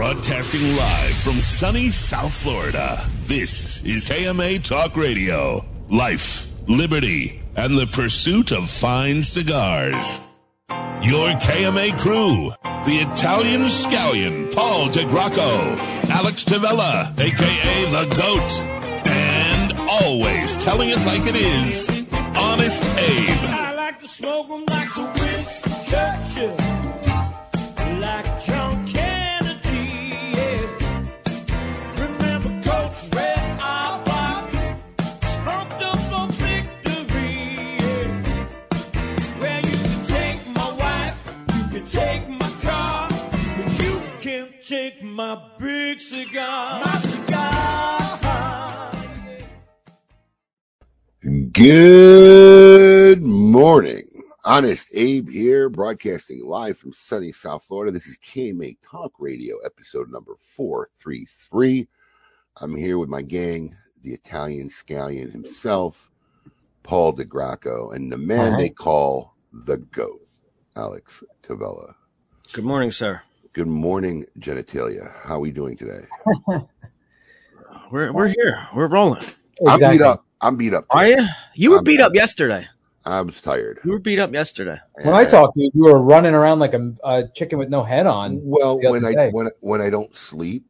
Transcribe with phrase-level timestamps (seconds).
[0.00, 3.06] Broadcasting live from sunny South Florida.
[3.26, 5.62] This is KMA Talk Radio.
[5.90, 10.20] Life, liberty, and the pursuit of fine cigars.
[11.02, 12.48] Your KMA crew,
[12.86, 15.76] the Italian scallion, Paul DeGracco,
[16.08, 21.90] Alex Tavella, aka The Goat, and always telling it like it is,
[22.38, 23.50] Honest Abe.
[23.50, 26.56] I like to smoke like the Winston Churchill,
[28.00, 28.40] like
[45.10, 46.84] my big cigar.
[46.84, 47.60] My cigar.
[51.52, 54.04] Good morning.
[54.44, 57.92] Honest Abe here, broadcasting live from sunny South Florida.
[57.92, 61.86] This is KMA Talk Radio, episode number 433.
[62.56, 66.10] I'm here with my gang, the Italian scallion himself,
[66.82, 68.56] Paul DeGracco, and the man uh-huh.
[68.56, 70.26] they call the GOAT,
[70.74, 71.94] Alex Tavella.
[72.52, 73.22] Good morning, sir.
[73.52, 75.12] Good morning, genitalia.
[75.22, 76.04] How are we doing today?
[77.90, 78.68] We're we're here.
[78.72, 79.24] We're rolling.
[79.66, 80.24] I'm beat up.
[80.40, 80.86] I'm beat up.
[80.90, 81.26] Are you?
[81.56, 82.68] You were I'm- beat up yesterday.
[83.04, 83.80] I was tired.
[83.84, 84.78] You were beat up yesterday.
[85.02, 87.82] When I talked to you, you were running around like a, a chicken with no
[87.82, 88.38] head on.
[88.42, 89.30] Well, when other I day.
[89.30, 90.64] when when I don't sleep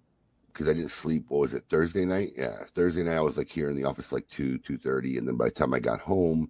[0.53, 1.27] because I didn't sleep.
[1.29, 2.33] What was it Thursday night?
[2.37, 5.29] Yeah, Thursday night I was like here in the office like two two thirty, and
[5.29, 6.49] then by the time I got home,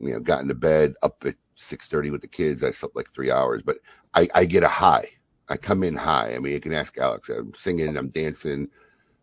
[0.00, 2.64] you know, got into bed up at six thirty with the kids.
[2.64, 3.76] I slept like three hours, but
[4.14, 5.06] I I get a high.
[5.50, 6.32] I come in high.
[6.34, 7.28] I mean, you can ask Alex.
[7.28, 8.68] I'm singing, I'm dancing,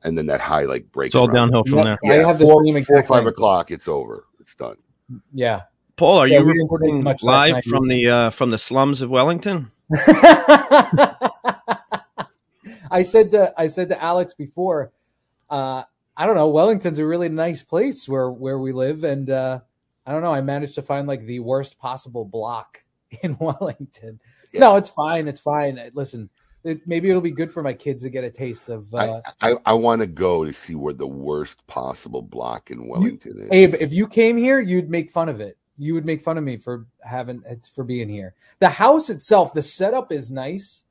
[0.03, 1.09] and then that high like breaks.
[1.09, 1.99] It's all around- downhill from Yep.
[2.03, 2.21] there.
[2.23, 3.71] I have the four, same four five o'clock.
[3.71, 4.25] It's over.
[4.41, 4.75] It's done.
[5.33, 5.61] Yeah.
[5.95, 9.01] Paul, are Yeah, you we reporting much live night from the uh, from the slums
[9.01, 9.71] of Wellington?
[12.89, 14.91] I said to I said to Alex before,
[15.49, 15.83] uh,
[16.15, 19.59] I don't know, Wellington's a really nice place where where we live, and uh,
[20.05, 22.83] I don't know, I managed to find like the worst possible block
[23.23, 24.19] in Wellington.
[24.51, 24.61] Yeah.
[24.61, 25.79] No, it's fine, it's fine.
[25.93, 26.29] Listen,
[26.63, 28.93] it, maybe it'll be good for my kids to get a taste of.
[28.93, 32.87] Uh, I I, I want to go to see where the worst possible block in
[32.87, 33.49] Wellington is.
[33.51, 35.57] Abe, if you came here, you'd make fun of it.
[35.77, 37.43] You would make fun of me for having
[37.73, 38.33] for being here.
[38.59, 40.85] The house itself, the setup is nice,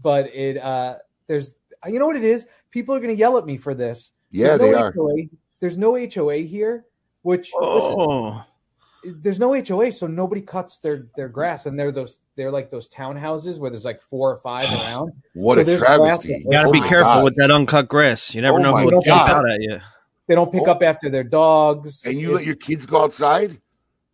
[0.00, 0.94] but it uh
[1.26, 1.54] there's
[1.86, 2.46] you know what it is?
[2.70, 4.12] People are gonna yell at me for this.
[4.30, 4.92] yeah, There's they no are.
[4.92, 5.16] HOA,
[5.60, 6.84] there's no HOA here,
[7.22, 8.44] which listen, Oh,
[9.04, 12.88] there's no HOA, so nobody cuts their their grass, and they're those they're like those
[12.88, 15.12] townhouses where there's like four or five around.
[15.34, 16.42] What So a there's travesty!
[16.44, 17.24] you got to Oh be careful God.
[17.24, 18.34] with that uncut grass.
[18.34, 19.78] You never Oh know who will jump out at you.
[20.26, 20.72] They don't pick Oh.
[20.72, 22.04] up after their dogs.
[22.04, 23.60] And you let your kids go outside?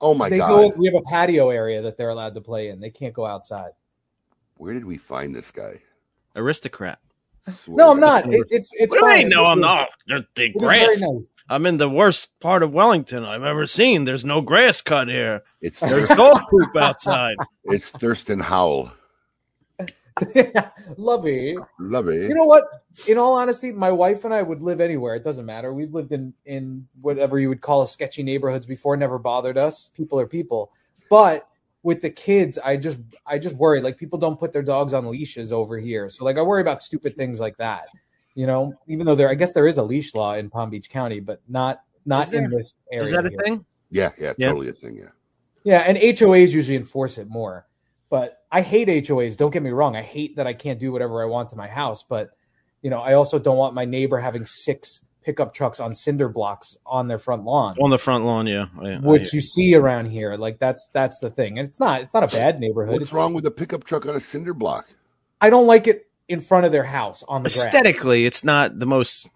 [0.01, 0.49] Oh my they god!
[0.49, 0.69] go.
[0.77, 2.79] We have a patio area that they're allowed to play in.
[2.81, 3.71] They can't go outside.
[4.57, 5.81] Where did we find this guy?
[6.37, 6.99] Aristocrat.
[7.69, 8.27] No, I'm not.
[8.33, 8.91] It, it's it's.
[8.91, 9.19] What do you fine.
[9.25, 9.29] mean?
[9.31, 9.89] No, I'm not.
[10.07, 11.01] The, the It is very grass.
[11.01, 11.29] nice.
[11.51, 14.05] I'm in the worst part of Wellington I've ever seen.
[14.05, 15.43] There's no grass cut here.
[15.61, 17.37] It's There's Thur- dog poop outside.
[17.65, 18.93] it's Thurston Howell.
[20.97, 21.57] Lovey.
[21.81, 22.17] Lovey.
[22.17, 22.65] You know what?
[23.09, 25.17] In all honesty, my wife and I would live anywhere.
[25.17, 25.75] It doesn't matter.
[25.75, 28.97] We've lived in in whatever you would call a sketchy neighborhoods before.
[28.97, 29.89] Never bothered us.
[29.91, 30.71] People are people.
[31.11, 31.49] But
[31.85, 33.81] with the kids, I just I just worry.
[33.81, 36.09] Like people don't put their dogs on leashes over here.
[36.11, 37.85] So like I worry about stupid things like that.
[38.35, 40.91] You know, even though there, I guess there is a leash law in Palm Beach
[40.91, 43.05] County, but not not Is in this area.
[43.05, 43.39] Is that a here.
[43.45, 43.65] thing?
[43.91, 44.49] yeah, yeah, Yeah.
[44.49, 44.97] totally a thing.
[44.97, 45.11] Yeah.
[45.63, 47.67] Yeah, and HOAs usually enforce it more.
[48.11, 49.37] But I hate HOAs.
[49.37, 49.95] Don't get me wrong.
[49.97, 52.03] I hate that I can't do whatever I want to my house.
[52.03, 52.31] But
[52.83, 56.77] you know, I also don't want my neighbor having six pickup trucks on cinder blocks
[56.87, 58.67] on their front lawn, On the front lawn, yeah.
[58.81, 60.37] I- I- which you see around here.
[60.37, 61.59] Like that's that's the thing.
[61.59, 62.93] And it's not it's not a bad neighborhood.
[62.93, 64.87] What's It's- wrong with a pickup truck on a cinder block?
[65.41, 67.67] I don't like it in front of their house on the grass.
[67.67, 69.29] aesthetically, it's not the most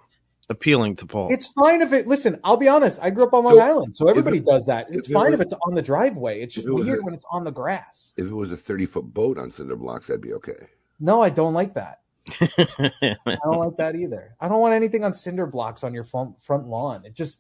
[0.51, 1.29] appealing to Paul.
[1.31, 2.07] It's fine if it.
[2.07, 2.99] Listen, I'll be honest.
[3.03, 4.87] I grew up on Long So, Island, so everybody does that.
[4.89, 6.41] It's if it fine was- if it's on the driveway.
[6.41, 8.15] It's just it weird a- when it's on the grass.
[8.17, 10.69] If it was a thirty foot boat on cinder blocks, that'd be okay.
[11.01, 12.01] No, I don't like that.
[12.41, 14.35] I don't like that either.
[14.41, 17.05] I don't want anything on cinder blocks on your front front lawn.
[17.05, 17.39] It just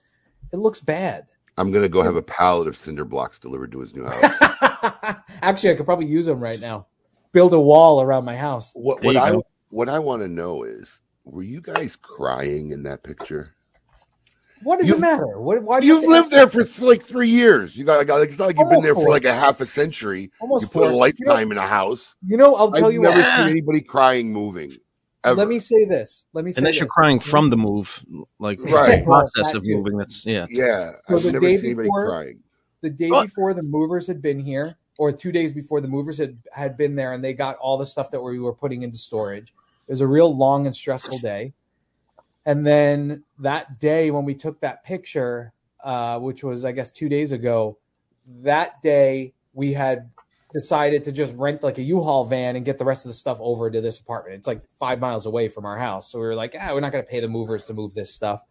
[0.53, 1.27] it looks bad.
[1.57, 5.17] I'm gonna go have a pallet of cinder blocks delivered to his new house.
[5.43, 6.87] Actually, I could probably use them right now.
[7.33, 8.71] Build a wall around my house.
[8.75, 9.45] what what I go.
[9.71, 13.55] what I want to know is, were you guys crying in that picture?
[14.63, 15.41] What does You've- it matter?
[15.41, 17.77] What, why do you You've think lived there for th- like three years.
[17.77, 19.67] You got, like, it's not like you've been Almost there for like a half a
[19.67, 20.31] century.
[20.41, 20.99] Almost you put a four.
[20.99, 22.15] lifetime in a house.
[22.27, 23.37] You know, I'll tell you I've you never what.
[23.39, 24.73] seen anybody crying moving.
[25.25, 25.35] Ever.
[25.37, 26.27] Let me say this.
[26.33, 26.93] Let me say Unless you're this.
[26.93, 28.05] crying from the move,
[28.39, 28.99] like Right.
[29.01, 29.97] the process of moving.
[29.99, 30.47] That's yeah.
[30.49, 32.39] Yeah, So I've the never day seen anybody before- crying.
[32.83, 33.27] the day What?
[33.27, 36.95] before the movers had been here, or two days before the movers had had been
[36.95, 39.53] there, and they got all the stuff that we were putting into storage.
[39.89, 41.53] It was a real long and stressful day.
[42.49, 45.53] And then that day when we took that picture,
[45.85, 47.77] uh, which was I guess two days ago,
[48.41, 50.11] that day we had
[50.55, 53.37] decided to just rent like a U-Haul van and get the rest of the stuff
[53.39, 54.37] over to this apartment.
[54.37, 56.91] It's like five miles away from our house, so we were like, ah, we're not
[56.91, 58.43] going to pay the movers to move this stuff.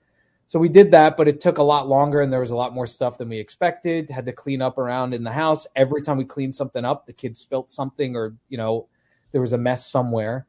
[0.45, 2.75] So we did that, but it took a lot longer and there was a lot
[2.75, 4.11] more stuff than we expected.
[4.11, 5.65] Had to clean up around in the house.
[5.75, 8.87] Every time we cleaned something up, the kids spilt something or, you know,
[9.31, 10.45] there was a mess somewhere.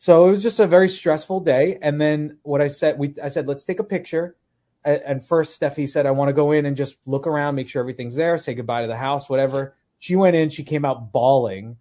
[0.00, 1.76] So it was just a very stressful day.
[1.82, 4.34] And then what I said, we I said, let's take a picture.
[4.82, 7.80] And first, Steffi said, I want to go in and just look around, make sure
[7.80, 9.76] everything's there, say goodbye to the house, whatever.
[9.98, 11.76] She went in, she came out bawling.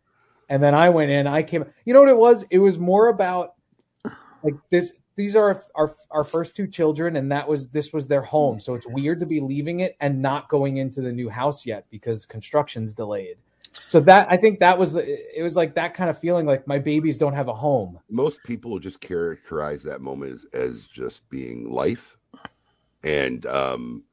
[0.50, 2.44] And then I went in, I came, you know what it was?
[2.50, 3.54] It was more about
[4.44, 4.92] like this.
[5.16, 8.60] These are our our first two children, and that was this was their home.
[8.60, 11.86] So it's weird to be leaving it and not going into the new house yet
[11.90, 13.38] because construction's delayed.
[13.86, 16.80] So that I think that was it was like that kind of feeling like my
[16.80, 18.00] babies don't have a home.
[18.10, 22.18] Most people just characterize that moment as, as just being life,
[23.04, 24.04] and um,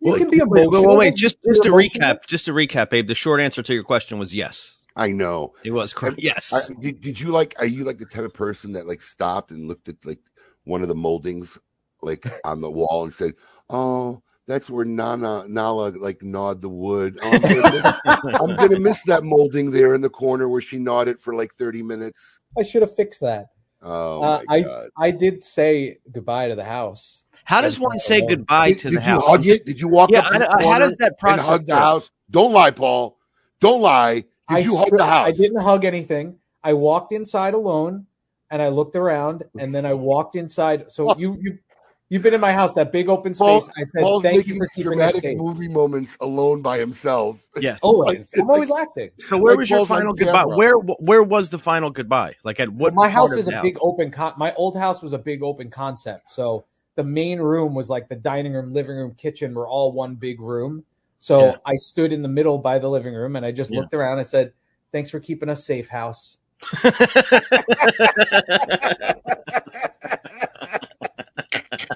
[0.00, 0.70] You Well, can be a emotional.
[0.70, 1.14] wait, wait, wait.
[1.16, 3.06] Just, just to recap, just to recap, Babe.
[3.06, 4.78] The short answer to your question was yes.
[4.98, 5.52] I know.
[5.62, 6.22] It was correct.
[6.22, 6.52] Yes.
[6.54, 7.54] I, did, did you like?
[7.58, 10.20] Are you like the type of person that like stopped and looked at like
[10.64, 11.58] one of the moldings
[12.00, 13.34] like on the wall and said,
[13.68, 17.18] "Oh, that's where Nana Nala like gnawed the wood.
[17.22, 20.78] Oh, I'm, gonna miss, I'm gonna miss that molding there in the corner where she
[20.78, 23.46] gnawed it for like 30 minutes." I should have fixed that.
[23.82, 24.88] Oh Uh, my I god!
[24.98, 27.24] I did say goodbye to the house.
[27.44, 28.28] How does one say alone.
[28.28, 29.24] goodbye Did, to did the you house?
[29.24, 29.66] hug it?
[29.66, 31.74] Did you walk Yeah, up to I the don't- how does that process hug the
[31.74, 31.82] work?
[31.82, 32.10] house?
[32.30, 33.18] Don't lie, Paul.
[33.60, 34.14] Don't lie.
[34.14, 35.28] Did I you hug swear- the house?
[35.28, 36.38] I didn't hug anything.
[36.64, 38.06] I walked inside alone
[38.50, 40.90] and I looked around and then I walked inside.
[40.90, 41.58] So you you
[42.08, 43.74] you've been in my house, that big open Paul- space.
[43.76, 45.38] I said Paul's thank you for keeping us dramatic safe.
[45.38, 47.40] movie moments alone by himself.
[47.60, 47.78] Yes.
[47.82, 48.32] Always.
[48.34, 49.10] Like- I'm always acting.
[49.18, 50.32] So where Like was your Paul's on final goodbye?
[50.42, 50.56] camera.
[50.56, 52.34] Where where was the final goodbye?
[52.44, 52.94] Like at what?
[52.94, 55.70] my house is a the big open con- my old house was a big open
[55.70, 56.30] concept.
[56.30, 56.64] So
[56.94, 60.40] the main room was like the dining room, living room, kitchen were all one big
[60.40, 60.84] room.
[61.18, 61.56] So Yeah.
[61.66, 63.80] I stood in the middle by the living room and I just Yeah.
[63.80, 64.52] looked around and said,
[64.92, 66.38] Thanks for keeping us safe, house.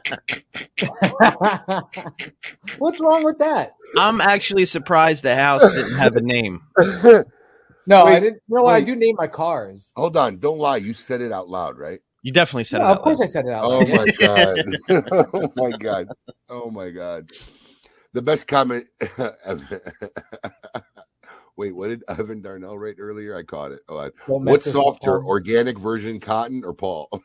[2.79, 3.75] What's wrong with that?
[3.97, 6.63] I'm actually surprised the house didn't have a name.
[7.87, 8.41] No, I didn't.
[8.49, 8.75] You know what?
[8.75, 9.91] I do name my cars.
[9.97, 10.77] Hold on, don't lie.
[10.77, 12.01] You said it out loud, right?
[12.23, 12.93] You definitely said Yeah, it.
[12.93, 13.25] of course loud.
[13.25, 14.59] I said it out Oh my god!
[15.35, 16.09] oh my god!
[16.49, 17.31] Oh my god!
[18.13, 18.87] The best comment.
[21.61, 23.37] Wait, what did Evan Darnell write earlier?
[23.37, 23.81] I caught it.
[23.87, 27.09] Oh, I- up, softer, organic virgin cotton or Paul?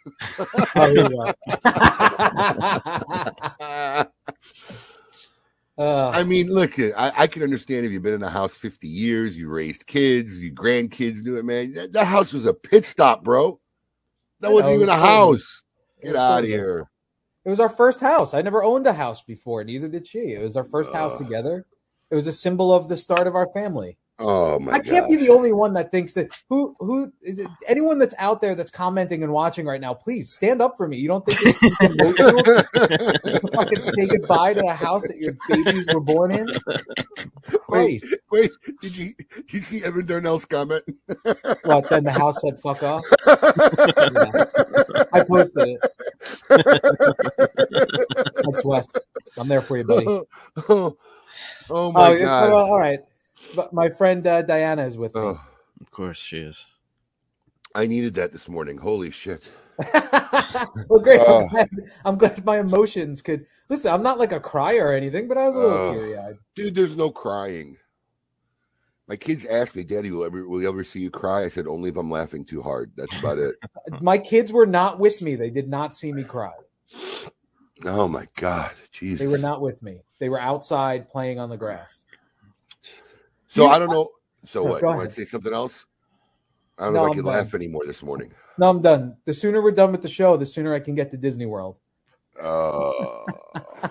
[5.77, 8.87] Uh, I mean, look, I, I can understand if you've been in a house 50
[8.87, 11.73] years, you raised kids, you grandkids do it, man.
[11.73, 13.59] That, that house was a pit stop, bro.
[14.39, 15.63] That wasn't know, even a house.
[16.01, 16.89] Get out of here.
[17.43, 18.33] It was our first house.
[18.33, 20.31] I never owned a house before, neither did she.
[20.31, 21.65] It was our first house together.
[22.09, 23.97] It was a symbol of the start of our family.
[24.17, 25.09] Oh my I can't God.
[25.09, 28.56] be the only one that thinks that who who is it, anyone that's out there
[28.56, 30.95] that's commenting and watching right now, please stand up for me.
[30.95, 36.00] You don't think it's emotional fucking say goodbye to the house that your babies were
[36.00, 36.47] born in?
[37.67, 38.15] Wait, Christ.
[38.31, 38.51] wait,
[38.81, 40.83] did you did you see Evan Darnell's comment?
[41.63, 43.03] What then the house said fuck off?
[45.13, 45.79] I posted it.
[48.44, 48.87] Thanks, Wes.
[49.37, 50.07] I'm there for you, buddy.
[50.07, 50.25] oh,
[50.69, 50.97] oh,
[51.69, 52.51] oh my oh, uh, god.
[52.51, 52.99] well, all right.
[53.54, 55.21] But my friend uh, Diana is with me.
[55.21, 55.42] Oh,
[55.81, 56.66] Of course she is.
[57.73, 58.78] I needed that this morning.
[58.78, 59.52] Holy shit.
[59.94, 61.19] well, great.
[61.21, 61.42] Oh.
[61.42, 61.69] I'm, glad,
[62.06, 63.92] I'm glad my emotions could listen.
[63.92, 65.94] I'm not like a crier or anything, but I was a little Oh.
[65.94, 66.37] teary eyed.
[66.56, 67.78] Dude, there's no crying.
[69.07, 71.44] My kids ask me, Daddy, will ever will you ever see you cry?
[71.44, 72.92] I said, only if I'm laughing too hard.
[72.95, 73.56] That's about it.
[74.02, 75.35] My kids were not with me.
[75.35, 76.54] They did not see me cry.
[77.83, 78.71] Oh my god.
[78.92, 79.19] Jesus.
[79.19, 80.02] They were not with me.
[80.19, 82.05] They were outside playing on the grass.
[83.56, 84.09] So You- I don't know.
[84.44, 84.81] So No, what?
[84.81, 85.85] You want to say something else?
[86.78, 87.33] I don't No, know if I I'm can done.
[87.45, 88.31] laugh anymore this morning.
[88.57, 89.16] No, I'm done.
[89.24, 91.78] The sooner we're done with the show, the sooner I can get to Disney World.
[92.42, 92.92] Uh,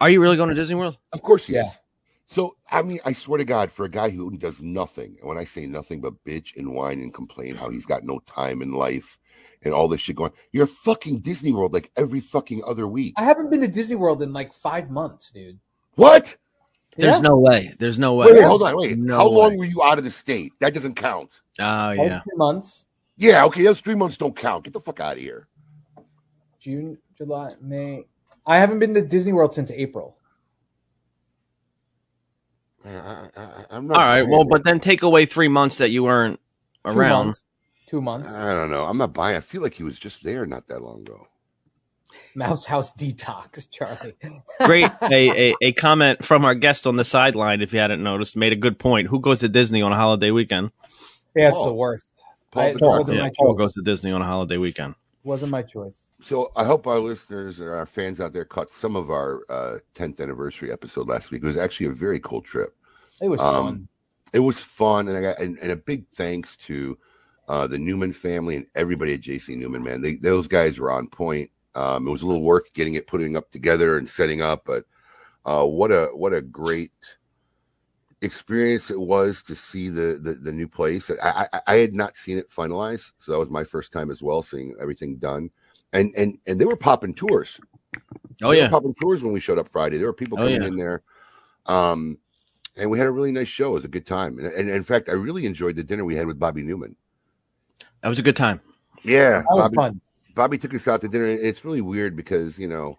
[0.00, 0.98] Are you really going to Disney World?
[1.12, 1.62] of course he Yeah.
[1.62, 1.78] is.
[2.26, 5.38] So I mean, I swear to God, for a guy who does nothing, and when
[5.38, 8.72] I say nothing but bitch and whine and complain how he's got no time in
[8.72, 9.18] life
[9.62, 13.14] and all this shit going, you're fucking Disney World like every fucking other week.
[13.16, 15.58] I haven't been to Disney World in like five months, dude.
[15.96, 16.36] What?
[16.96, 17.20] There's Yeah?
[17.20, 17.74] no way.
[17.78, 18.26] There's no way.
[18.26, 18.98] Wait, wait, hold on, wait.
[18.98, 20.52] No How long were you out of the state?
[20.60, 21.30] That doesn't count.
[21.60, 22.20] Oh That was yeah.
[22.22, 22.86] three months.
[23.16, 24.64] Yeah, okay, those three months don't count.
[24.64, 25.46] Get the fuck out of here.
[26.58, 28.04] June, July, May.
[28.46, 30.16] I haven't been to Disney World since April.
[32.84, 34.22] I, I, I, I'm not All right.
[34.26, 36.40] Well, buying but then take away three months that you weren't
[36.88, 37.10] Two around.
[37.10, 37.44] months.
[37.86, 38.32] two months.
[38.34, 38.84] I don't know.
[38.86, 39.36] I'm not buying.
[39.36, 41.26] I feel like he was just there not that long ago.
[42.34, 44.14] Mouse House detox, Charlie.
[44.64, 44.90] Great.
[45.02, 48.52] a, a, a comment from our guest on the sideline, if you hadn't noticed, made
[48.52, 49.08] a good point.
[49.08, 50.70] Who goes to Disney on a holiday weekend?
[51.34, 51.66] Yeah, it's Paul.
[51.66, 52.22] the worst.
[52.50, 52.78] Paul I- Petrarca.
[52.86, 53.58] Paul wasn't Yeah, my Paul choice.
[53.58, 54.94] goes to Disney on a holiday weekend.
[55.22, 56.06] Wasn't my choice.
[56.22, 59.76] So I hope our listeners and our fans out there caught some of our uh,
[59.94, 61.42] 10th anniversary episode last week.
[61.42, 62.74] It was actually a very cool trip.
[63.20, 63.88] It was Um, fun.
[64.32, 66.96] It was fun, and I got and, and a big thanks to
[67.48, 69.82] uh, the Newman family and everybody at JC Newman.
[69.82, 71.50] Man, they, those guys were on point.
[71.74, 74.84] Um, it was a little work getting it, putting up together, and setting up, but
[75.46, 76.92] uh, what a what a great
[78.22, 81.10] experience it was to see the the, the new place.
[81.22, 84.22] I, I I had not seen it finalized, so that was my first time as
[84.22, 85.50] well, seeing everything done.
[85.92, 87.60] And and and they were popping tours.
[88.42, 88.68] Oh, They were yeah.
[88.68, 89.98] popping tours when we showed up Friday.
[89.98, 90.68] There were people Oh, coming yeah.
[90.68, 91.02] in there,
[91.66, 92.18] um,
[92.76, 93.70] and we had a really nice show.
[93.70, 96.14] It was a good time, and, and in fact, I really enjoyed the dinner we
[96.16, 96.96] had with Bobby Newman.
[98.02, 98.60] That was a good time.
[99.02, 100.00] Yeah, That was Bobby, fun.
[100.34, 102.98] Bobby took us out to dinner, and it's really weird because you know.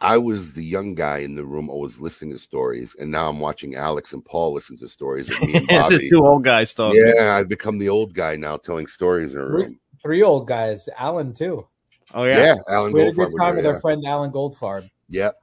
[0.00, 3.40] I was the young guy in the room, always listening to stories, and now I'm
[3.40, 6.10] watching Alex and Paul listen to stories of me and the Bobby.
[6.10, 7.00] two old guys talking.
[7.16, 9.80] Yeah, I've become the old guy now, telling stories in a room.
[10.02, 10.90] Three old guys.
[10.98, 11.66] Alan too.
[12.12, 12.54] Oh, Yeah, yeah.
[12.68, 13.70] Alan We had a good time there, with yeah.
[13.70, 14.90] our friend Alan Goldfarb.
[15.08, 15.36] Yep.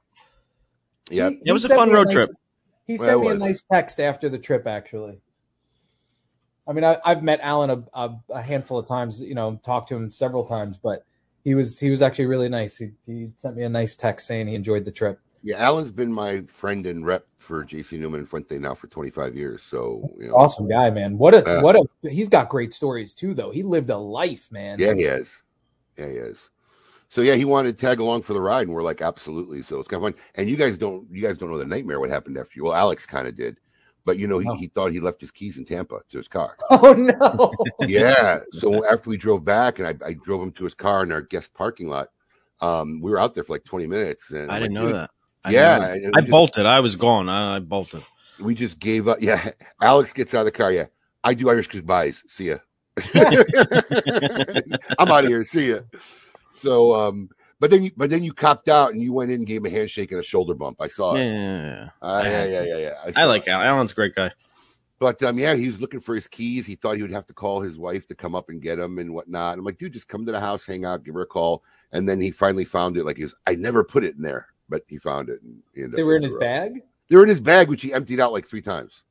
[1.10, 1.32] Yep.
[1.32, 2.28] He- It was a fun me road nice- trip.
[2.86, 4.68] He sent it me a nice text after the trip.
[4.68, 5.18] Actually,
[6.68, 9.20] I mean, I, I've met Alan a, a, a handful of times.
[9.20, 11.04] You know, talked to him several times, but
[11.44, 12.76] he was he was actually really nice.
[12.76, 15.18] He, he sent me a nice text saying he enjoyed the trip.
[15.44, 19.34] Yeah, Alan's been my friend and rep for JC Newman and Fuente now for 25
[19.34, 19.62] years.
[19.64, 21.18] So, you know, Awesome guy, man.
[21.18, 21.62] What a Yeah.
[21.62, 23.50] what a he's got great stories too, though.
[23.50, 24.78] He lived a life, man.
[24.78, 25.42] yeah, he is.
[25.98, 26.38] Yeah, he is.
[27.08, 29.62] So yeah, he wanted to tag along for the ride, and we're like, absolutely.
[29.62, 30.22] So it's kind of fun.
[30.36, 32.64] And you guys don't, you guys don't know the nightmare what happened after you.
[32.64, 33.58] Well, Alex kind of did,
[34.04, 34.54] but you know, he, No.
[34.54, 36.56] he thought he left his keys in Tampa to his car.
[36.70, 37.52] Oh no.
[37.88, 38.40] yeah.
[38.52, 41.22] So after we drove back, and I, I drove him to his car in our
[41.22, 42.08] guest parking lot.
[42.60, 44.86] Um, we were out there for like 20 minutes, and I I'm didn't like, know
[44.88, 45.10] "Dude, that.
[45.44, 45.92] I Yeah, know that.
[45.96, 46.66] and we I just- bolted.
[46.66, 47.28] I was gone.
[47.28, 48.02] I, I bolted.
[48.40, 49.18] we just gave up.
[49.22, 50.70] Yeah, Alex gets out of the car.
[50.72, 50.86] Yeah,
[51.24, 52.22] I do Irish goodbyes.
[52.28, 52.58] See ya.
[54.98, 55.44] I'm out of here.
[55.44, 55.78] See ya.
[56.52, 57.28] So, um,
[57.62, 59.66] but then, you, but then you copped out and you went in and gave him
[59.66, 60.80] a handshake and a shoulder bump.
[60.80, 61.26] I saw Yeah, it.
[61.26, 61.88] yeah, yeah.
[62.02, 62.94] Uh, yeah, yeah, yeah, yeah.
[63.06, 63.46] I saw like.
[63.46, 63.66] Alan.
[63.68, 64.32] Alan's a great guy.
[64.98, 66.66] But um, yeah, he was looking for his keys.
[66.66, 68.98] He thought he would have to call his wife to come up and get them
[68.98, 69.58] and whatnot.
[69.58, 71.62] I'm like, dude, just come to the house, hang out, give her a call.
[71.92, 73.04] And then he finally found it.
[73.04, 75.40] Like, he was, I never put it in there, but he found it.
[75.42, 76.40] And he ended they up were in his garage.
[76.42, 76.82] bag.
[77.08, 79.04] They were in his bag, which he emptied out like three times.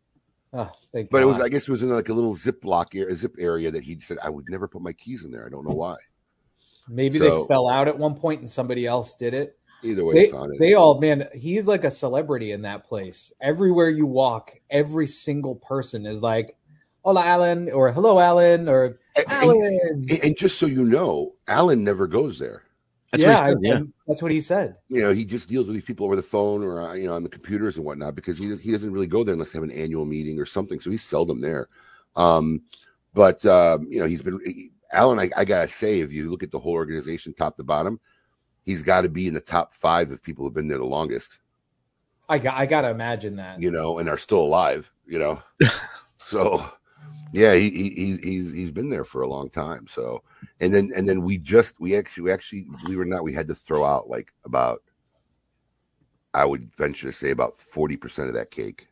[0.53, 1.09] Oh, thank you.
[1.11, 3.71] But it was, I guess, it was in like a little zip lock, zip area
[3.71, 5.45] that he said I would never put my keys in there.
[5.45, 5.95] I don't know why.
[6.87, 9.57] Maybe so- they fell out at one point and somebody else did it.
[9.83, 10.59] Either way, They, he found it.
[10.59, 13.33] they all man, he's like a celebrity in that place.
[13.41, 16.55] Everywhere you walk, every single person is like,
[17.03, 21.83] "Hola, Alan," or "Hello, Alan," or and, and- "Alan." and just so you know, Alan
[21.83, 22.61] never goes there.
[23.11, 23.79] That's yeah, what he said.
[23.79, 23.81] Yeah.
[24.07, 24.75] that's what he said.
[24.89, 27.13] You know, he just deals with these people over the phone or uh, you know
[27.13, 29.67] on the computers and whatnot because he he doesn't really go there unless they have
[29.67, 30.79] an annual meeting or something.
[30.79, 31.69] So he's seldom there.
[32.15, 32.61] Um,
[33.15, 35.19] but um, you know, he's been he- Alan.
[35.19, 37.99] I, I gotta say, if you look at the whole organization, top to bottom,
[38.65, 41.39] he's got to be in the top five of people who've been there the longest.
[42.29, 43.61] I got, I gotta imagine that.
[43.61, 45.41] you know, and are still alive, you know.
[46.17, 46.65] so
[47.33, 49.87] yeah, he, he he's he's he's been there for a long time.
[49.89, 50.23] So
[50.59, 53.33] and then and then we just we actually we actually believe it or not, we
[53.33, 54.83] had to throw out like about
[56.33, 58.87] I would venture to say about forty percent of that cake.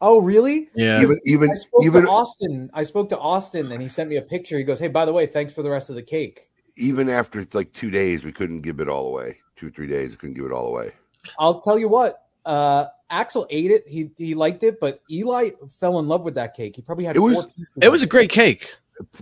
[0.00, 0.68] Oh, really?
[0.74, 1.00] Yeah.
[1.00, 2.70] Even even I spoke even to Austin.
[2.74, 4.58] I spoke to Austin, and he sent me a picture.
[4.58, 6.40] He goes, "Hey, by the way, thanks for the rest of the cake."
[6.76, 9.38] even after like two days, we couldn't give it all away.
[9.56, 10.92] Two three days, we couldn't give it all away.
[11.38, 12.22] I'll tell you what.
[12.44, 13.86] Uh, Axel ate it.
[13.88, 16.76] He he liked it, but Eli fell in love with that cake.
[16.76, 17.72] He probably had It was- pieces.
[17.80, 18.74] It was a great cake.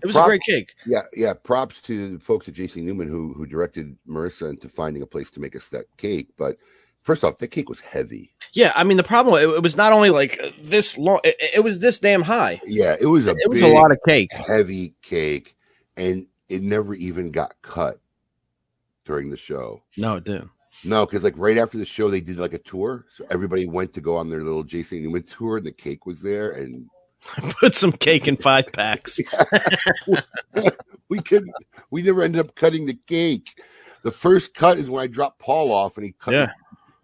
[0.02, 0.73] It was a great cake.
[0.87, 1.35] Yeah, yeah.
[1.35, 5.31] Props to the folks at JC Newman who who directed Marissa into finding a place
[5.33, 6.28] to make us that cake.
[6.37, 6.59] But
[7.05, 8.35] first off, that cake was heavy.
[8.53, 11.61] Yeah, I mean the problem it, it was not only like this long; it, it
[11.61, 12.61] was this damn high.
[12.65, 14.33] Yeah, it was a It was a lot of cake.
[14.33, 15.55] heavy cake,
[15.97, 18.01] and it never even got cut
[19.05, 19.83] during the show.
[19.97, 20.51] No, it didn't.
[20.83, 23.93] No, because like right after the show, they did like a tour, so everybody went
[23.95, 26.89] to go on their little JC Newman tour, and the cake was there, and
[27.61, 29.19] Put some cake in five packs.
[31.09, 31.55] we couldn't.
[31.91, 33.63] We never ended up cutting the cake.
[34.03, 36.35] The first cut is when I dropped Paul off, and he cut.
[36.35, 36.51] Yeah.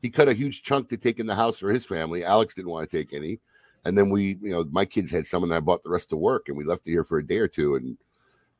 [0.02, 2.24] He cut a huge chunk to take in the house for his family.
[2.24, 3.38] Alex didn't want to take any,
[3.84, 6.16] and then we, you know, my kids had some, and I bought the rest to
[6.16, 7.96] work, and we left it here for a day or two, and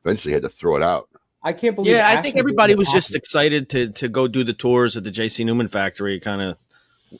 [0.05, 1.09] eventually had to throw it out.
[1.43, 1.93] I can't believe.
[1.93, 5.09] Yeah, I think everybody was just excited to to go do the tours at the
[5.11, 6.19] JC Newman factory.
[6.19, 6.57] Kind of,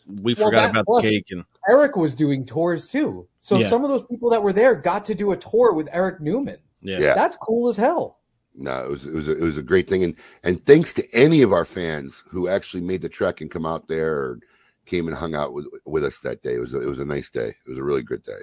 [0.08, 3.28] we Well, forgot that about plus- the cake and Eric was doing tours too.
[3.40, 3.70] So Yeah.
[3.70, 6.58] some of those people that were there got to do a tour with Eric Newman.
[6.84, 7.00] Yeah.
[7.00, 7.14] Yeah.
[7.16, 8.20] That's cool as hell.
[8.56, 11.14] No, it was it was a, it was a great thing, and and thanks to
[11.14, 14.40] any of our fans who actually made the trek and come out there or
[14.86, 16.56] came and hung out with with us that day.
[16.56, 17.48] It was a, it was a nice day.
[17.48, 18.42] It was a really good day.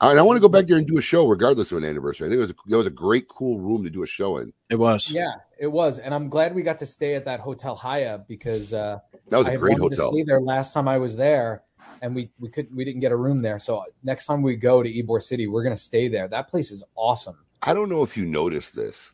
[0.00, 1.84] Uh, And I want to go back there and do a show regardless of an
[1.84, 2.26] anniversary.
[2.26, 4.38] I think it was a, that was a great, cool room to do a show
[4.38, 4.52] in.
[4.70, 5.10] It was.
[5.10, 8.72] Yeah, it was, and I'm glad we got to stay at that Hotel Haya because
[8.74, 8.98] uh,
[9.30, 10.10] That was I a had great wanted hotel.
[10.10, 11.62] to stay there last time I was there,
[12.02, 13.58] and we we couldn't we didn't get a room there.
[13.60, 16.26] So next time we go to Ybor City, we're gonna stay there.
[16.28, 17.38] That place is awesome.
[17.62, 19.12] I don't know if you noticed this,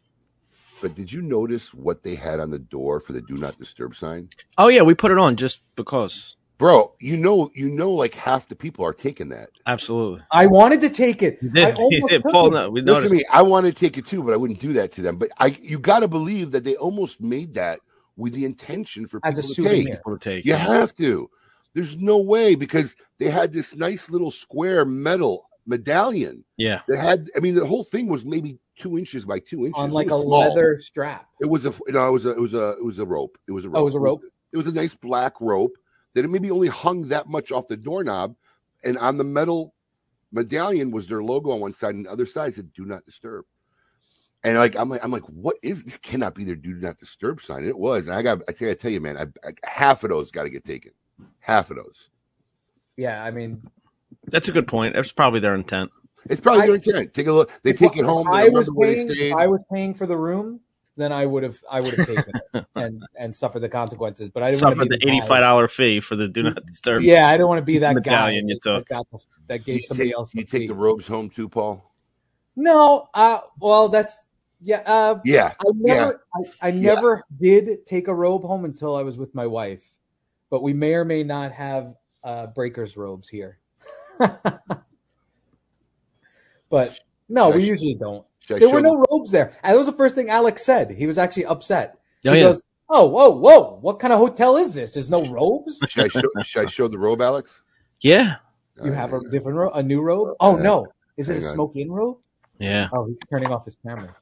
[0.80, 3.94] but did you notice what they had on the door for the "Do Not Disturb"
[3.96, 4.28] sign?
[4.58, 6.36] Oh yeah, we put it on just because.
[6.56, 9.50] Bro, you know, you know, like half the people are taking that.
[9.66, 10.22] Absolutely.
[10.30, 11.38] I wanted to take it.
[11.42, 11.78] You I did.
[11.90, 12.22] You did.
[12.22, 13.10] Paul, no, we Listen noticed.
[13.10, 15.16] to me, I wanted to take it too, but I wouldn't do that to them.
[15.16, 17.80] But I, you got to believe that they almost made that
[18.16, 19.56] with the intention for As a to take.
[19.56, 19.96] souvenir.
[19.96, 20.44] People to take.
[20.44, 21.28] You have to.
[21.74, 26.82] There's no way because they had this nice little square metal medallion Yeah.
[26.86, 27.30] that had.
[27.36, 30.10] I mean, the whole thing was maybe two inches by two inches on like a
[30.10, 30.26] small.
[30.26, 31.28] leather strap.
[31.40, 31.72] It was a.
[31.88, 32.30] No, it was a.
[32.30, 32.70] It was a.
[32.72, 33.38] It was a rope.
[33.46, 33.78] It was a rope.
[33.78, 34.22] Oh, it was a rope?
[34.52, 35.72] It was a nice black rope
[36.14, 38.36] that it maybe only hung that much off the doorknob,
[38.84, 39.74] and on the metal
[40.32, 43.44] medallion was their logo on one side, and the other side said "Do Not Disturb."
[44.42, 45.96] And like I'm like I'm like, what is this?
[45.98, 47.60] Cannot be their "Do Not Disturb" sign.
[47.60, 48.06] And it was.
[48.06, 48.42] And I got.
[48.48, 49.16] I tell you, I tell you, man.
[49.16, 50.92] I, I, half of those got to get taken.
[51.40, 52.10] Half of those.
[52.96, 53.62] Yeah, I mean,
[54.26, 54.94] That's a good point.
[54.94, 55.90] That's probably their intent.
[56.30, 57.14] It's probably I- their intent.
[57.14, 57.50] Take a look.
[57.62, 58.28] They take it home.
[58.28, 59.34] I was remember they paying.
[59.38, 60.60] I was paying for the room,
[60.96, 61.58] then I would have.
[61.70, 64.28] I would have taken it and and suffered the consequences.
[64.30, 66.42] But I didn't want to Suffered be the guy- eighty-five dollar fee for the do
[66.44, 67.02] not disturb.
[67.02, 68.88] Yeah, I don't want to be that guy Medallion you that, took.
[68.88, 70.66] got the, that You gave somebody take, else the you take fee.
[70.66, 71.92] the robes home too, Paul.
[72.56, 74.20] No, uh, well, that's
[74.60, 74.82] yeah.
[74.86, 75.52] Uh, Yeah.
[75.60, 76.24] I never,
[76.62, 79.86] I, I never did take a robe home until I was with my wife,
[80.48, 83.58] but we may or may not have uh, breakers robes here.
[86.74, 87.68] but no, we Gosh.
[87.68, 88.24] usually don't.
[88.50, 90.64] I There show were them- no robes there, and that was the first thing Alex
[90.64, 90.90] said.
[90.90, 91.96] He was actually upset.
[92.26, 92.46] Oh, he yeah.
[92.48, 93.78] goes, "Oh, whoa, whoa!
[93.80, 94.94] What kind of hotel is this?
[94.94, 95.78] There's no robes.
[95.88, 96.22] Should I show?
[96.42, 97.60] should I show the robe, Alex?
[98.00, 98.36] yeah.
[98.82, 100.34] You Uh, have a different robe, a new robe.
[100.40, 101.54] Oh Uh, no, is it a hang on.
[101.54, 102.18] smoke in robe?
[102.58, 102.88] Yeah.
[102.92, 104.16] Oh, he's turning off his camera.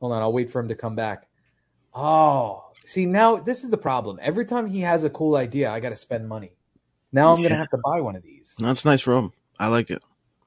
[0.00, 1.26] Hold on, I'll wait for him to come back.
[1.94, 4.18] Oh, see now this is the problem.
[4.22, 6.52] Every time he has a cool idea, I got to spend money.
[7.12, 7.48] Now I'm Yeah.
[7.50, 8.54] gonna have to buy one of these.
[8.58, 9.32] That's a nice robe.
[9.58, 10.02] I like it.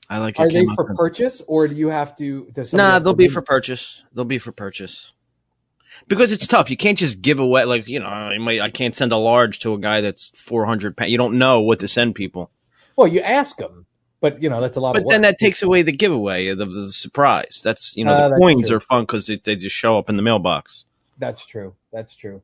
[0.10, 0.41] I like it.
[0.41, 0.96] Are they for good.
[0.96, 2.46] purchase, or do you have to?
[2.54, 4.04] Does Nah, have they'll to be bring- for purchase.
[4.13, 5.12] They'll be for purchase.
[6.08, 6.70] Because it's tough.
[6.70, 8.06] You can't just give away like you know.
[8.06, 8.62] I might.
[8.62, 11.12] I can't send a large to a guy that's four hundred pounds.
[11.12, 12.52] You don't know what to send people.
[12.96, 13.86] Well, you ask them,
[14.22, 15.12] but you know that's a lot But of work.
[15.13, 17.62] then that takes away the giveaway of the, the surprise.
[17.63, 18.78] That's you know Uh, the coins true.
[18.78, 20.86] are fun because they just show up in the mailbox.
[21.17, 21.76] That's true.
[21.91, 22.43] That's true.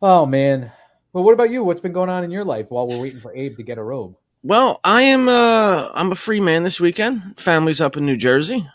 [0.00, 0.72] Oh man.
[1.12, 1.64] Well, what about you?
[1.64, 3.82] What's been going on in your life while we're waiting for Abe to get a
[3.82, 4.16] robe?
[4.42, 5.28] Well, I am.
[5.28, 7.38] Uh, I'm a free man this weekend.
[7.38, 8.66] Family's up in New Jersey.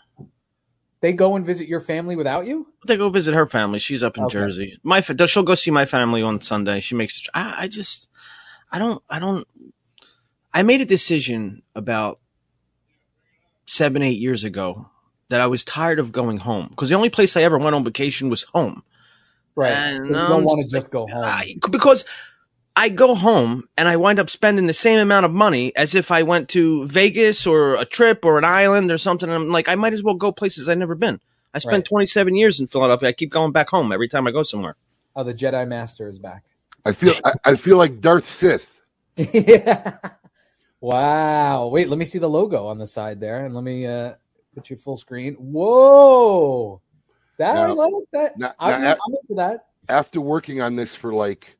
[1.00, 2.68] They go and visit your family without you?
[2.86, 3.78] They go visit her family.
[3.78, 4.32] She's up in Okay.
[4.32, 4.78] Jersey.
[4.82, 6.80] My fa- she'll go see my family on Sunday.
[6.80, 7.26] She makes.
[7.34, 8.08] I, I just.
[8.72, 9.02] I don't.
[9.10, 9.46] I don't.
[10.54, 12.20] I made a decision about
[13.66, 14.90] seven, eight years ago
[15.28, 17.84] that I was tired of going home because the only place I ever went on
[17.84, 18.82] vacation was home.
[19.54, 19.72] Right.
[19.72, 21.24] And you don't want to just just go home.
[21.24, 22.04] I, because
[22.78, 26.10] I go home and I wind up spending the same amount of money as if
[26.10, 29.30] I went to Vegas or a trip or an island or something.
[29.30, 31.18] I'm like, I might as well go places I've never been.
[31.54, 31.84] I spent Right.
[31.86, 33.08] 27 years in Philadelphia.
[33.08, 34.76] I keep going back home every time I go somewhere.
[35.16, 36.44] oh, the Jedi Master is back.
[36.84, 37.14] I feel.
[37.24, 38.82] I, I feel like Darth Sith.
[39.16, 39.96] yeah.
[40.80, 41.68] Wow.
[41.68, 44.12] Wait, let me see the logo on the side there, and let me uh,
[44.54, 45.34] put you full screen.
[45.34, 46.80] Whoa.
[47.38, 48.38] That I Now- like that.
[48.38, 49.66] now- I'm, now- I'm into that.
[49.88, 51.56] After working on this for like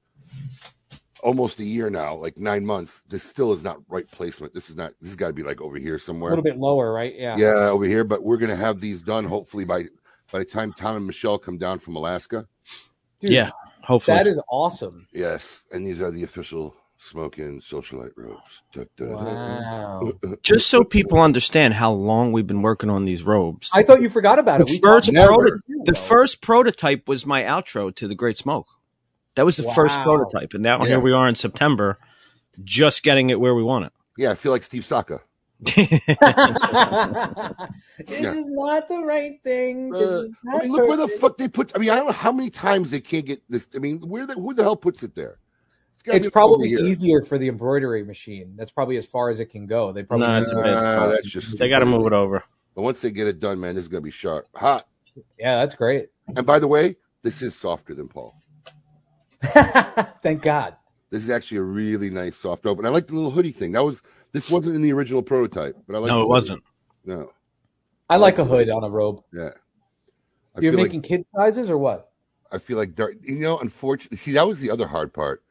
[1.26, 4.54] almost a year now, like nine months, this still is not right placement.
[4.54, 4.92] This is not.
[5.00, 6.30] This has got to be like over here somewhere.
[6.30, 7.14] A little bit lower, right?
[7.16, 7.36] Yeah.
[7.36, 8.04] Yeah, over here.
[8.04, 9.84] But we're gonna have these done hopefully by
[10.32, 12.46] by the time Tom and Michelle come down from Alaska.
[13.20, 13.50] Dude, Yeah,
[13.82, 14.16] Hopefully.
[14.16, 15.06] That is awesome.
[15.12, 18.62] Yes, and these are the official smoking socialite robes.
[18.72, 20.00] Da, da, da, da.
[20.00, 20.12] Wow.
[20.42, 23.70] Just so people understand how long we've been working on these robes.
[23.72, 24.66] I thought you forgot about it.
[24.66, 25.32] The We first, talked Never.
[25.32, 28.66] about it proto- the first prototype was my outro to the Great Smoke.
[29.36, 30.88] That was the first prototype, and now Yeah.
[30.88, 31.98] here we are in September,
[32.64, 33.92] just getting it where we want it.
[34.16, 35.20] Yeah, I feel like Steve Saka.
[35.60, 35.88] this Yeah.
[38.08, 39.90] is not the right thing.
[39.90, 41.72] This Uh, is I mean, look where the fuck they put.
[41.74, 43.68] I mean, I don't know how many times they can't get this.
[43.74, 45.38] I mean, where the who the hell puts it there?
[46.04, 48.54] gotta It's probably easier for the embroidery machine.
[48.56, 49.92] That's probably as far as it can go.
[49.92, 52.44] They probably No, it's a bit Uh, that's just they got to move it over.
[52.74, 54.86] But once they get it done, man, this is gonna be sharp, hot.
[55.38, 56.08] yeah, that's great.
[56.36, 58.34] And by the way, this is softer than Paul.
[60.22, 60.76] Thank God.
[61.10, 63.72] This is actually a really nice soft robe, and I like the little hoodie thing.
[63.72, 66.08] That was this wasn't in the original prototype, but I like.
[66.08, 66.28] No, the it hoodie.
[66.28, 66.62] wasn't.
[67.04, 67.32] No,
[68.10, 69.22] I like a hood on a robe.
[69.32, 69.50] Yeah.
[70.56, 72.10] I You're feel making kid sizes or what?
[72.50, 73.14] I feel like dark.
[73.22, 75.42] You know, unfortunately, see that was the other hard part.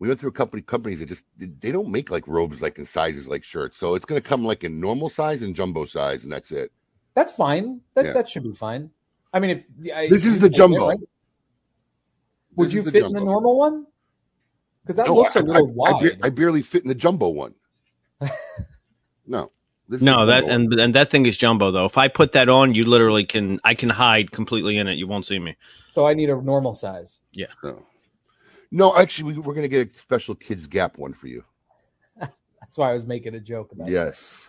[0.00, 2.78] We went through a couple of companies that just they don't make like robes like
[2.78, 6.24] in sizes like shirts, so it's gonna come like in normal size and jumbo size,
[6.24, 6.70] and that's it.
[7.14, 7.80] That's fine.
[7.94, 8.12] That Yeah.
[8.12, 8.90] that should be fine.
[9.32, 9.64] I mean, if
[9.96, 10.88] I, This is the fit in jumbo.
[10.88, 11.00] right?
[12.56, 13.86] Would you is the fit in the normal one?
[14.82, 16.18] Because that No, looks a I- little I, I, wide.
[16.20, 17.54] ba- I barely fit in the jumbo one.
[19.26, 19.50] no,
[19.88, 21.84] this No, the that and and that thing is jumbo though.
[21.86, 24.94] If I put that on, you literally can I can hide completely in it.
[24.94, 25.56] You won't see me.
[25.92, 27.20] so I need a normal size.
[27.62, 27.84] no.
[28.70, 31.44] no, actually, we, we're gonna get a special kids gap one for you.
[32.20, 33.92] That's why I was making a joke about it.
[33.92, 34.48] Yes.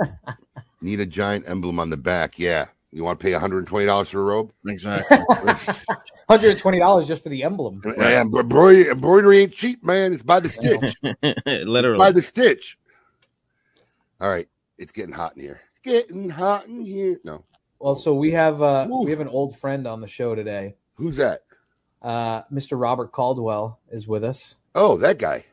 [0.80, 2.38] Need a giant emblem on the back.
[2.38, 2.66] Yeah.
[2.94, 4.52] You want to pay $120 for a robe?
[4.68, 5.16] Exactly.
[6.28, 7.82] Hundred and twenty dollars just for the emblem.
[7.98, 10.12] Yeah, embroidery, embroidery ain't cheap, man.
[10.12, 10.94] It's by the stitch.
[11.02, 12.78] It's by the stitch.
[14.20, 14.48] All right.
[14.78, 15.60] It's getting hot in here.
[15.72, 17.18] It's getting hot in here.
[17.24, 17.42] No.
[17.80, 19.02] Well, so we have uh, Ooh.
[19.02, 20.76] we have an old friend on the show today.
[20.94, 21.40] Who's that?
[22.00, 22.80] Uh, Mr.
[22.80, 24.54] Robert Caldwell is with us.
[24.76, 25.44] Oh, that guy.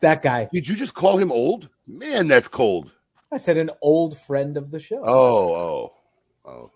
[0.00, 0.48] that guy.
[0.50, 1.68] Did you just call him old?
[1.86, 2.90] Man, that's cold.
[3.30, 5.02] I said an old friend of the show.
[5.04, 5.92] Oh, oh,
[6.44, 6.70] oh.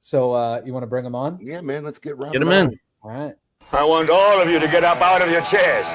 [0.00, 1.38] So uh, you want to bring him on?
[1.40, 1.84] Yeah, man.
[1.84, 2.54] Let's get Robert Get him on.
[2.72, 2.80] in.
[3.02, 3.34] All right.
[3.72, 5.86] I want all of you to get up out of your chairs.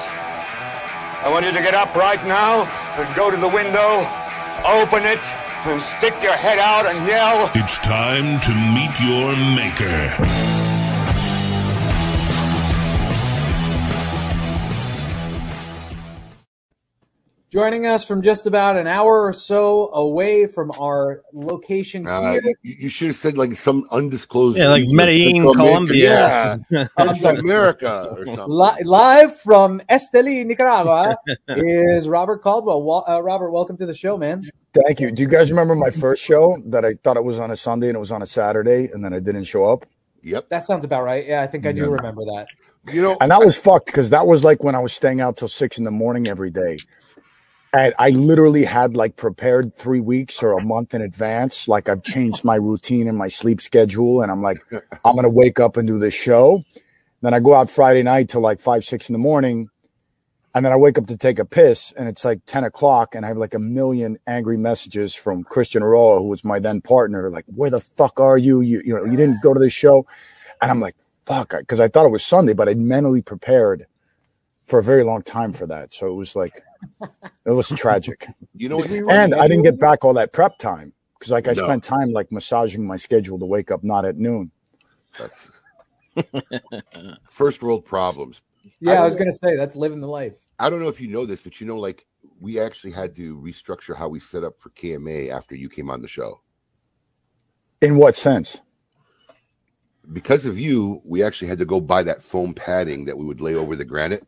[1.20, 3.98] I want you to get up right now and go to the window,
[4.64, 5.22] open it,
[5.66, 7.50] and stick your head out and yell.
[7.54, 10.47] It's time to meet your maker.
[17.50, 22.42] Joining us from just about an hour or so away from our location Uh, here.
[22.62, 24.58] you, you should have said like some undisclosed.
[24.58, 24.96] Yeah, like region.
[24.96, 25.70] Medellin, Central America.
[25.70, 26.60] Colombia.
[26.70, 28.44] Yeah, Central America or something.
[28.48, 31.16] Li- live from Esteli, Nicaragua,
[31.48, 33.02] is Robert Caldwell.
[33.08, 34.44] Uh, Robert, welcome to the show, man.
[34.84, 35.10] Thank you.
[35.10, 37.88] Do you guys remember my first show that I thought it was on a Sunday
[37.88, 39.86] and it was on a Saturday and then I didn't show up?
[40.22, 40.50] Yep.
[40.50, 41.26] That sounds about right.
[41.26, 41.86] Yeah, I think I do Yeah.
[41.92, 42.48] remember that.
[42.92, 45.36] You know, And that was fucked because that was like when I was staying out
[45.38, 46.76] till six in the morning every day.
[47.72, 51.68] And I literally had like prepared three weeks or a month in advance.
[51.68, 54.22] Like I've changed my routine and my sleep schedule.
[54.22, 54.58] And I'm like,
[55.04, 56.62] I'm going to wake up and do this show.
[57.20, 59.68] Then I go out Friday night till like five, six in the morning.
[60.54, 63.24] And then I wake up to take a piss and it's like 10 o'clock and
[63.24, 67.28] I have like a million angry messages from Christian Eiroa, who was my then partner.
[67.28, 68.62] Like, where the fuck are you?
[68.62, 70.06] You, you know, you didn't go to the show.
[70.62, 73.86] And I'm like, fuck, because I thought it was Sunday, but I'd mentally prepared
[74.64, 75.92] for a very long time for that.
[75.92, 76.62] So it was like,
[77.46, 78.28] it was tragic.
[78.54, 78.90] you know what?
[78.90, 81.64] And I didn't get back all that prep time because like I No.
[81.64, 84.50] spent time like massaging my schedule to wake up not at noon.
[85.18, 85.48] That's
[87.30, 88.40] first world problems.
[88.80, 90.36] Yeah, I I, was going to say that's living the life.
[90.58, 92.06] I don't know if you know this, but you know, like
[92.40, 96.02] we actually had to restructure how we set up for KMA after you came on
[96.02, 96.40] the show.
[97.80, 98.60] In what sense?
[100.12, 103.40] Because of you, we actually had to go buy that foam padding that we would
[103.40, 104.26] lay over the granite.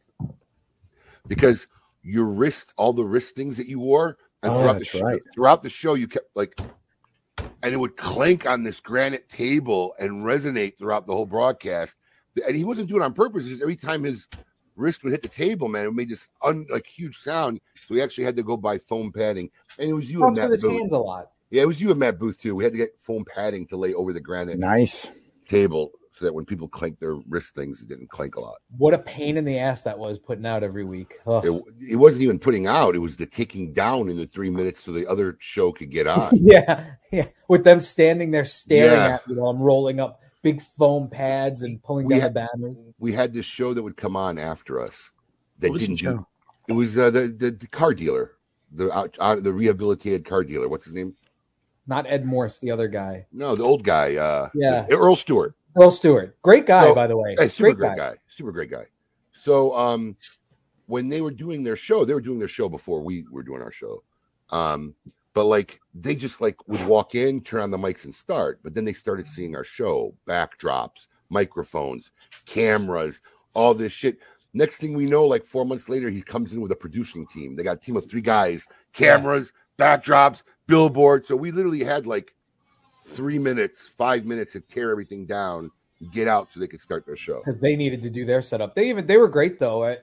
[1.27, 1.67] Because
[2.03, 5.21] your wrist, all the wrist things that you wore, and Oh, throughout the show, right.
[5.35, 6.59] throughout the show, you kept like,
[7.63, 11.97] and it would clank on this granite table and resonate throughout the whole broadcast.
[12.47, 13.47] And he wasn't doing it on purpose.
[13.49, 14.29] Just every time his
[14.77, 17.61] wrist would hit the table, man, it made this un, like huge sound.
[17.87, 20.45] So we actually had to go buy foam padding, and it was you and Matt
[20.45, 20.79] with his Booth.
[20.79, 21.31] hands a lot.
[21.51, 22.55] Yeah, it was you and Matt Booth too.
[22.55, 25.11] We had to get foam padding to lay over the granite Nice.
[25.49, 28.57] table so that when people clank their wrist things, it didn't clank a lot.
[28.77, 31.15] What a pain in the ass that was putting out every week.
[31.27, 34.85] It, it wasn't even putting out; it was the taking down in the three minutes
[34.85, 36.29] so the other show could get on.
[36.33, 37.25] yeah, yeah.
[37.49, 39.15] With them standing there staring Yeah.
[39.15, 42.49] at me while I'm rolling up big foam pads and pulling We down had- the
[42.55, 42.85] banners.
[42.99, 45.11] we had this show that would come on after us
[45.61, 46.05] that What didn't do.
[46.05, 46.27] show?
[46.69, 48.33] It was uh, the, the the car dealer,
[48.73, 50.69] the out, out, the rehabilitated car dealer.
[50.69, 51.15] What's his name?
[51.87, 53.27] Not Ed Morse, the other guy.
[53.33, 54.15] No, the old guy.
[54.17, 54.85] Uh, Yeah.
[54.91, 55.55] Earl Stewart.
[55.77, 57.37] Earl Stewart, great guy, So- by the way.
[57.39, 58.17] Hey, super great great guy.
[58.29, 58.87] Super great guy.
[59.33, 60.17] So um
[60.87, 63.63] when they were doing their show, they were doing their show before we were doing
[63.63, 64.03] our show.
[64.51, 64.93] Um,
[65.35, 68.59] but like they just like would walk in, turn on the mics and start.
[68.65, 72.11] But then they started seeing our show, backdrops, microphones,
[72.45, 73.21] cameras,
[73.55, 74.19] all this shit.
[74.53, 77.55] Next thing we know, like four months later, he comes in with a producing team.
[77.55, 81.25] They got a team of three guys, cameras, backdrops, billboard.
[81.25, 82.35] So we literally had like
[83.11, 85.71] three minutes, five minutes to tear everything down,
[86.13, 87.39] get out so they could start their show.
[87.39, 88.75] because they needed to do their setup.
[88.75, 89.97] They even they were great though.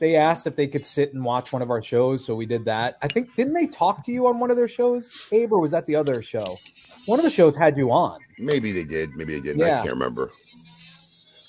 [0.00, 2.64] They asked if they could sit and watch one of our shows, so we did
[2.64, 2.98] that.
[3.00, 5.70] I think didn't they talk to you on one of their shows, Abe, or was
[5.70, 6.56] that the other show?
[7.06, 8.18] One of the shows had you on.
[8.38, 9.10] Maybe they did.
[9.14, 9.62] Maybe they didn't.
[9.62, 10.32] I can't remember.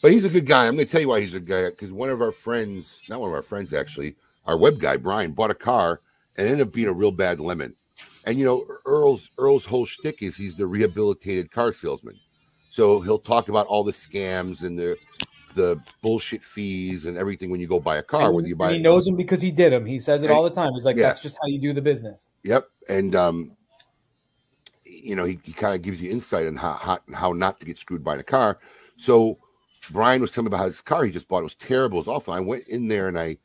[0.01, 0.67] But he's a good guy.
[0.67, 3.01] I'm going to tell you why he's a good guy because one of our friends,
[3.09, 6.01] not one of our friends actually, our web guy Brian bought a car
[6.37, 7.73] and ended up being a real bad lemon.
[8.25, 12.15] And you know, Earl's Earl's whole shtick is he's the rehabilitated car salesman.
[12.71, 14.97] So he'll talk about all the scams and the
[15.53, 18.73] the bullshit fees and everything when you go buy a car, And whether you buy
[18.73, 19.85] he knows him because he did him.
[19.85, 20.73] He says it all the time.
[20.73, 21.03] He's like, Yeah.
[21.07, 22.27] that's just how you do the business.
[22.43, 23.55] Yep, and um,
[24.83, 27.65] you know he, he kind of gives you insight on how, how how not to
[27.65, 28.59] get screwed by the car.
[28.97, 29.37] So
[29.91, 31.39] Brian was telling me about his car he just bought.
[31.39, 31.99] It was terrible.
[31.99, 32.33] It was awful.
[32.33, 33.37] I went in there and I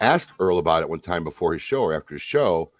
[0.00, 2.70] asked Earl about it one time before his show or after his show,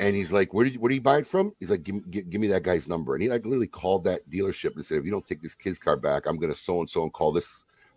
[0.00, 1.96] and he's like, "Where did you, where did he buy it from?" He's like, give,
[1.96, 4.84] me- give, "Give me that guy's number." And he like literally called that dealership and
[4.84, 7.02] said, "If you don't take this kid's car back, I'm going to so and so
[7.02, 7.46] and call this."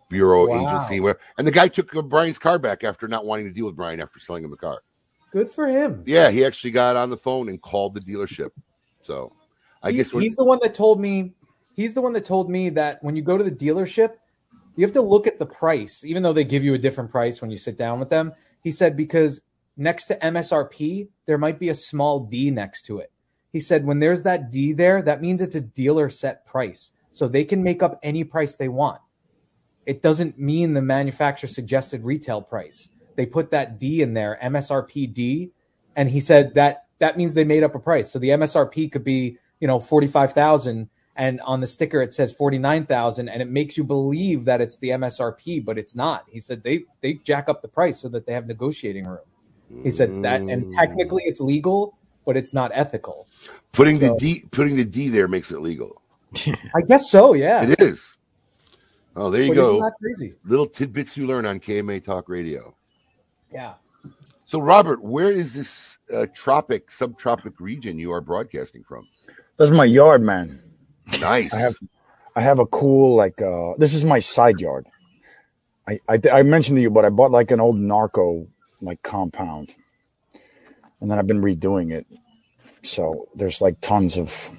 [0.08, 0.60] Bureau Wow.
[0.60, 3.64] agency where and the guy took uh, Brian's car back after not wanting to deal
[3.64, 4.82] with Brian after selling him the car.
[5.32, 6.02] Good for him.
[6.06, 8.50] Yeah, he actually got on the phone and called the dealership.
[9.00, 9.32] So
[9.82, 11.32] I He- guess he's the one that told me.
[11.74, 14.16] He's the one that told me that when you go to the dealership,
[14.76, 17.40] you have to look at the price, even though they give you a different price
[17.40, 18.32] when you sit down with them.
[18.62, 19.40] He said because
[19.76, 23.10] next to MSRP, there might be a small D next to it.
[23.52, 27.28] He said when there's that D there, that means it's a dealer set price, so
[27.28, 29.00] they can make up any price they want.
[29.84, 32.88] It doesn't mean the manufacturer suggested retail price.
[33.16, 35.50] They put that D in there, MSRP D,
[35.94, 38.10] and he said that that means they made up a price.
[38.10, 43.28] So the MSRP could be, you know, 45,000 and on the sticker it says 49,000
[43.28, 46.24] and it makes you believe that it's the MSRP, but it's not.
[46.28, 49.26] He said they they jack up the price so that they have negotiating room.
[49.82, 53.26] He said that and technically it's legal, but it's not ethical.
[53.72, 56.00] putting the D putting the D there makes it legal.
[56.74, 57.62] I guess so, yeah.
[57.64, 58.16] It is.
[59.16, 59.80] Oh, there you But isn't go.
[59.80, 60.34] that crazy?
[60.44, 62.74] Little tidbits you learn on KMA Talk Radio.
[63.52, 63.74] Yeah.
[64.44, 69.06] So, Robert, where is this uh, tropic, subtropic region you are broadcasting from?
[69.58, 70.62] That's my yard, man.
[71.20, 71.52] Nice.
[71.52, 71.76] I have
[72.36, 74.86] I have a cool like uh this is my side yard.
[75.88, 78.46] I, I I mentioned to you, but I bought like an old narco
[78.82, 79.74] like compound,
[81.00, 82.06] and then I've been redoing it.
[82.82, 84.50] So there's like tons of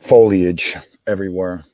[0.00, 1.64] foliage everywhere,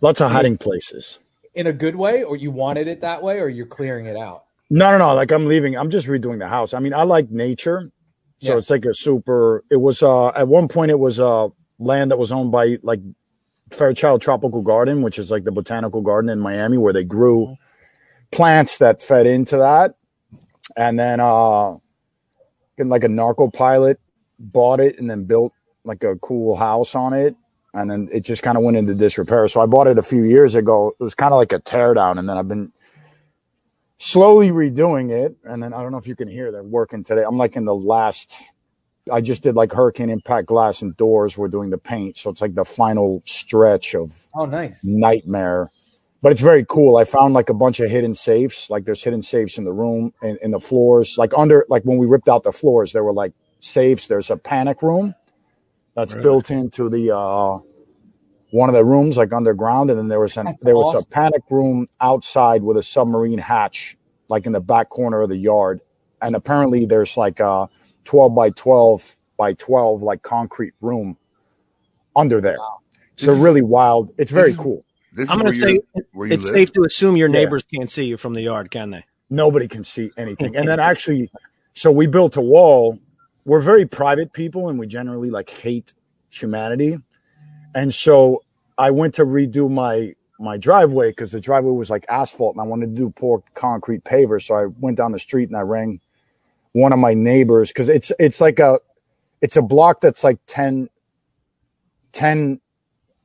[0.00, 1.20] lots of hiding places.
[1.54, 4.44] In a good way, or you wanted it that way, or you're clearing it out.
[4.70, 5.14] No, no, no.
[5.14, 5.76] Like I'm leaving.
[5.76, 6.74] I'm just redoing the house.
[6.74, 7.92] I mean, I like nature,
[8.40, 8.58] so Yeah.
[8.58, 9.62] it's like a super.
[9.70, 11.48] It was uh at one point it was uh
[11.78, 13.00] land that was owned by like
[13.70, 17.56] Fairchild Tropical Garden, which is like the botanical garden in Miami, where they grew
[18.32, 19.94] plants that fed into that,
[20.76, 21.76] and then uh,
[22.76, 24.00] getting like a narco pilot
[24.38, 25.52] bought it and then built
[25.84, 27.36] like a cool house on it.
[27.72, 29.48] And then it just kind of went into disrepair.
[29.48, 30.92] So I bought it a few years ago.
[30.98, 32.18] It was kind of like a teardown.
[32.18, 32.72] And then I've been
[33.98, 35.36] slowly redoing it.
[35.44, 37.22] And then I don't know if you can hear they're working today.
[37.26, 38.36] I'm like in the last,
[39.10, 41.36] I just did like hurricane impact glass and doors.
[41.36, 42.16] We're doing the paint.
[42.16, 44.80] So it's like the final stretch of Oh, nice.
[44.84, 45.70] nightmare.
[46.24, 46.96] But it's very cool.
[46.96, 48.70] I found like a bunch of hidden safes.
[48.70, 51.18] Like there's hidden safes in the room and in the floors.
[51.18, 54.06] Like under, like when we ripped out the floors, there were like safes.
[54.06, 55.14] There's a panic room
[55.94, 57.58] that's built into the uh
[58.52, 61.08] one of the rooms like underground and then there was an That's there was awesome.
[61.10, 63.96] a panic room outside with a submarine hatch
[64.28, 65.80] like in the back corner of the yard
[66.22, 67.68] and apparently there's like a
[68.04, 71.16] 12 by 12 by 12 like concrete room
[72.16, 72.58] under there
[73.16, 75.78] so This is- really wild it's very cool This I'm going to say
[76.12, 76.54] where you it's live.
[76.54, 77.40] safe to assume your Yeah.
[77.40, 79.04] neighbors can't see you from the yard, can they?
[79.30, 80.56] nobody can see anything.
[80.56, 81.30] And then actually,
[81.74, 82.98] so we built a wall.
[83.44, 85.92] We're very private people and we generally like hate
[86.30, 86.98] humanity.
[87.74, 88.44] And so
[88.78, 92.64] I went to redo my my driveway because the driveway was like asphalt and I
[92.66, 94.42] wanted to do poor concrete paver.
[94.42, 96.00] So I went down the street and I rang
[96.72, 98.78] one of my neighbors because it's it's like a
[99.40, 100.88] it's a block that's like 10,
[102.12, 102.60] 10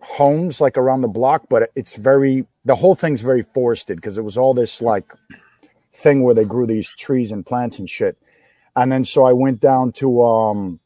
[0.02, 4.24] homes like around the block, but it's very the whole thing's very forested because it
[4.24, 5.14] was all this like
[5.94, 8.18] thing where they grew these trees and plants and shit.
[8.76, 10.80] And then so I went down to um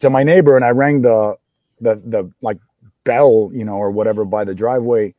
[0.00, 1.36] to my neighbor and I rang the
[1.80, 2.58] the the like
[3.04, 5.14] bell, you know, or whatever by the driveway.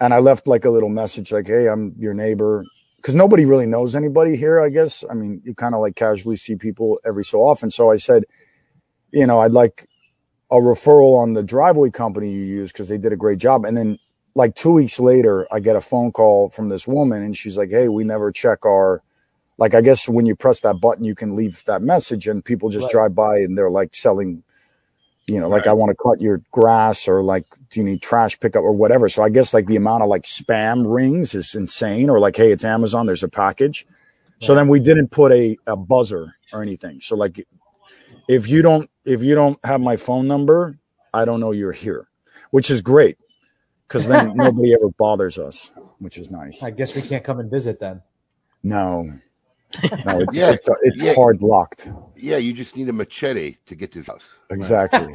[0.00, 2.64] And I left like a little message like, Hey, I'm your neighbor.
[3.02, 5.04] Cause nobody really knows anybody here, I guess.
[5.08, 7.70] I mean, you kind of like casually see people every so often.
[7.70, 8.24] So I said,
[9.12, 9.88] you know, I'd like
[10.50, 13.64] a referral on the driveway company you use because they did a great job.
[13.64, 13.98] And then
[14.34, 17.70] like two weeks later, I get a phone call from this woman and she's like,
[17.70, 19.02] Hey, we never check our,
[19.58, 22.70] like, I guess when you press that button, you can leave that message and people
[22.70, 22.92] just Right.
[22.92, 24.44] drive by and they're like selling,
[25.26, 28.40] you know, like, I want to cut your grass or like, do you need trash
[28.40, 29.08] pickup or whatever?
[29.08, 32.52] So I guess like the amount of like spam rings is insane or like, Hey,
[32.52, 33.86] it's Amazon, there's a package.
[34.40, 37.00] So then we didn't put a, a buzzer or anything.
[37.00, 37.46] So like,
[38.28, 40.78] if you don't, if you don't have my phone number,
[41.14, 42.08] I don't know you're here,
[42.50, 43.18] which is great
[43.86, 46.62] because then nobody ever bothers us, which is nice.
[46.62, 48.02] I guess we can't come and visit then.
[48.62, 49.12] No,
[50.04, 51.14] No, it's Yeah, it's, it's yeah.
[51.14, 51.88] hard locked.
[52.16, 54.34] Yeah, you just need a machete to get to his house.
[54.50, 55.12] Exactly.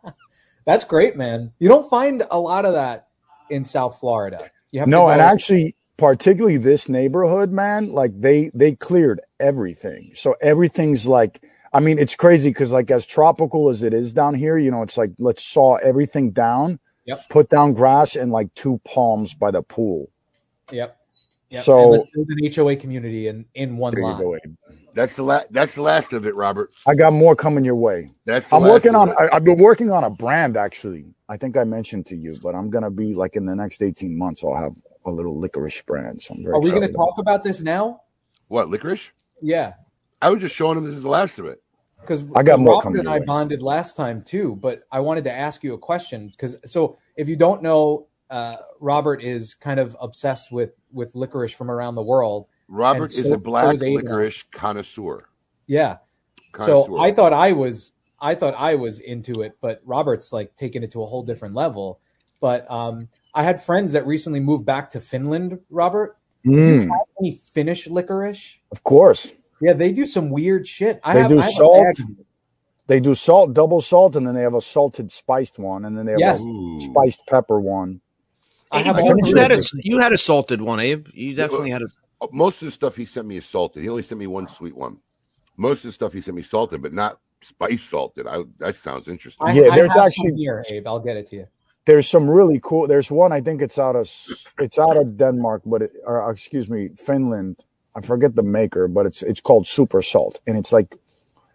[0.66, 1.52] That's great, man.
[1.58, 3.08] You don't find a lot of that
[3.48, 4.50] in South Florida.
[4.70, 10.12] You have no, and actually, particularly this neighborhood, man, like they they cleared everything.
[10.14, 14.34] So everything's like, I mean, it's crazy because like as tropical as it is down
[14.34, 17.28] here, you know, it's like let's saw everything down, Yep.
[17.28, 20.10] put down grass and like two palms by the pool.
[20.70, 20.96] Yep.
[21.50, 21.64] Yep.
[21.64, 24.54] So- and let's build an HOA community in in one There you go, Abe.
[24.94, 25.46] That's the last.
[25.52, 26.70] That's the last of it, Robert.
[26.86, 28.10] I got more coming your way.
[28.24, 28.48] That's.
[28.48, 29.10] The I'm last working of on.
[29.10, 31.06] I, I've been working on a brand actually.
[31.28, 34.16] I think I mentioned to you, but I'm gonna be like in the next 18
[34.16, 34.42] months.
[34.42, 36.22] I'll have a little licorice brand.
[36.22, 36.54] So I'm very.
[36.54, 38.02] Are we going to excited talk about this now?
[38.48, 39.10] what licorice?
[39.40, 39.74] Yeah,
[40.22, 41.62] I was just showing him this is the last of it.
[42.00, 43.24] because I got more Robert coming and I way.
[43.26, 44.56] bonded last time too.
[44.56, 48.56] But I wanted to ask you a question because so if you don't know, uh,
[48.80, 52.46] Robert is kind of obsessed with with licorice from around the world.
[52.68, 55.28] Robert And is so- a black so licorice connoisseur.
[55.66, 55.98] Yeah.
[56.52, 56.88] connoisseur.
[56.92, 60.82] So I thought I was I thought I was into it, but Robert's like taking
[60.82, 62.00] it to a whole different level.
[62.38, 65.58] But um, I had friends that recently moved back to Finland.
[65.70, 66.88] Robert, about it.
[66.88, 68.58] Mm, any Finnish licorice?
[68.72, 71.00] of course, Yeah, they do some weird shit.
[71.04, 71.84] I They have, do I salt.
[71.84, 72.26] bag of it.
[72.86, 76.06] they do salt, double salt, and then they have a salted spiced one, and then
[76.06, 76.44] they have Yes.
[76.44, 76.80] a Ooh.
[76.80, 78.00] spiced pepper one.
[78.72, 81.06] I have I all think you had a you had a salted one, Abe.
[81.12, 81.86] You definitely had a.
[82.20, 83.82] Uh, Most of the stuff he sent me is salted.
[83.82, 84.98] He only sent me one sweet one.
[85.56, 88.26] Most of the stuff he sent me salted, but not spice salted.
[88.28, 89.46] I that sounds interesting.
[89.46, 90.86] I, Yeah, I there's have actually- some here, Abe.
[90.86, 91.46] I'll get it to you.
[91.86, 92.86] There's some really cool.
[92.86, 94.08] There's one I think it's out of
[94.58, 97.64] it's out of Denmark, but it, or excuse me, Finland.
[97.94, 100.96] I forget the maker, but it's it's called Super Salt, and it's like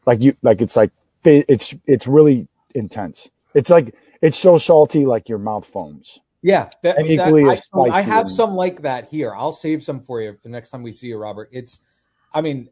[0.06, 0.92] like you like it's like
[1.24, 3.30] it's it's really intense.
[3.54, 6.20] It's like it's so salty, like your mouth foams.
[6.42, 9.34] Yeah, that, And equally I, as so I spicy have and- some like that here.
[9.34, 11.50] I'll save some for you the next time we see you, Robert.
[11.52, 11.80] It's,
[12.34, 12.70] I mean,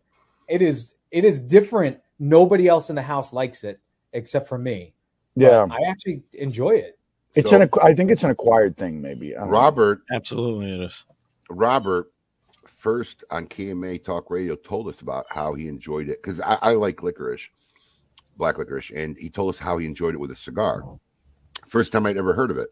[0.47, 1.97] it is it is different.
[2.19, 3.79] Nobody else in the house likes it
[4.13, 4.93] except for me.
[5.35, 6.99] But Yeah, I actually enjoy it.
[7.33, 9.35] it's So- an I think it's an acquired thing, maybe.
[9.35, 9.53] I don't know.
[9.53, 11.05] Robert Absolutely, it is.
[11.49, 12.11] Robert
[12.67, 16.73] first on KMA Talk Radio told us about how he enjoyed it because I, I
[16.73, 17.49] like licorice,
[18.37, 20.83] black licorice, and he told us how he enjoyed it with a cigar.
[21.67, 22.69] First time I'd ever heard of it,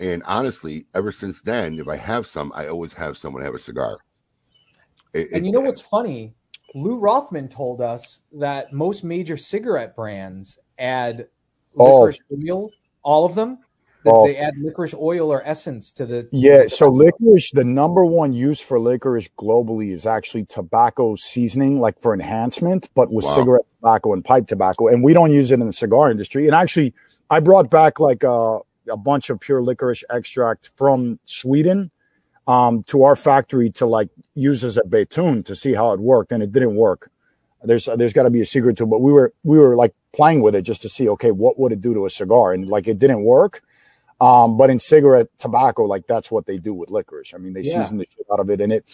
[0.00, 3.58] and honestly, ever since then, if I have some, I always have someone have a
[3.60, 3.98] cigar.
[5.12, 6.34] It- And you know what's funny?
[6.74, 11.28] Lew Rothman told us that most major cigarette brands add
[11.78, 11.84] Oh.
[12.02, 12.70] licorice oil,
[13.02, 13.58] all of them.
[14.04, 14.26] That Oh.
[14.26, 18.60] they add licorice oil or essence to the Yeah, so licorice, the number one use
[18.60, 23.34] for licorice globally is actually tobacco seasoning, like for enhancement, but with Wow.
[23.34, 24.86] cigarette tobacco and pipe tobacco.
[24.86, 26.46] And we don't use it in the cigar industry.
[26.46, 26.94] And actually,
[27.30, 31.90] I brought back like a, a bunch of pure licorice extract from Sweden
[32.46, 36.30] um, to our factory to like use as a betun to see how it worked,
[36.32, 37.10] and it didn't work.
[37.64, 39.92] There's there's got to be a secret to it, but we were we were like
[40.14, 42.52] playing with it just to see, okay, what would it do to a cigar?
[42.52, 43.62] And like it didn't work.
[44.20, 47.34] Um, but in cigarette tobacco, like that's what they do with licorice.
[47.34, 47.82] I mean, they Yeah.
[47.82, 48.84] season the shit out of it, and it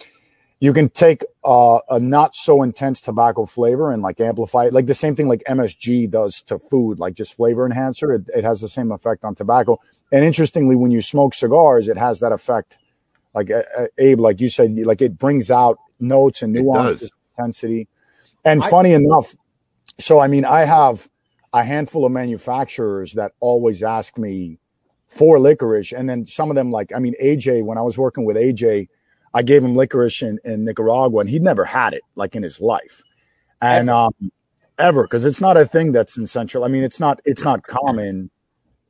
[0.60, 4.86] you can take uh, a not so intense tobacco flavor and like amplify it, like
[4.86, 8.14] the same thing like MSG does to food, like just flavor enhancer.
[8.14, 9.78] It, it has the same effect on tobacco.
[10.12, 12.78] And interestingly, when you smoke cigars, it has that effect.
[13.34, 17.88] Like uh, uh, Abe, like you said, like it brings out notes and nuances, intensity.
[18.44, 19.34] And I- funny enough,
[19.98, 21.08] so I mean, I have
[21.52, 24.60] a handful of manufacturers that always ask me
[25.14, 27.64] for licorice, and then some of them, like I mean, AJ.
[27.64, 28.88] When I was working with AJ,
[29.32, 32.60] I gave him licorice in, in Nicaragua, and he'd never had it like in his
[32.60, 33.02] life,
[33.60, 33.98] and Ever.
[33.98, 34.32] um,
[34.78, 36.64] ever because it's not a thing that's in Central.
[36.64, 38.30] I mean, it's not it's not common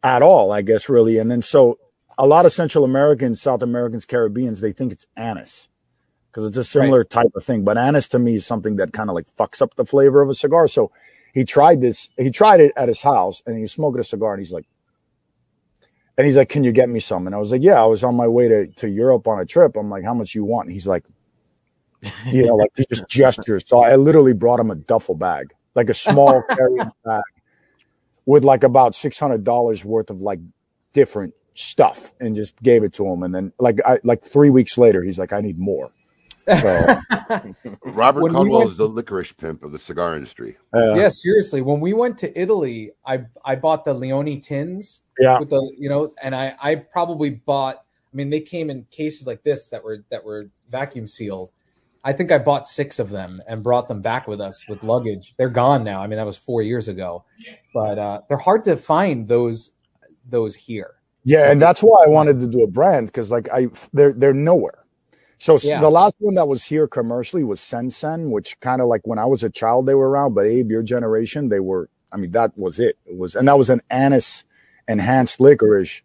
[0.03, 1.19] at all, I guess, really.
[1.19, 1.79] And then so
[2.17, 5.69] a lot of Central Americans, South Americans, Caribbeans, they think it's anise
[6.31, 7.65] because it's a similar type of thing.
[7.65, 10.31] But anise to me is something that kind of like fucks up the flavor of
[10.31, 10.69] a cigar.
[10.69, 10.91] So
[11.35, 12.09] he tried this.
[12.17, 14.65] He tried it at his house, and he was smoking a cigar, and he's like.
[16.17, 18.05] And he's like, "Can you get me some?" And I was like, "Yeah." I was
[18.05, 19.77] on my way to, to Europe on a trip.
[19.77, 21.05] I'm like, "How much you want?" And he's like,
[22.27, 25.91] "You know, like he just gestures." So I literally brought him a duffel bag, like
[25.91, 27.23] a small carry bag,
[28.27, 30.39] with like about six hundred dollars worth of like
[30.93, 33.23] different stuff, and just gave it to him.
[33.25, 35.91] And then like I like three weeks later, he's like, "I need more."
[36.49, 36.97] So
[37.85, 40.57] Robert When we Caldwell went- is the licorice pimp of the cigar industry.
[40.75, 41.63] uh, yeah, seriously.
[41.63, 45.89] When we went to Italy, I I bought the Leone tins yeah, with the you
[45.89, 47.77] know, and I I probably bought.
[47.77, 51.51] I mean, they came in cases like this that were that were vacuum sealed.
[52.07, 55.35] I think I bought six of them and brought them back with us with luggage.
[55.39, 56.03] They're gone now.
[56.03, 57.25] I mean, that was four years ago,
[57.73, 59.71] but uh, they're hard to find those
[60.29, 60.97] those here.
[61.25, 64.35] Yeah, and that's why I wanted to do a brand because like I they're they're
[64.35, 64.84] nowhere.
[65.45, 65.79] So Yeah.
[65.79, 69.27] the last one that was here commercially was Sensen, which kind of like when I
[69.27, 71.91] was a child they were around, but Abe, your generation, they were.
[72.11, 72.97] I mean, that was it.
[73.05, 74.45] It was, and that was an anise
[74.89, 76.01] enhanced licorice,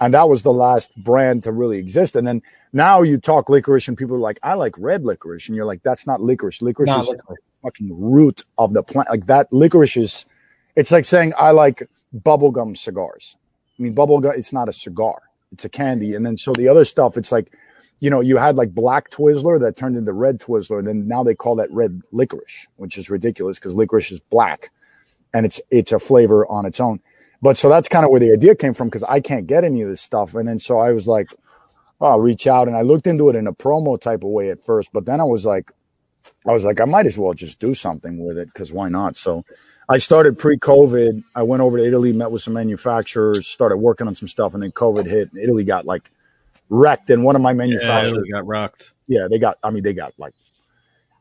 [0.00, 2.16] and that was the last brand to really exist.
[2.16, 2.40] And then
[2.72, 5.82] now you talk licorice, and people are like, "I like red licorice," and you're like,
[5.82, 6.62] "That's not licorice.
[6.62, 7.26] Licorice Not is licorice.
[7.36, 9.10] the fucking root of the plant.
[9.10, 10.24] Like that licorice is.
[10.74, 13.36] It's like saying I like bubblegum cigars.
[13.78, 14.38] I mean, bubblegum.
[14.38, 15.20] It's not a cigar.
[15.52, 16.14] It's a candy.
[16.14, 17.52] And then so the other stuff, it's like,
[18.00, 21.22] you know, you had like black Twizzler that turned into red Twizzler, and then now
[21.22, 24.70] they call that red licorice, which is ridiculous because licorice is black,
[25.32, 27.00] and it's it's a flavor on its own.
[27.42, 29.82] But so that's kind of where the idea came from because I can't get any
[29.82, 31.28] of this stuff, and then so I was like,
[32.00, 34.50] oh, I'll reach out, and I looked into it in a promo type of way
[34.50, 35.70] at first, but then I was like,
[36.46, 39.16] I was like, I might as well just do something with it because why not?
[39.16, 39.44] So
[39.90, 41.24] I started pre-COVID.
[41.34, 44.62] I went over to Italy, met with some manufacturers, started working on some stuff, and
[44.62, 45.32] then COVID hit.
[45.32, 46.10] And Italy got like
[46.70, 48.94] wrecked, and one of my manufacturers, it got rocked.
[49.06, 49.58] yeah, they got.
[49.62, 50.32] I mean, they got like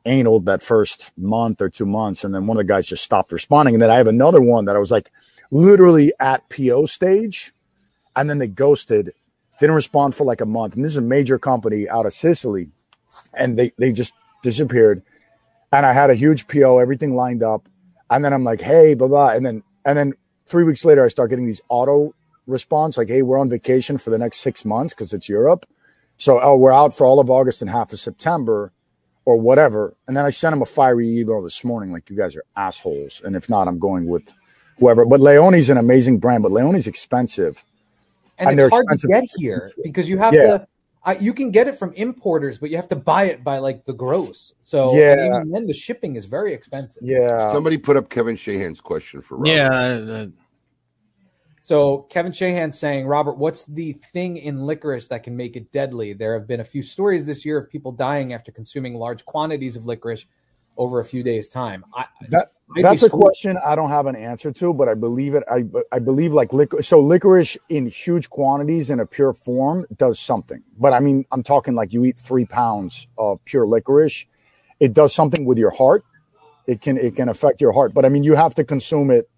[0.06, 3.32] anal that first month or two months, and then one of the guys just stopped
[3.32, 3.76] responding.
[3.76, 5.12] And then I have another one that I was like
[5.52, 7.52] literally at PO stage,
[8.16, 9.14] and then they ghosted,
[9.60, 10.76] didn't respond for like a month.
[10.76, 12.70] And this is a major company out of Sicily,
[13.34, 15.04] and they they just disappeared.
[15.72, 17.68] And I had a huge PO, everything lined up,
[18.10, 20.14] and then I'm like, hey, blah blah, and then and then
[20.46, 22.14] three weeks later, I start getting these auto
[22.50, 25.66] response like, hey, we're on vacation for the next six months because it's Europe.
[26.18, 28.74] So, oh, we're out for all of August and half of September
[29.26, 29.96] or whatever.
[30.08, 33.22] And then I sent him a fiery email this morning, like, you guys are assholes.
[33.24, 34.24] And if not, I'm going with
[34.80, 35.06] whoever.
[35.06, 37.64] But Leone's an amazing brand, but Leone's expensive.
[38.38, 40.42] and, And it's hard to get here because you have Yeah.
[40.48, 40.68] to.
[41.06, 43.86] I, you can get it from importers, but you have to buy it by like
[43.86, 44.54] the gross.
[44.60, 45.14] So Yeah.
[45.14, 47.02] and even then the shipping is very expensive.
[47.04, 47.54] Yeah.
[47.54, 49.50] Somebody put up Kevin Shahan's question for Robert.
[49.50, 50.28] Yeah, uh,
[51.70, 56.14] So Kevin Shahan saying, Robert, what's the thing in licorice that can make it deadly?
[56.14, 59.76] There have been a few stories this year of people dying after consuming large quantities
[59.76, 60.26] of licorice
[60.78, 61.86] over a few days' time.
[61.94, 62.48] I, That,
[62.82, 65.44] that's a question I don't have an answer to, but I believe it.
[65.48, 66.82] I I believe like liquor.
[66.82, 70.64] So licorice in huge quantities in a pure form does something.
[70.80, 74.26] But I mean, I'm talking like you eat three pounds of pure licorice,
[74.80, 76.04] it does something with your heart.
[76.66, 77.94] It can it can affect your heart.
[77.94, 79.30] But I mean, you have to consume it.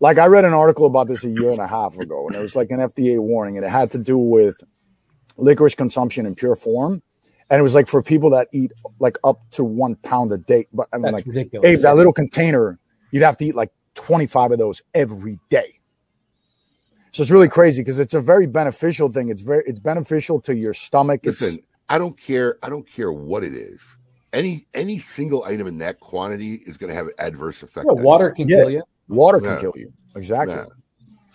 [0.00, 2.40] Like I read an article about this a year and a half ago, and it
[2.40, 4.56] was like an FDA warning, and it had to do with
[5.36, 7.02] licorice consumption in pure form.
[7.50, 10.66] And it was like for people that eat like up to one pound a day.
[10.72, 11.66] But I mean, That's like ridiculous.
[11.66, 12.78] Abe, that little container,
[13.10, 15.80] you'd have to eat like 25 of those every day.
[17.12, 19.28] So it's really crazy because it's a very beneficial thing.
[19.30, 21.20] It's very it's beneficial to your stomach.
[21.24, 22.58] It's, Listen, I don't care.
[22.62, 23.98] I don't care what it is.
[24.32, 27.88] Any any single item in that quantity is going to have an adverse effect.
[27.92, 28.58] Yeah, water can Yeah.
[28.58, 28.82] kill you.
[29.10, 29.60] Water can Yeah.
[29.60, 29.92] kill you.
[30.16, 30.54] Exactly.
[30.56, 30.64] Yeah.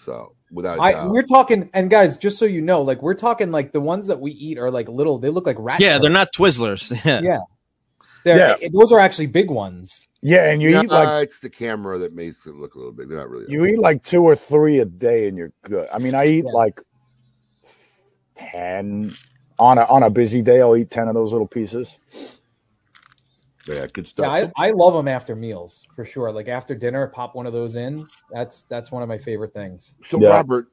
[0.05, 1.09] So without a I, doubt.
[1.11, 4.19] we're talking, and guys, just so you know, like we're talking, like the ones that
[4.19, 5.17] we eat are like little.
[5.17, 5.79] They look like rat.
[5.79, 6.91] yeah, they're not Twizzlers.
[7.05, 7.21] Yeah.
[7.21, 7.39] Yeah,
[8.23, 8.55] they're, Yeah.
[8.61, 10.07] Eh, those are actually big ones.
[10.21, 12.93] Yeah, and you Nah, eat like it's the camera that makes it look a little
[12.93, 13.09] big.
[13.09, 13.45] They're not really.
[13.51, 15.87] you eat like two or three a day and you're good.
[15.93, 16.51] I mean, I eat Yeah.
[16.51, 16.81] like
[18.37, 19.13] 10
[19.59, 21.99] on a on a busy day, I'll eat 10 of those little pieces.
[23.67, 24.25] Yeah, good stuff.
[24.25, 26.31] Yeah, I, I love them after meals for sure.
[26.31, 28.07] Like after dinner, pop one of those in.
[28.31, 29.95] That's that's one of my favorite things.
[30.05, 30.29] So, Yeah.
[30.29, 30.67] Robert,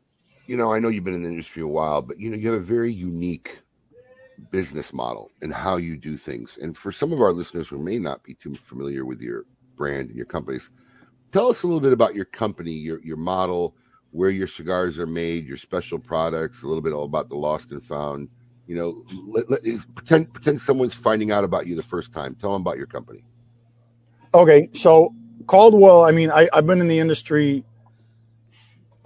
[0.46, 2.50] you know, I know you've been in the industry a while, but you know, you
[2.50, 3.60] have a very unique
[4.50, 6.58] business model and how you do things.
[6.60, 9.44] And for some of our listeners who may not be too familiar with your
[9.76, 10.70] brand and your companies,
[11.30, 13.74] tell us a little bit about your company, your your model,
[14.10, 17.70] where your cigars are made, your special products, a little bit all about the lost
[17.70, 18.28] and found.
[18.66, 19.60] You know, let, let,
[19.94, 22.34] pretend pretend someone's finding out about you the first time.
[22.34, 23.24] Tell them about your company.
[24.34, 25.14] Okay, so
[25.46, 27.64] Caldwell, I mean, I, I've been in the industry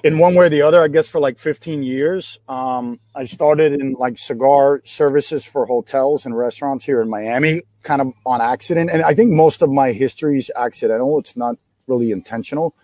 [0.04, 2.38] in one way or the other, I guess, for like 15 years.
[2.48, 8.00] Um, I started in like cigar services for hotels and restaurants here in Miami, kind
[8.00, 8.90] of on accident.
[8.90, 11.18] And I think most of my history is accidental.
[11.18, 11.56] It's not
[11.88, 12.76] really intentional.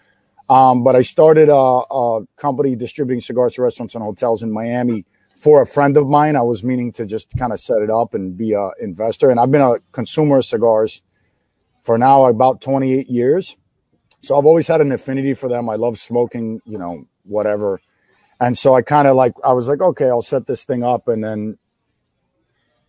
[0.48, 5.04] Um, but I started a, a company distributing cigars to restaurants and hotels in Miami
[5.43, 6.36] for a friend of mine.
[6.36, 9.28] I was meaning to just kind of set it up and be a investor.
[9.28, 11.03] And I've been a consumer of cigars
[11.82, 13.57] for now about 28 years.
[14.20, 15.68] So I've always had an affinity for them.
[15.68, 17.80] I love smoking, you know, whatever.
[18.38, 21.09] And so I kind of like, I was like, okay, I'll set this thing up
[21.09, 21.59] and then,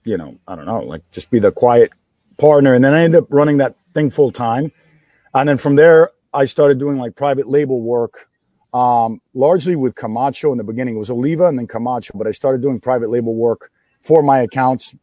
[0.04, 1.92] you know, I don't know, like just be the quiet
[2.38, 2.76] partner.
[2.76, 4.72] And then I ended up running that thing full time.
[5.34, 8.30] And then from there, I started doing like private label work,
[8.74, 10.96] um, largely with Camacho in the beginning.
[10.96, 13.72] It was Oliva and then Camacho, but I started doing private label work
[14.02, 14.96] for my accounts.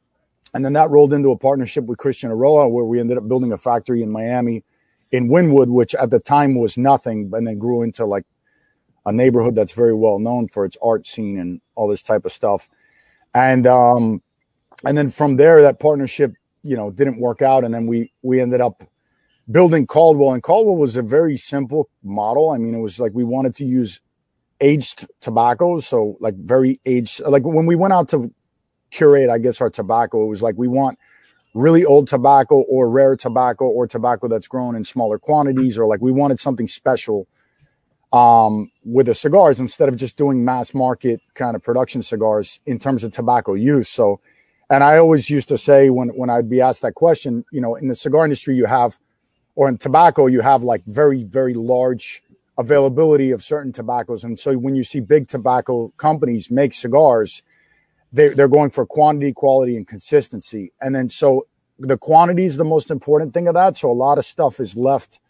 [0.53, 3.53] And then that rolled into a partnership with Christian Eiroa, where we ended up building
[3.53, 4.65] a factory in Miami
[5.13, 8.25] in Wynwood, which at the time was nothing, and then grew into like
[9.07, 12.33] a neighborhood that's very well known for its art scene and all this type of
[12.33, 12.69] stuff.
[13.33, 14.23] And um,
[14.85, 18.41] and then from there, that partnership, you know, didn't work out, and then we we
[18.41, 18.83] ended up
[19.51, 22.51] building Caldwell, and Caldwell was a very simple model.
[22.51, 24.01] I mean, it was like we wanted to use
[24.61, 27.21] aged tobaccos, so like very aged.
[27.21, 28.33] Like when we went out to
[28.91, 30.99] curate, I guess our tobacco, it was like we want
[31.55, 36.01] really old tobacco or rare tobacco or tobacco that's grown in smaller quantities, or like
[36.01, 37.27] we wanted something special
[38.13, 42.79] um, with the cigars instead of just doing mass market kind of production cigars in
[42.79, 43.89] terms of tobacco use.
[43.89, 44.21] So,
[44.69, 47.75] and I always used to say when when I'd be asked that question, you know,
[47.75, 48.99] in the cigar industry, you have,
[49.61, 52.23] or in tobacco, you have like very very large
[52.57, 57.43] availability of certain tobaccos, and so when you see big tobacco companies make cigars,
[58.11, 61.47] they they're going for quantity, quality, and consistency, and then so
[61.79, 63.77] the quantity is the most important thing of that.
[63.77, 65.21] So a lot of stuff is left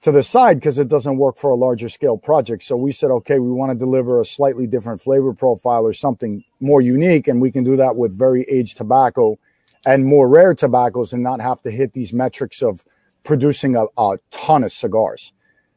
[0.00, 2.62] to the side because it doesn't work for a larger scale project.
[2.62, 6.44] So we said, okay, we want to deliver a slightly different flavor profile or something
[6.60, 7.28] more unique.
[7.28, 9.38] And we can do that with very aged tobacco
[9.84, 12.84] and more rare tobaccos and not have to hit these metrics of
[13.24, 15.32] producing a, a ton of cigars.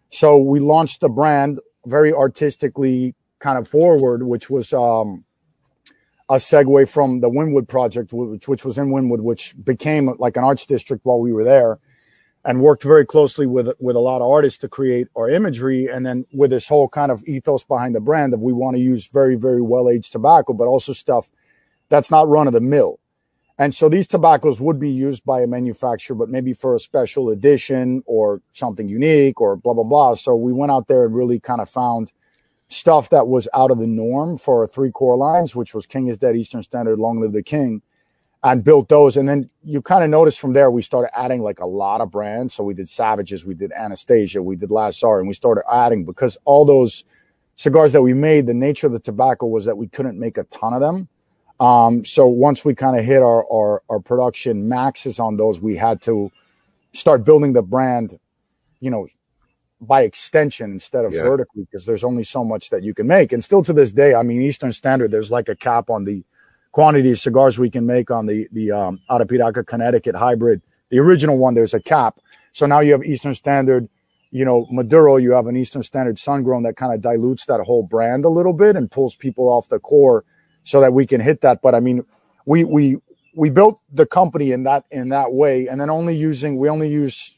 [0.10, 5.26] So we launched the brand very artistically kind of forward, which was um,
[6.30, 10.44] a segue from the Wynwood project, which, which was in Wynwood, which became like an
[10.44, 11.80] arts district while we were there
[12.46, 16.06] and worked very closely with with a lot of artists to create our imagery and
[16.06, 19.08] then with this whole kind of ethos behind the brand that we want to use
[19.08, 21.32] very very well aged tobacco but also stuff
[21.90, 23.00] that's not run of the mill
[23.58, 27.30] and so these tobaccos would be used by a manufacturer but maybe for a special
[27.30, 31.40] edition or something unique or blah blah blah so we went out there and really
[31.40, 32.12] kind of found
[32.70, 36.18] stuff that was out of the norm for three core lines which was king is
[36.18, 37.82] dead eastern standard long live the king
[38.44, 39.16] and built those.
[39.16, 42.12] And then you kind of notice from there, we started adding like a lot of
[42.12, 42.54] brands.
[42.54, 46.04] So we did Savages, we did Anastasia, we did Last Czar, and we started adding
[46.04, 47.06] because all those
[47.56, 50.44] cigars that we made, the nature of the tobacco was that we couldn't make a
[50.46, 51.08] ton of them.
[51.64, 55.76] Um, so once we kind of hit our, our, our production maxes on those, we
[55.78, 56.32] had to
[56.94, 58.20] start building the brand,
[58.82, 59.08] you know,
[59.82, 61.24] by extension instead of Yeah.
[61.24, 63.34] vertically because there's only so much that you can make.
[63.34, 66.24] And still to this day, I mean, Eastern Standard, there's like a cap on the
[66.72, 70.62] quantity of cigars we can make on the the um, Arapiraca Connecticut hybrid.
[70.90, 72.20] The original one, there's a cap.
[72.54, 73.90] So now you have Eastern Standard,
[74.32, 75.18] you know, Maduro.
[75.18, 78.30] You have an Eastern Standard Sun Grown that kind of dilutes that whole brand a
[78.30, 80.24] little bit and pulls people off the core,
[80.64, 81.62] so that we can hit that.
[81.62, 82.06] But I mean,
[82.46, 82.98] we we
[83.36, 86.90] we built the company in that in that way, and then only using we only
[86.90, 87.36] use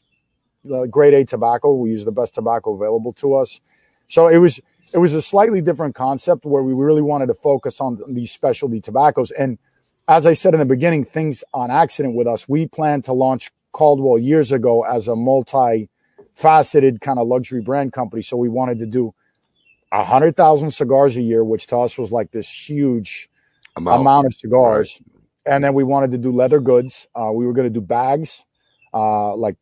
[0.72, 1.74] uh, grade A tobacco.
[1.74, 3.60] We use the best tobacco available to us.
[4.08, 4.60] So it was
[4.92, 8.80] it was a slightly different concept where we really wanted to focus on these specialty
[8.80, 9.30] tobaccos.
[9.32, 9.58] And
[10.08, 12.48] as I said in the beginning, things on accident with us.
[12.48, 18.22] We planned to launch Caldwell years ago as a multi-faceted kind of luxury brand company.
[18.22, 19.14] So we wanted to do
[19.92, 23.28] a hundred thousand cigars a year, which to us was like this huge
[23.76, 24.00] Amount.
[24.00, 25.00] amount of cigars.
[25.44, 27.06] And then we wanted to do leather goods.
[27.14, 28.44] Uh, we were going to do bags,
[28.92, 29.56] uh, like,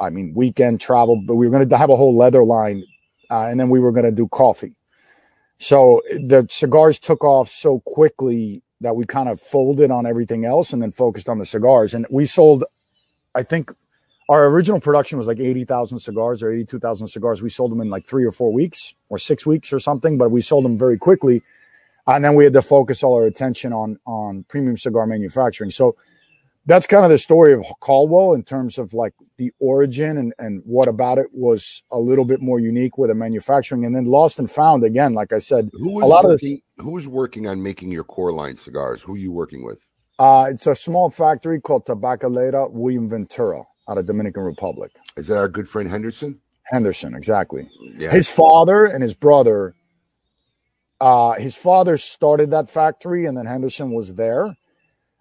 [0.00, 2.84] I mean, weekend travel, but we were going to have a whole leather line.
[3.30, 4.74] Uh, and then we were going to do coffee.
[5.58, 10.72] So the cigars took off so quickly that we kind of folded on everything else
[10.72, 11.94] and then focused on the cigars.
[11.94, 12.64] And we sold,
[13.34, 13.72] I think
[14.28, 17.42] our original production was like 80,000 cigars or 82,000 cigars.
[17.42, 20.30] We sold them in like three or four weeks or six weeks or something, but
[20.30, 21.42] we sold them very quickly
[22.08, 25.70] and then we had to focus all our attention on on premium cigar manufacturing.
[25.70, 25.96] So
[26.66, 30.62] that's kind of the story of Caldwell in terms of like the origin and and
[30.64, 33.84] what about it was a little bit more unique with the manufacturing.
[33.84, 36.42] And then Lost and Found again, like I said, Who a lot of this.
[36.42, 39.02] working, who was working on making your core line cigars?
[39.02, 39.78] Who are you working with?
[40.18, 44.92] Uh, it's a small factory called Tabacalera William Ventura out of Dominican Republic.
[45.16, 46.40] Is that our good friend Henderson?
[46.64, 47.68] Henderson, exactly.
[47.96, 48.10] Yeah.
[48.10, 49.74] His father and his brother.
[51.00, 54.56] Uh, his father started that factory, and then Henderson was there,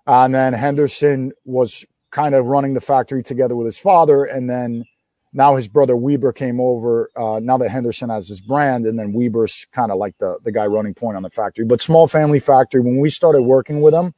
[0.07, 4.86] and then Henderson was kind of running the factory together with his father, and then
[5.34, 7.11] now his brother Weber came over.
[7.15, 10.51] Uh, now that Henderson has his brand, and then Weber's kind of like the the
[10.51, 11.63] guy running point on the factory.
[11.63, 12.82] But small family factory.
[12.82, 14.15] When we started working with them,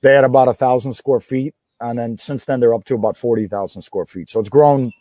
[0.00, 3.16] they had about a thousand square feet, and then since then they're up to about
[3.16, 4.28] forty thousand square feet.
[4.28, 4.92] So it's grown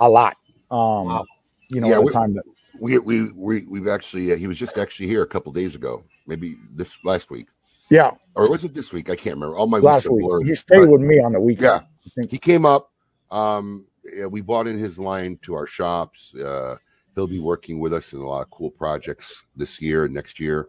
[0.00, 0.36] a lot.
[0.70, 1.26] Um, Wow.
[1.68, 2.44] You know, Yeah, the we- time that
[2.80, 6.02] we we we we've actually uh, he was just actually here a couple days ago,
[6.26, 7.46] maybe this last week,
[7.90, 9.08] yeah, or was it this week?
[9.10, 9.56] I can't remember.
[9.56, 10.46] All my last weeks week blurred.
[10.46, 11.82] he stayed But with me on the weekend.
[12.16, 12.24] Yeah.
[12.28, 12.90] He came up.
[13.30, 16.34] Um, yeah, we bought in his line to our shops.
[16.34, 16.76] Uh,
[17.14, 20.40] he'll be working with us in a lot of cool projects this year and next
[20.40, 20.68] year.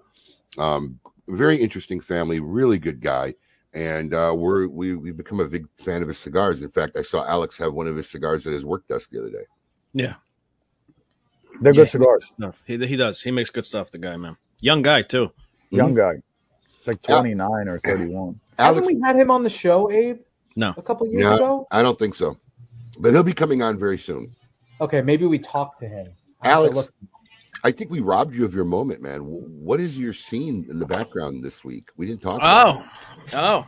[0.57, 3.33] Um, very interesting family, really good guy.
[3.73, 6.61] And uh, we're we we become a big fan of his cigars.
[6.61, 9.19] In fact, I saw Alex have one of his cigars at his work desk the
[9.19, 9.45] other day.
[9.93, 10.15] Yeah,
[11.61, 11.81] they're Yeah.
[11.81, 12.33] good cigars.
[12.37, 13.21] no, he he does.
[13.23, 13.89] He makes good stuff.
[13.89, 15.31] The guy, man, young guy too.
[15.71, 16.21] Young guy.
[16.77, 18.39] It's like 29 or 31.
[18.59, 20.19] Haven't we had him on the show, Abe?
[20.55, 20.73] No.
[20.77, 21.67] A couple years no, ago?
[21.71, 22.37] I don't think so,
[22.99, 24.35] but he'll be coming on very soon.
[24.81, 26.13] Okay, maybe we talk to him.
[26.41, 26.93] I have to Alex, look-
[27.63, 29.21] I think we robbed you of your moment, man.
[29.21, 31.89] What is your scene in the background this week?
[31.95, 32.35] We didn't talk.
[32.35, 32.85] about it.
[33.33, 33.65] Oh, oh.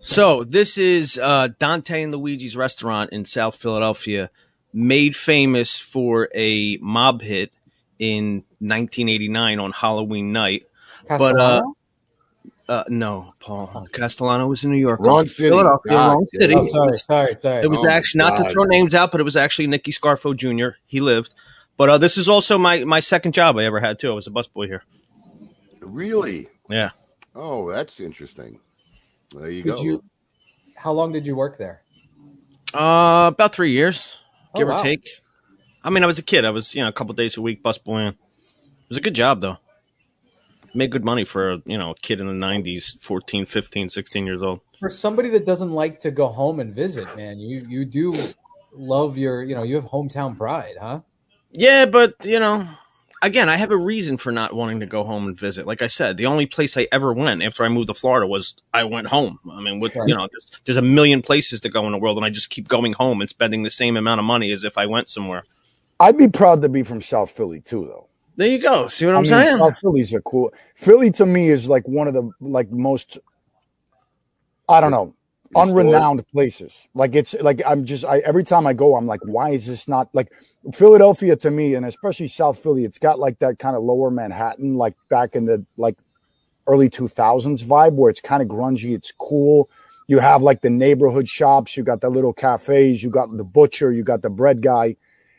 [0.00, 4.30] So this is uh, Dante and Luigi's restaurant in South Philadelphia,
[4.72, 7.52] made famous for a mob hit
[7.98, 10.66] in 1989 on Halloween night.
[11.06, 11.76] But uh, Castellano?
[12.68, 15.00] uh, no, Paul Castellano was in New York.
[15.00, 15.50] Wrong city.
[15.50, 16.54] Philadelphia, God wrong city.
[16.56, 17.62] oh, sorry, sorry, sorry.
[17.62, 20.34] It was Oh, actually not to throw names out, but it was actually Nicky Scarfo
[20.34, 20.76] Jr.
[20.86, 21.34] He lived.
[21.82, 24.08] But uh, this is also my, my second job I ever had too.
[24.08, 24.84] I was a busboy here.
[25.80, 26.46] Really?
[26.70, 26.90] Yeah.
[27.34, 28.60] Oh, that's interesting.
[29.34, 29.82] There you Did go.
[29.82, 30.04] you?
[30.76, 31.82] How long did you work there?
[32.72, 34.20] Uh, about three years,
[34.54, 34.78] Oh, give wow.
[34.78, 35.08] or take.
[35.82, 36.44] I mean, I was a kid.
[36.44, 38.10] I was, you know, a couple days a week busboying.
[38.10, 38.16] It
[38.88, 39.56] was a good job, though.
[40.74, 44.40] Made good money for, you know, a kid in the 90s, 14, 15, 16 years
[44.40, 44.60] old.
[44.78, 48.14] For somebody that doesn't like to go home and visit, man, you you do
[48.72, 51.00] love your, you know, you have hometown pride, huh?
[51.52, 52.66] Yeah, but, you know,
[53.20, 55.66] again, I have a reason for not wanting to go home and visit.
[55.66, 58.54] Like I said, the only place I ever went after I moved to Florida was
[58.72, 59.38] I went home.
[59.50, 60.08] I mean, with, Right.
[60.08, 62.50] you know, there's, there's a million places to go in the world, and I just
[62.50, 65.44] keep going home and spending the same amount of money as if I went somewhere.
[66.00, 68.08] I'd be proud to be from South Philly too, though.
[68.36, 68.88] There you go.
[68.88, 69.58] See what I I'm mean, saying?
[69.58, 70.52] South Philly's a cool.
[70.74, 73.18] Philly to me is like one of the like most.
[74.68, 75.14] I don't know,
[75.54, 76.88] Unrenowned places.
[76.94, 79.86] Like it's like I'm just I every time I go, I'm like, why is this
[79.88, 80.32] not like
[80.72, 82.84] Philadelphia to me, and especially South Philly?
[82.84, 85.98] It's got like that kind of lower Manhattan, like back in the like
[86.66, 88.94] early 2000s vibe, where it's kind of grungy.
[88.94, 89.68] It's cool.
[90.08, 91.76] You have like the neighborhood shops.
[91.76, 93.02] You got the little cafes.
[93.02, 93.92] You got the butcher.
[93.92, 94.96] You got the bread guy.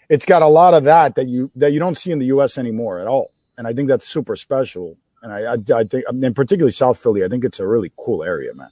[0.10, 2.58] It's got a lot of that that you that you don't see in the U.S.
[2.58, 4.98] anymore at all, and I think that's super special.
[5.22, 8.24] And I, I, I think, and particularly South Philly, I think it's a really cool
[8.24, 8.70] area, man.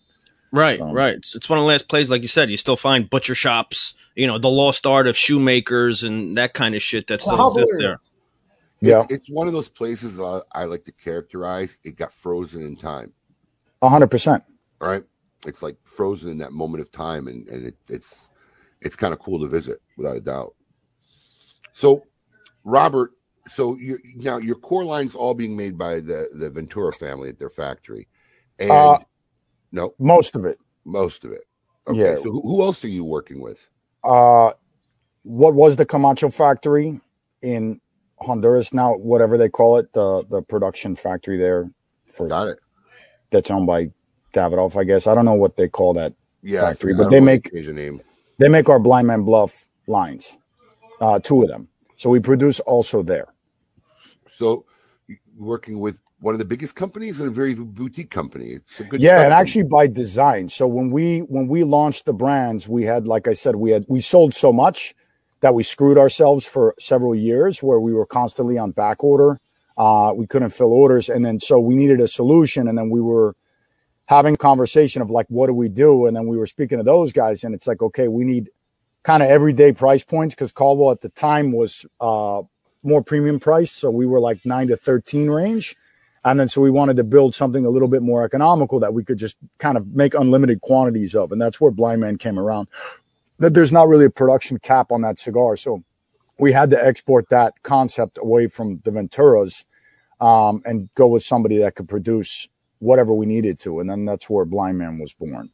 [0.51, 1.15] Right, So- right.
[1.15, 3.93] It's, it's one of the last places, like you said, you still find butcher shops,
[4.15, 7.73] you know, the lost art of shoemakers and that kind of shit that still exists
[7.79, 7.99] there.
[8.81, 11.77] Yeah, It's, it's one of those places I, I like to characterize.
[11.83, 13.13] It got frozen in time.
[13.83, 14.43] hundred percent.
[14.81, 15.03] All right.
[15.45, 18.27] It's like frozen in that moment of time, and, and it, it's
[18.81, 20.53] it's kind of cool to visit without a doubt.
[21.73, 22.03] So,
[22.63, 23.11] Robert,
[23.47, 27.39] so you now your core line's all being made by the the Ventura family at
[27.39, 28.07] their factory,
[28.59, 28.99] and Uh,
[29.71, 30.57] no, Most of it.
[30.85, 31.43] most of it.
[31.87, 32.15] Okay, Yeah.
[32.17, 33.59] so who, else are you working with?
[34.03, 34.51] Uh,
[35.23, 36.99] what was the Camacho factory
[37.41, 37.79] in
[38.19, 38.95] Honduras now?
[38.95, 41.69] Whatever they call it, the the production factory there
[42.07, 42.59] for Got it.
[43.31, 43.91] that's owned by
[44.33, 45.07] Davidoff, I guess.
[45.07, 46.13] I don't know what they call that
[46.43, 48.01] Yeah, Factory, but they make- the Asian name.
[48.39, 50.37] They make our Blind Man Bluff lines,
[50.99, 51.67] uh, two of them.
[51.97, 53.27] So we produce also there.
[54.29, 54.65] So,
[55.37, 58.51] working with one of the biggest companies and a very boutique company.
[58.53, 59.01] It's a good.
[59.01, 60.49] yeah, and actually by design.
[60.49, 63.85] So when we when we launched the brands, we had, like I said, we had
[63.89, 64.95] we sold so much
[65.41, 69.39] that we screwed ourselves for several years, where we were constantly on back order.
[69.77, 73.01] Uh, we couldn't fill orders, and then so we needed a solution, and then we
[73.01, 73.35] were
[74.05, 76.05] having a conversation of like, what do we do?
[76.05, 78.49] And then we were speaking to those guys, and it's like, okay, we need
[79.03, 82.43] kind of everyday price points because Caldwell at the time was uh,
[82.83, 85.75] more premium priced, so we were like nine to thirteen range.
[86.23, 89.03] And then so we wanted to build something a little bit more economical that we
[89.03, 91.31] could just kind of make unlimited quantities of.
[91.31, 92.67] And that's where Blind Man came around.
[93.39, 95.57] That there's not really a production cap on that cigar.
[95.57, 95.83] So
[96.37, 99.65] we had to export that concept away from the Venturas
[100.19, 102.47] um, and go with somebody that could produce
[102.79, 103.79] whatever we needed to.
[103.79, 105.49] And then that's where Blind Man was born.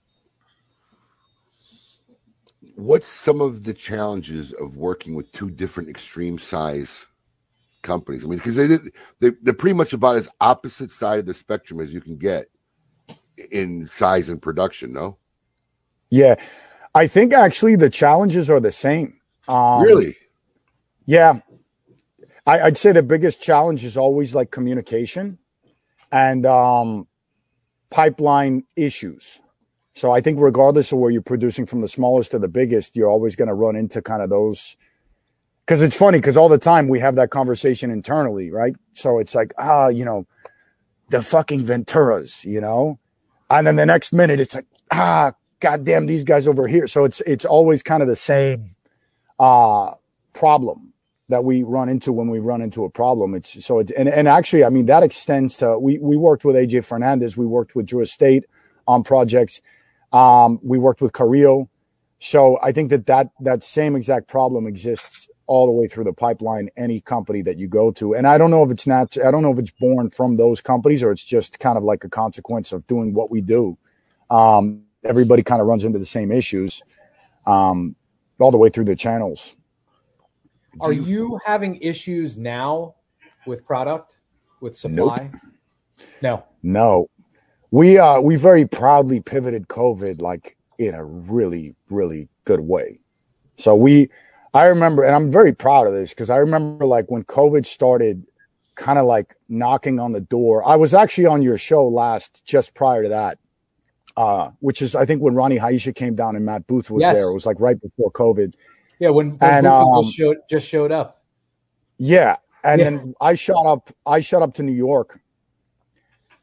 [2.77, 7.07] what's some of the challenges of working with two different extreme size
[7.87, 8.25] companies?
[8.25, 11.35] I mean, because they did they they're pretty much about as opposite side of the
[11.35, 12.47] spectrum as you can get
[13.51, 14.93] in size and production.
[14.93, 15.19] No,
[16.11, 16.35] Yeah.
[16.95, 19.19] I think actually the challenges are the same.
[19.47, 20.17] Um, really,
[21.07, 21.41] Yeah.
[22.47, 25.39] I, I'd say the biggest challenge is always like communication
[26.11, 27.07] and um,
[27.91, 29.39] pipeline issues.
[29.95, 33.09] So I think regardless of where you're producing from the smallest to the biggest, you're
[33.09, 34.77] always going to run into kind of those.
[35.67, 38.73] Because it's funny, because all the time we have that conversation internally, right?
[38.93, 40.25] So it's like, ah, you know,
[41.09, 42.99] the fucking Venturas, you know,
[43.49, 46.87] and then the next minute it's like, ah, goddamn, these guys over here.
[46.87, 48.75] So it's it's always kind of the same
[49.39, 49.91] uh
[50.33, 50.93] problem
[51.29, 53.35] that we run into when we run into a problem.
[53.35, 56.55] It's so it, and and actually, I mean that extends to we we worked with
[56.55, 58.45] AJ Fernandez, we worked with Drew Estate
[58.87, 59.59] on projects,
[60.13, 61.69] um, we worked with Carrillo.
[62.19, 66.13] So I think that that that same exact problem exists all the way through the
[66.13, 68.13] pipeline, any company that you go to.
[68.13, 70.61] And I don't know if it's not, I don't know if it's born from those
[70.61, 73.77] companies or it's just kind of like a consequence of doing what we do.
[74.29, 76.83] Um, everybody kind of runs into the same issues
[77.45, 77.95] um,
[78.39, 79.55] all the way through the channels.
[80.79, 82.95] Are you having issues now
[83.47, 84.17] with product,
[84.61, 85.31] with supply?
[86.21, 86.45] No.
[86.61, 87.09] No,
[87.71, 92.99] we uh we very proudly pivoted COVID like in a really really good way.
[93.57, 94.09] So we,
[94.57, 98.25] I remember, and I'm very proud of this because I remember like when COVID started,
[98.73, 100.67] kind of like knocking on the door.
[100.67, 103.37] I was actually on your show last, just prior to that,
[104.15, 107.15] uh, which is I think when Ronnie Haisha came down and Matt Booth was Yes.
[107.15, 107.29] there.
[107.29, 108.53] It was like right before COVID.
[108.99, 111.23] Yeah, when, when And, Buford um, just showed just showed up.
[111.99, 112.37] Yeah.
[112.63, 112.89] And Yeah.
[112.89, 115.19] then I shot up I shot up to New York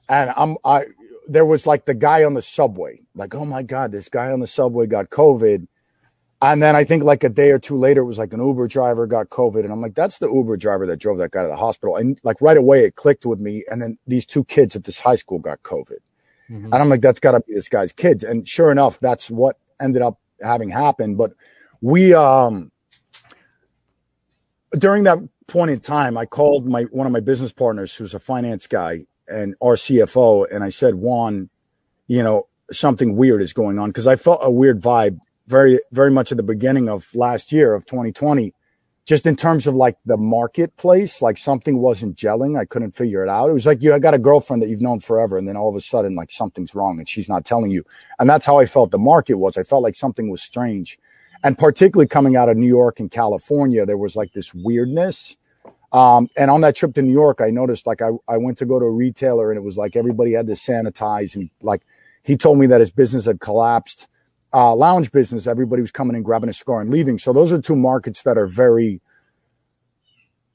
[0.08, 0.86] and I'm I
[1.26, 3.00] there was like the guy on the subway.
[3.14, 5.66] Like, oh my God, this guy on the subway got COVID.
[6.52, 8.66] And then I think like a day or two later, it was like an Uber
[8.66, 9.64] driver got COVID.
[9.64, 11.96] And I'm like, that's the Uber driver that drove that guy to the hospital.
[11.96, 13.64] And like right away it clicked with me.
[13.70, 15.98] And then these two kids at this high school got COVID.
[16.50, 16.64] Mhm.
[16.64, 18.22] And I'm like, that's gotta be this guy's kids.
[18.24, 21.16] And sure enough, that's what ended up having happened.
[21.18, 21.32] But
[21.80, 22.70] we um
[24.72, 28.18] during that point in time, I called my one of my business partners who's a
[28.18, 31.48] finance guy and our CFO, and I said, Juan,
[32.06, 36.10] you know, something weird is going on because I felt a weird vibe very, very
[36.10, 38.54] much at the beginning of last year of 2020,
[39.06, 42.58] just in terms of like the marketplace, like something wasn't gelling.
[42.58, 43.50] I couldn't figure it out.
[43.50, 45.68] It was like you I got a girlfriend that you've known forever, and then all
[45.68, 47.84] of a sudden, like something's wrong and she's not telling you.
[48.18, 49.58] And that's how I felt the market was.
[49.58, 50.98] I felt like something was strange.
[51.42, 55.36] And particularly coming out of New York and California, there was like this weirdness.
[55.92, 58.66] Um, and on that trip to New York, I noticed like I, I went to
[58.66, 61.82] go to a retailer and it was like everybody had to sanitize and like
[62.22, 64.08] he told me that his business had collapsed.
[64.54, 67.18] Uh, lounge business, everybody was coming and grabbing a cigar and leaving.
[67.18, 69.00] So those are two markets that are very,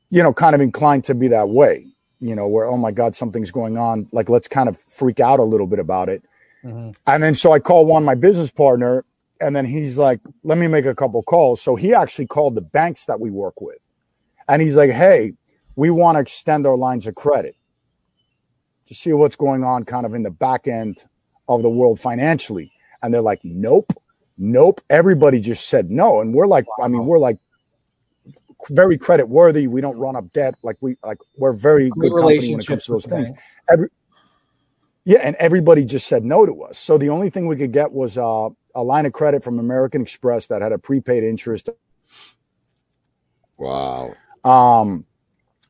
[0.09, 1.85] you know, kind of inclined to be that way,
[2.21, 4.07] you know, where, oh my God, something's going on.
[4.13, 6.23] Like, let's kind of freak out a little bit about it.
[6.63, 6.95] Mhm.
[7.05, 9.03] And then so I call one, my business partner,
[9.41, 11.61] and then he's like, let me make a couple calls.
[11.61, 13.79] So he actually called the banks that we work with.
[14.47, 15.33] And he's like, hey,
[15.75, 17.55] we want to extend our lines of credit
[18.87, 21.03] to see what's going on kind of in the back end
[21.47, 22.71] of the world financially.
[23.01, 23.93] And they're like, nope,
[24.37, 24.81] nope.
[24.89, 26.21] Everybody just said no.
[26.21, 27.37] And we're like, I mean, we're like
[28.69, 29.67] very credit worthy.
[29.67, 30.55] We don't run up debt.
[30.63, 33.31] Like we, like we're very good company when it comes to those things.
[33.71, 33.89] Every,
[35.05, 36.77] yeah, and everybody just said no to us.
[36.77, 40.01] So the only thing we could get was uh, a line of credit from American
[40.01, 41.69] Express that had a prepaid interest.
[43.57, 44.13] Wow.
[44.43, 45.05] Um,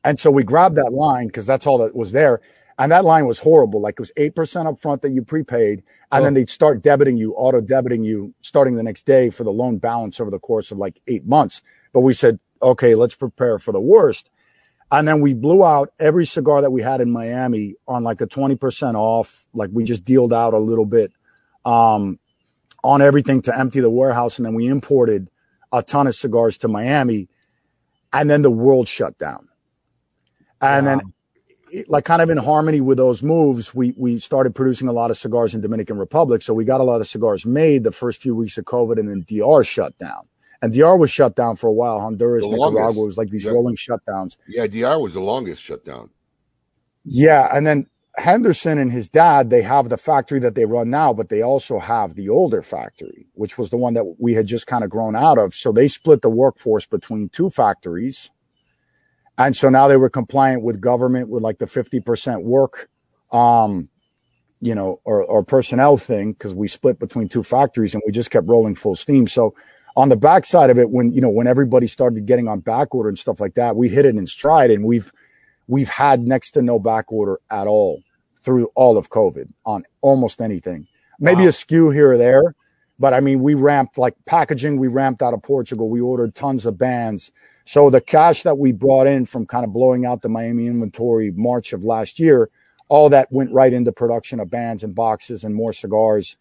[0.04, 2.40] and so we grabbed that line because that's all that was there.
[2.80, 3.80] And that line was horrible.
[3.82, 5.84] Like it was 8% up front that you prepaid.
[6.12, 6.36] And then Oh.
[6.36, 10.20] they'd start debiting you, auto debiting you starting the next day for the loan balance
[10.20, 11.62] over the course of like eight months.
[11.94, 14.30] But we said, okay, let's prepare for the worst.
[14.92, 18.28] And then we blew out every cigar that we had in Miami on like a
[18.28, 19.46] 20% off.
[19.54, 21.12] Like we just dealed out a little bit
[21.66, 22.18] um,
[22.84, 24.38] on everything to empty the warehouse.
[24.38, 25.30] And then we imported
[25.72, 27.28] a ton of cigars to Miami.
[28.12, 29.48] And then the world shut down.
[30.60, 30.96] And Wow.
[30.98, 31.14] then,
[31.88, 35.16] like kind of in harmony with those moves, we we started producing a lot of
[35.16, 36.42] cigars in Dominican Republic.
[36.42, 39.08] So we got a lot of cigars made the first few weeks of COVID, and
[39.08, 40.22] then DR shut down.
[40.62, 42.00] And DR was shut down for a while.
[42.00, 43.00] Honduras, The Nicaragua longest.
[43.04, 43.52] was like these Yeah.
[43.52, 44.36] rolling shutdowns.
[44.48, 46.10] Yeah, DR was the longest shutdown.
[47.04, 51.12] Yeah, and then Henderson and his dad, they have the factory that they run now,
[51.12, 54.66] but they also have the older factory, which was the one that we had just
[54.66, 55.54] kind of grown out of.
[55.54, 58.30] So they split the workforce between two factories.
[59.40, 62.90] And so now they were compliant with government with like the 50% work,
[63.32, 63.88] um,
[64.60, 68.30] you know, or, or personnel thing, because we split between two factories and we just
[68.30, 69.26] kept rolling full steam.
[69.26, 69.54] So
[69.96, 73.08] on the backside of it, when, you know, when everybody started getting on back order
[73.08, 75.10] and stuff like that, we hit it in stride and we've,
[75.66, 78.02] we've had next to no back order at all
[78.42, 80.86] through all of COVID on almost anything.
[81.18, 81.48] Maybe Wow.
[81.48, 82.54] a SKU here or there,
[82.98, 85.88] but I mean, we ramped like packaging, we ramped out of Portugal.
[85.88, 87.32] We ordered tons of bands.
[87.64, 91.30] So the cash that we brought in from kind of blowing out the Miami inventory
[91.30, 92.50] March of last year,
[92.88, 96.36] all that went right into production of bands and boxes and more cigars.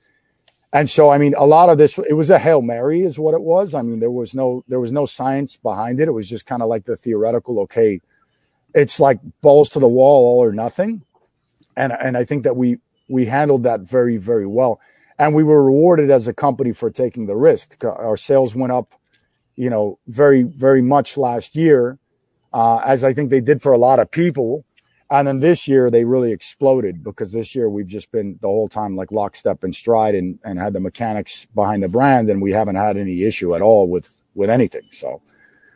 [0.71, 3.33] And so, I mean, a lot of this, it was a Hail Mary is what
[3.33, 3.73] it was.
[3.73, 6.07] I mean, there was no, there was no science behind it.
[6.07, 8.01] It was just kind of like the theoretical, okay,
[8.73, 11.03] it's like balls to the wall, all or nothing.
[11.75, 14.79] And, and I think that we, we handled that very, very well.
[15.17, 17.83] And we were rewarded as a company for taking the risk.
[17.83, 18.93] Our sales went up,
[19.59, 21.99] you know, very, very much last year,
[22.53, 24.63] uh, as I think they did for a lot of people.
[25.11, 28.69] And then this year they really exploded because this year we've just been the whole
[28.69, 32.51] time like lockstep and stride and, and had the mechanics behind the brand and we
[32.51, 34.83] haven't had any issue at all with, with anything.
[34.91, 35.21] So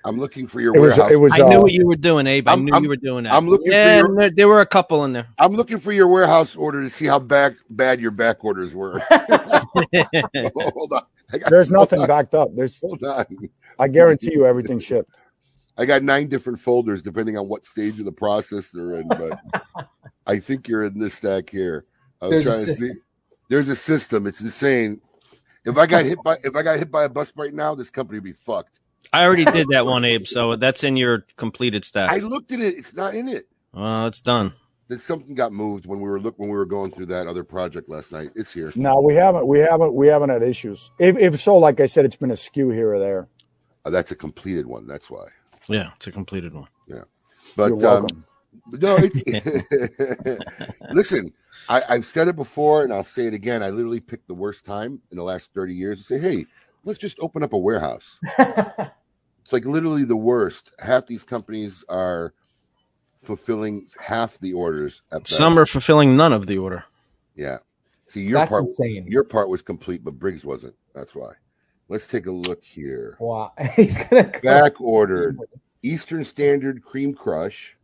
[0.05, 0.97] I'm looking for your It was.
[0.97, 1.11] warehouse.
[1.13, 1.33] It was.
[1.33, 2.47] I knew uh, what you were doing, Abe.
[2.47, 3.33] I I'm- knew I'm- you were doing that.
[3.33, 5.27] I'm looking for your- there, there were a couple in there.
[5.39, 9.01] I'm looking for your warehouse order to see how back bad your back orders were.
[10.55, 11.03] hold on.
[11.31, 12.49] Got, There's nothing hold on, backed up.
[12.55, 12.79] There's.
[12.79, 13.25] Hold on.
[13.83, 15.19] I guarantee you, everything shipped.
[15.77, 19.39] I got nine different folders depending on what stage of the process they're in, but
[20.25, 21.85] I think you're in this stack here.
[22.21, 22.73] I was There's a trying to see.
[22.73, 23.01] system.
[23.49, 24.27] There's a system.
[24.27, 25.01] It's insane.
[25.65, 27.89] If I got hit by if I got hit by a bus right now, this
[27.89, 28.79] company would be fucked.
[29.11, 30.25] I already did that one, Abe.
[30.27, 32.09] So that's in your completed stack.
[32.09, 32.77] I looked at it.
[32.77, 33.47] It's not in it.
[33.73, 34.53] Well, it's done.
[34.87, 37.43] That something got moved when we were look when we were going through that other
[37.43, 38.31] project last night.
[38.35, 38.71] It's here.
[38.75, 39.47] No, we haven't.
[39.47, 39.93] We haven't.
[39.93, 40.91] We haven't had issues.
[40.99, 43.27] If, if so, like I said, it's been a SKU here or there.
[43.85, 44.87] Uh, that's a completed one.
[44.87, 45.25] That's why.
[45.67, 46.67] Yeah, it's a completed one.
[46.87, 47.03] Yeah,
[47.55, 48.07] but You're um,
[48.71, 49.21] no, it's,
[50.91, 51.33] listen.
[51.69, 53.63] I, I've said it before, and I'll say it again.
[53.63, 56.45] I literally picked the worst time in the last thirty years to say, "Hey,
[56.83, 60.73] let's just open up a warehouse." it's like literally the worst.
[60.79, 62.33] Half these companies are
[63.21, 65.03] fulfilling half the orders.
[65.11, 65.27] At.
[65.27, 66.83] Some are fulfilling none of the order.
[67.35, 67.59] yeah.
[68.05, 69.07] See, your That's part, insane.
[69.07, 70.75] your part was complete, but Briggs wasn't.
[70.93, 71.31] That's why.
[71.93, 73.17] Let's take a look here.
[73.19, 73.51] wow.
[73.75, 74.39] He's gonna go.
[74.41, 75.37] Back ordered
[75.83, 77.77] Eastern Standard Cream Crush.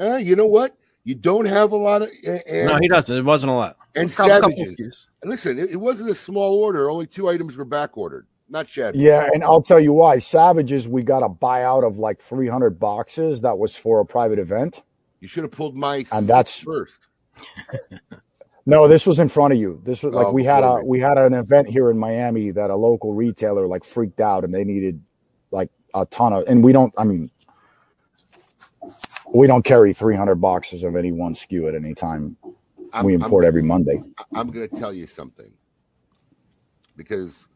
[0.00, 0.76] Uh, you know what?
[1.04, 3.16] You don't have a lot of uh, and, No, he doesn't.
[3.16, 3.76] It wasn't a lot.
[3.94, 5.06] and A couple- couple savages.
[5.24, 6.90] Listen, it, it wasn't a small order.
[6.90, 8.98] Only two items were back ordered, not shabby.
[8.98, 10.18] Yeah, and I'll tell you why.
[10.18, 13.42] Savages, we got a buyout of like 300 boxes.
[13.42, 14.82] That was for a private event.
[15.20, 17.06] You should have pulled my And that's- first.
[18.66, 19.82] No, this was in front of you.
[19.84, 22.70] This was like Oh, we had a we had an event here in Miami that
[22.70, 25.02] a local retailer like freaked out and they needed
[25.52, 27.30] like a ton of and we don't I mean
[29.34, 32.36] we don't carry 300 boxes of any one SKU at any time.
[32.92, 34.02] I'm, we I'm- import every Monday.
[34.34, 35.52] I'm going to tell you something
[36.96, 37.46] because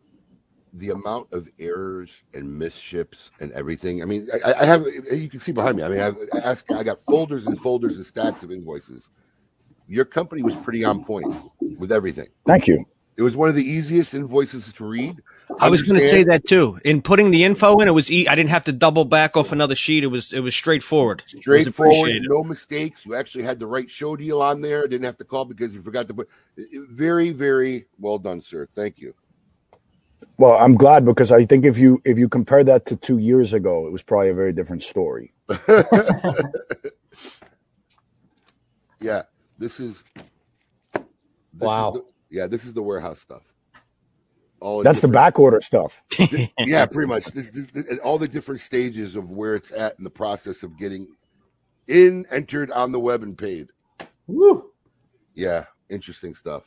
[0.74, 4.02] the amount of errors and misships and everything.
[4.02, 5.84] I mean, I, I have you can see behind me.
[5.84, 9.10] I mean, I've asked, I got folders and folders and stacks of invoices.
[9.88, 11.32] Your company was pretty on point
[11.78, 12.28] with everything.
[12.46, 12.84] Thank you.
[13.16, 15.22] It was one of the easiest invoices to read.
[15.60, 16.80] I was going to say that too.
[16.84, 19.52] In putting the info in, it was e- I didn't have to double back off
[19.52, 20.02] another sheet.
[20.02, 21.22] It was it was straightforward.
[21.28, 23.06] It was straightforward, no mistakes.
[23.06, 24.88] You actually had the right show deal on there.
[24.88, 26.28] Didn't have to call because you forgot to put.
[26.90, 28.66] Very, very well done, sir.
[28.74, 29.14] Thank you.
[30.38, 33.52] Well, I'm glad because I think if you if you compare that to 2 years
[33.52, 35.32] ago, it was probably a very different story.
[39.00, 39.22] yeah,
[39.58, 40.04] this is.
[41.54, 41.90] This Wow.
[41.90, 43.42] Is the, yeah, this is the warehouse stuff.
[44.60, 46.02] All That's the back order stuff.
[46.58, 47.26] yeah, pretty much.
[47.26, 50.76] This, this, this- all the different stages of where it's at in the process of
[50.78, 51.06] getting
[51.86, 53.68] in, entered on the web, and paid.
[54.26, 54.70] Woo.
[55.34, 56.64] Yeah, interesting stuff.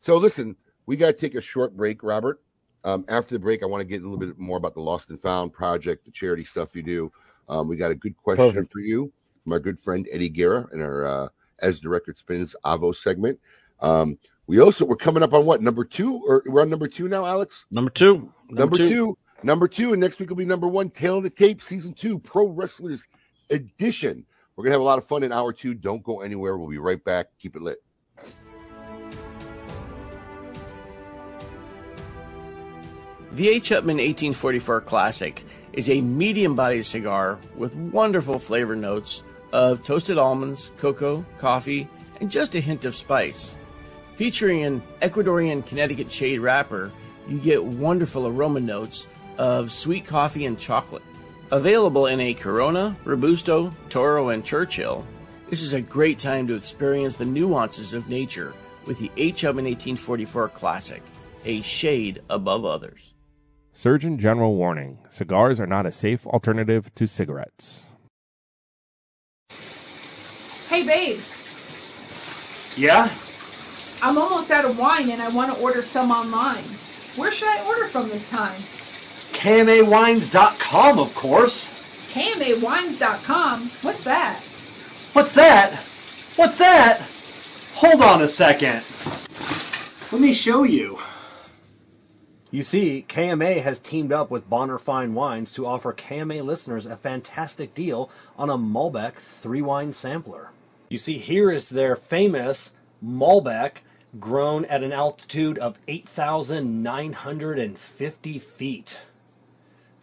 [0.00, 0.56] So listen,
[0.86, 2.40] we got to take a short break, Robert.
[2.84, 5.10] Um, after the break, I want to get a little bit more about the Lost
[5.10, 7.12] and Found project, the charity stuff you do.
[7.48, 8.72] Um, we got a good question Perfect.
[8.72, 9.12] for you
[9.44, 11.28] from our good friend Eddie Guerra in our uh,
[11.60, 13.38] As the Record Spins Avo segment.
[13.80, 17.08] Um, we also we're coming up on what number two, or we're on number two
[17.08, 17.66] now, Alex.
[17.70, 18.32] Number two.
[18.48, 19.18] Number, two.
[19.42, 20.88] number two, and next week will be number one.
[20.88, 23.06] Tail of the Tape, season two, Pro Wrestlers
[23.50, 24.24] Edition.
[24.56, 25.74] We're gonna have a lot of fun in hour two.
[25.74, 26.56] Don't go anywhere.
[26.56, 27.26] We'll be right back.
[27.38, 27.78] Keep it lit.
[33.32, 33.70] The H.
[33.70, 35.44] Upmann 1844 Classic
[35.74, 39.22] is a medium bodied cigar with wonderful flavor notes
[39.52, 41.88] of toasted almonds, cocoa, coffee,
[42.20, 43.56] and just a hint of spice.
[44.16, 46.90] Featuring an Ecuadorian Connecticut shade wrapper,
[47.28, 51.04] you get wonderful aroma notes of sweet coffee and chocolate.
[51.50, 55.06] Available in a Corona, Robusto, Toro, and Churchill,
[55.48, 58.52] this is a great time to experience the nuances of nature
[58.84, 59.42] with the H.
[59.42, 61.02] Upmann 1844 Classic,
[61.44, 63.14] a shade above others.
[63.72, 67.84] Surgeon General warning cigars are not a safe alternative to cigarettes.
[70.68, 71.20] Hey, babe,
[72.76, 73.10] Yeah?
[74.02, 76.62] I'm almost out of wine and I want to order some online.
[77.16, 78.60] Where should I order from this time?
[79.32, 81.64] KMAWines.com, of course.
[82.12, 83.70] KMAWines.com?
[83.82, 84.40] What's that?
[85.14, 85.72] What's that?
[86.36, 87.00] What's that?
[87.74, 88.84] Hold on a second.
[90.12, 90.98] Let me show you.
[92.50, 96.96] You see, KMA has teamed up with Bonner Fine Wines to offer KMA listeners a
[96.96, 100.50] fantastic deal on a Malbec three wine sampler.
[100.88, 102.70] You see, here is their famous
[103.04, 103.82] Malbec
[104.18, 108.98] grown at an altitude of 8,950 feet.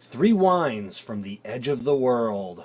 [0.00, 2.62] Three wines from the edge of the world.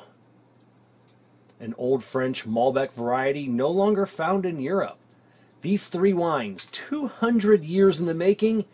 [1.60, 5.00] An old French Malbec variety no longer found in Europe.
[5.62, 8.66] These three wines, 200 years in the making,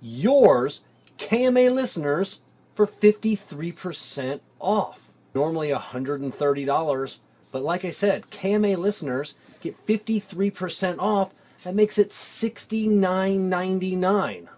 [0.00, 0.82] yours,
[1.18, 2.40] KMA listeners,
[2.74, 5.10] for 53% off.
[5.34, 7.16] Normally $130,
[7.52, 11.34] but like I said, KMA listeners get 53% off.
[11.64, 14.48] That makes it $69.99.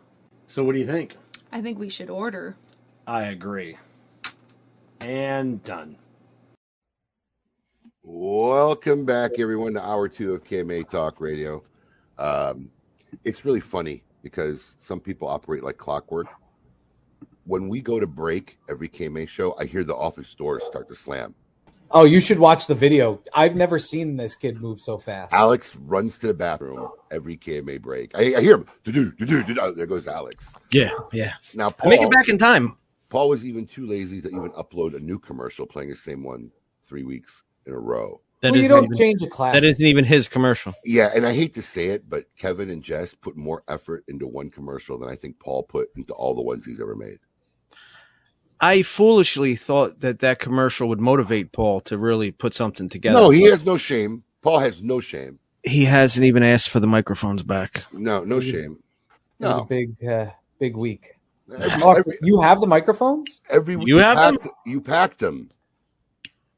[0.46, 1.16] So what do you think?
[1.50, 2.54] I think we should order.
[3.06, 3.78] I agree.
[5.00, 5.96] And done.
[8.04, 11.64] Welcome back, everyone, to hour two of KMA Talk Radio.
[12.18, 12.70] Um,
[13.24, 16.28] it's really funny because some people operate like clockwork.
[17.44, 20.94] When we go to break every KMA show, I hear the office doors start to
[20.94, 21.34] slam.
[21.94, 23.20] Oh, you should watch the video.
[23.34, 25.32] I've never seen this kid move so fast.
[25.32, 28.16] Alex runs to the bathroom every KMA break.
[28.16, 28.66] I, I hear him.
[28.84, 30.52] "Do-do, do-do, do-do." There goes Alex.
[30.72, 31.34] Yeah, yeah.
[31.54, 32.76] Now, Paul, make it back in time.
[33.10, 36.50] Paul was even too lazy to even upload a new commercial playing the same one
[36.82, 38.22] three weeks in a row.
[38.40, 39.54] That well, you don't even, change a class.
[39.54, 40.74] That isn't even his commercial.
[40.84, 44.26] Yeah, and I hate to say it, but Kevin and Jess put more effort into
[44.26, 47.18] one commercial than I think Paul put into all the ones he's ever made.
[48.62, 53.18] I foolishly thought that that commercial would motivate Paul to really put something together.
[53.18, 54.22] no, he has no shame.
[54.40, 55.40] Paul has no shame.
[55.64, 57.84] He hasn't even asked for the microphones back.
[57.92, 58.78] No, no shame.
[59.40, 59.64] It was a No.
[59.64, 60.26] big, uh,
[60.60, 61.16] big week.
[61.52, 63.42] Every, Oh, every, you have the microphones?
[63.50, 64.50] every week You have them?
[64.64, 65.50] You packed them.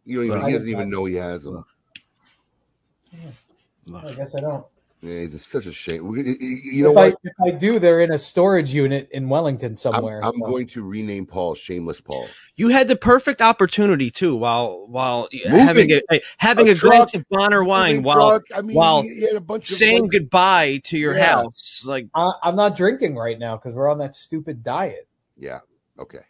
[0.04, 1.64] You don't even, he doesn't didn't even know he has them.
[3.94, 4.64] I guess I don't.
[5.06, 6.16] Yeah, he's such a shame.
[6.16, 7.18] You you know if, I, what?
[7.24, 10.24] if I do, they're in a storage unit in Wellington I'm, somewhere.
[10.24, 12.26] I'm so- going to rename Paul Shameless Paul.
[12.56, 15.58] You had the perfect opportunity too, while while Moving.
[15.60, 16.00] having a
[16.38, 18.40] having A a, truck, glance of Bonner wine, Moving while.
[18.54, 21.26] I mean, while he had a bunch saying ones- goodbye to your Yeah.
[21.42, 21.84] house.
[21.84, 25.06] Like I, I'm not drinking right now because we're on that stupid diet.
[25.36, 25.60] Yeah.
[25.98, 26.20] Okay.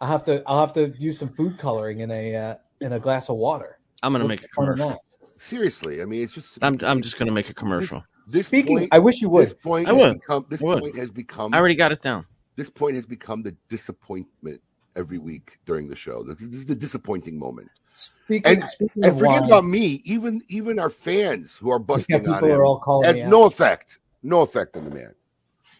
[0.00, 0.42] I have to.
[0.46, 3.78] I'll have to use some food coloring in a uh, in a glass of water.
[4.02, 5.04] I'm gonna What's make a the point of commercial.
[5.48, 6.58] Seriously, I mean, it's just.
[6.62, 8.02] I'm I'm just gonna make a commercial.
[8.26, 9.46] This Speaking, point, I wish you would.
[9.46, 10.12] This point I has would.
[10.20, 10.46] become.
[10.48, 10.80] This I would.
[10.82, 11.52] point has become.
[11.52, 12.24] I already got it down.
[12.56, 14.62] This point has become the disappointment
[14.96, 16.22] every week during the show.
[16.22, 17.68] This, this is the disappointing moment.
[17.86, 20.00] Speaking, And, speaking and of forget wine, about me.
[20.04, 23.44] Even even our fans who are busting people on him are all calling has no
[23.44, 23.52] out.
[23.52, 23.98] effect.
[24.22, 25.14] No effect on the man.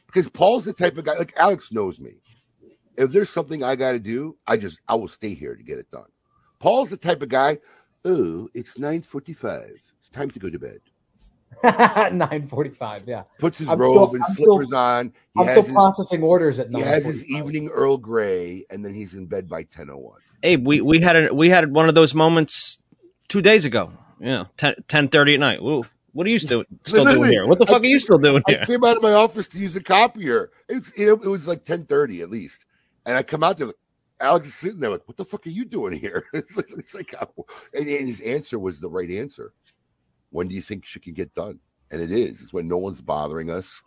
[0.07, 2.17] Because Paul's the type of guy like Alex knows me.
[2.99, 5.79] If there's something I got to do, I just I will stay here to get
[5.79, 6.05] it done.
[6.59, 7.59] Paul's the type of guy.
[8.05, 9.81] Oh, it's nine forty-five.
[10.01, 10.81] It's time to go to bed.
[12.13, 13.05] nine forty-five.
[13.07, 15.13] Yeah, Puts his I'm robe still- and I'm still- slippers on.
[15.35, 16.83] He I'm has still his, processing orders at night.
[16.83, 20.21] he has his evening Earl Grey, and then he's in bed by ten oh one.
[20.43, 22.79] Hey, we we had a we had one of those moments
[23.29, 23.91] two days ago.
[24.21, 25.59] Yeah, 10, 30 at night.
[25.61, 27.47] Ooh, what are you still still doing here?
[27.47, 28.61] What the fuck are you still doing here?
[28.63, 30.51] I came out of my office to use the copier.
[30.69, 32.65] It was, you know, it was like ten thirty at least,
[33.07, 33.73] and I come out there.
[34.21, 36.95] Alex is sitting there like, "What the fuck are you doing here?" it's like, it's
[36.95, 37.47] like oh.
[37.75, 39.53] and, and his answer was the right answer.
[40.31, 41.59] When do you think shit can get done?
[41.91, 42.41] And it is.
[42.41, 43.83] It's when no one's bothering us,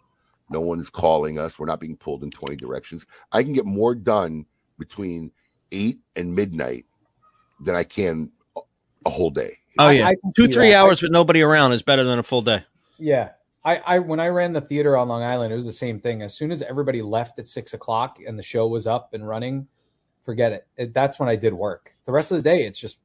[0.50, 1.60] no one's calling us.
[1.60, 3.06] We're not being pulled in twenty directions.
[3.32, 4.46] I can get more done
[4.80, 5.32] between
[5.72, 6.86] eight and midnight
[7.62, 8.62] than I can a-
[9.06, 9.58] a whole day.
[9.80, 10.78] Oh yeah, I can two three that.
[10.78, 12.64] hours with nobody around is better than a full day.
[12.98, 13.30] Yeah.
[13.64, 16.22] I, I when I ran the theater on Long Island, it was the same thing.
[16.22, 19.68] As soon as everybody left at six o'clock and the show was up and running,
[20.28, 20.68] forget it.
[20.76, 20.94] it.
[20.94, 21.96] That's when I did work.
[22.04, 22.98] The rest of the day, it's just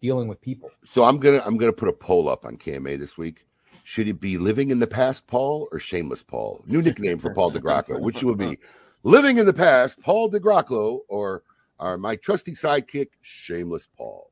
[0.00, 0.68] dealing with people.
[0.84, 3.46] So I'm gonna I'm gonna put a poll up on KMA this week.
[3.84, 6.64] Should it be living in the past, Paul, or shameless Paul?
[6.66, 8.00] New nickname for Paul DeGracco.
[8.00, 8.58] Which would be
[9.04, 11.44] living in the past, Paul DeGracco, or
[11.78, 14.28] or my trusty sidekick, shameless Paul.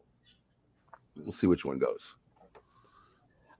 [1.16, 2.00] We'll see which one goes.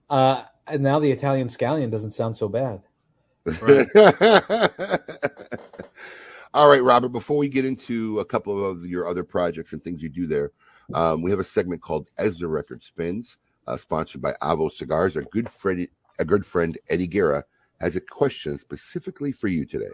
[0.09, 2.83] Uh, and now the Italian scallion doesn't sound so bad.
[6.55, 7.09] All right, Robert.
[7.09, 10.53] Before we get into a couple of your other projects and things you do there,
[10.93, 13.37] um, we have a segment called "As the Record Spins,"
[13.67, 15.17] uh, sponsored by Avo Cigars.
[15.17, 15.85] Our good friend,
[16.17, 17.43] a good friend Eddie Guerra,
[17.81, 19.91] has a question specifically for you today.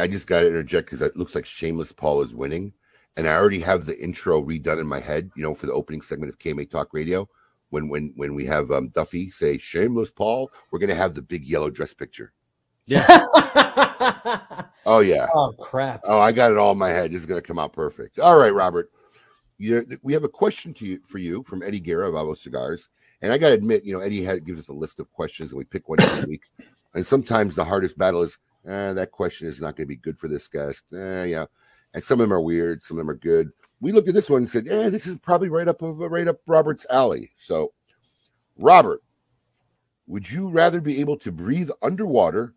[0.00, 2.72] I, I just got to interject because it looks like Shameless Paul is winning,
[3.16, 5.30] and I already have the intro redone in my head.
[5.36, 7.28] You know, for the opening segment of KMA Talk Radio,
[7.70, 11.44] when when when we have um, Duffy say Shameless Paul, we're gonna have the big
[11.44, 12.32] yellow dress picture.
[12.86, 13.04] Yeah.
[14.86, 15.28] oh yeah.
[15.34, 16.00] Oh crap!
[16.04, 17.12] Oh, I got it all in my head.
[17.12, 18.18] This is going to come out perfect.
[18.18, 18.90] All right, Robert.
[19.58, 22.88] You, we have a question to you for you from Eddie Guerra of Avo Cigars,
[23.20, 25.50] and I got to admit, you know, Eddie had, gives us a list of questions,
[25.50, 26.44] and we pick one every week.
[26.94, 30.18] And sometimes the hardest battle is eh, that question is not going to be good
[30.18, 30.84] for this guest.
[30.94, 31.46] Eh, yeah,
[31.94, 33.50] and some of them are weird, some of them are good.
[33.80, 36.28] we looked at this one and said, "Yeah, this is probably right up of right
[36.28, 37.72] up Robert's alley." So,
[38.58, 39.02] Robert,
[40.06, 42.54] would you rather be able to breathe underwater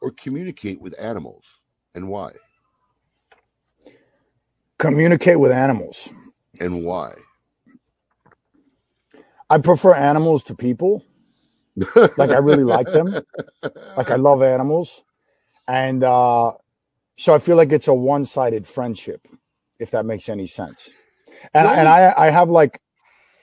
[0.00, 1.44] or communicate with animals,
[1.94, 2.32] and why?
[4.78, 6.10] Communicate with animals.
[6.60, 7.14] And why?
[9.50, 11.04] I prefer animals to people.
[11.94, 13.14] like I really like them.
[13.96, 15.04] Like I love animals.
[15.68, 16.54] And uh
[17.18, 19.28] so I feel like it's a one-sided friendship,
[19.80, 20.90] if that makes any sense.
[21.54, 21.78] And Really?
[21.78, 22.80] and I I have like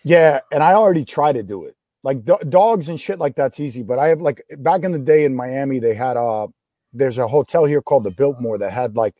[0.03, 1.75] yeah, and I already try to do it.
[2.03, 4.99] Like do- dogs and shit like that's easy, but I have like back in the
[4.99, 6.47] day in Miami they had uh
[6.93, 9.15] there's a hotel here called the Biltmore that had like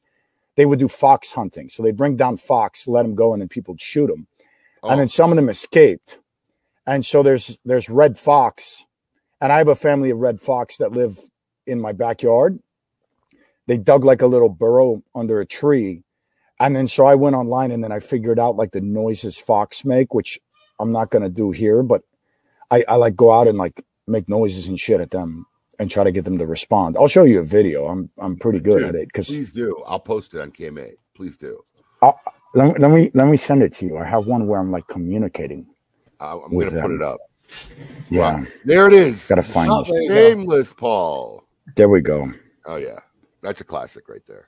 [0.57, 1.69] they would do fox hunting.
[1.69, 4.27] So they bring down fox, let them go and then people shoot them.
[4.83, 6.19] Oh, And then some of them escaped.
[6.87, 8.85] And so there's there's red fox
[9.41, 11.19] and I have a family of red fox that live
[11.67, 12.59] in my backyard.
[13.67, 16.03] They dug like a little burrow under a tree.
[16.59, 19.83] And then so I went online and then I figured out like the noises fox
[19.83, 20.39] make, which
[20.79, 22.01] I'm not gonna do here, but
[22.71, 25.45] I, I like go out and like make noises and shit at them
[25.79, 26.95] and try to get them to respond.
[26.97, 27.87] I'll show you a video.
[27.87, 29.83] I'm I'm pretty good Dude, at it because please do.
[29.85, 30.91] I'll post it on KMA.
[31.15, 31.59] Please do.
[32.01, 32.15] let,
[32.67, 33.97] me- let me let me send it to you.
[33.97, 35.65] I have one where I'm like communicating.
[36.21, 37.19] Uh, I'm going to put it up.
[38.09, 38.47] Yeah, Right.
[38.63, 39.27] There it is.
[39.27, 39.87] gotta find Oh, it.
[39.89, 40.15] there you go.
[40.15, 41.43] Shameless Paul.
[41.75, 42.31] There we go.
[42.65, 42.99] Oh yeah,
[43.45, 44.47] that's a classic right there.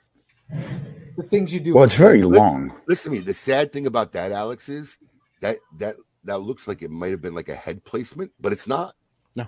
[1.17, 1.73] The things you do.
[1.75, 2.73] Well, it's very Li- long.
[2.87, 3.23] Listen to me.
[3.23, 4.97] The sad thing about that, Alex, is
[5.41, 8.67] that that that looks like it might have been like a head placement, but it's
[8.67, 8.95] not.
[9.35, 9.45] No.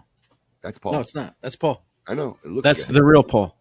[0.61, 0.93] That's Paul.
[0.93, 1.35] No, it's not.
[1.41, 1.83] That's Paul.
[2.07, 2.37] I know.
[2.43, 3.55] It looks That's like the real Paul.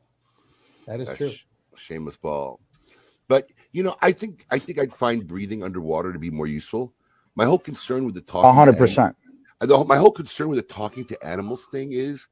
[0.86, 1.30] that is That's true.
[1.30, 1.44] sh-
[1.76, 2.60] shameless Paul.
[3.28, 6.94] But you know, I think I think I'd find breathing underwater to be more useful.
[7.34, 9.16] My whole concern with the talking, A hundred percent.
[9.60, 12.26] My whole concern with the talking to animals thing is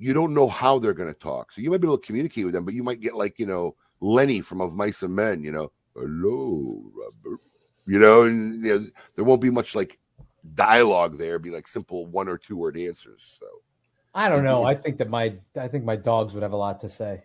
[0.00, 1.52] you don't know how they're going to talk.
[1.52, 3.46] So you might be able to communicate with them, but you might get like you
[3.46, 5.42] know Lenny from Of Mice and Men.
[5.44, 7.40] You know, hello, Robert.
[7.86, 9.98] You know, and you know, there won't be much like
[10.54, 11.30] dialogue there.
[11.30, 13.36] It'd be like simple one or two word answers.
[13.38, 13.46] So,
[14.14, 14.64] I don't know.
[14.64, 17.22] I think that my I think my dogs would have a lot to say.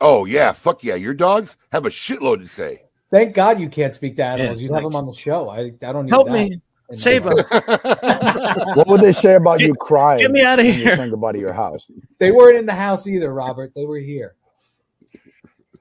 [0.00, 2.84] oh yeah, fuck yeah, your dogs have a shitload to say.
[3.10, 4.58] Thank God you can't speak to animals.
[4.58, 5.50] Yeah, You'd have them on the show.
[5.50, 6.62] I I don't need Help that me.
[6.90, 7.46] In my Save life.
[7.52, 8.76] us.
[8.76, 10.20] What would they say about you crying?
[10.20, 10.96] Get me outta when you're here.
[10.96, 11.86] saying goodbye to your house.
[12.18, 13.72] They weren't in the house either, Robert.
[13.74, 14.34] They were here.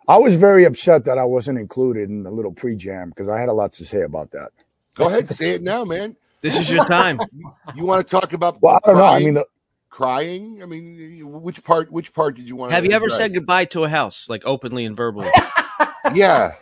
[0.08, 3.50] I was very upset that I wasn't included in the little pre-jam because I had
[3.50, 4.52] a lot to say about that.
[4.96, 6.16] Go ahead, say it now, man.
[6.42, 7.20] This is your time.
[7.76, 8.60] You want to talk about?
[8.62, 9.04] Well, I don't know.
[9.04, 9.26] I crying?
[9.26, 9.46] mean, the,
[9.90, 10.64] crying.
[10.64, 11.92] I mean, which part?
[11.92, 12.72] Which part did you want?
[12.72, 15.30] To have to you ever said goodbye to a house, like openly and verbally?
[16.16, 16.54] Yeah,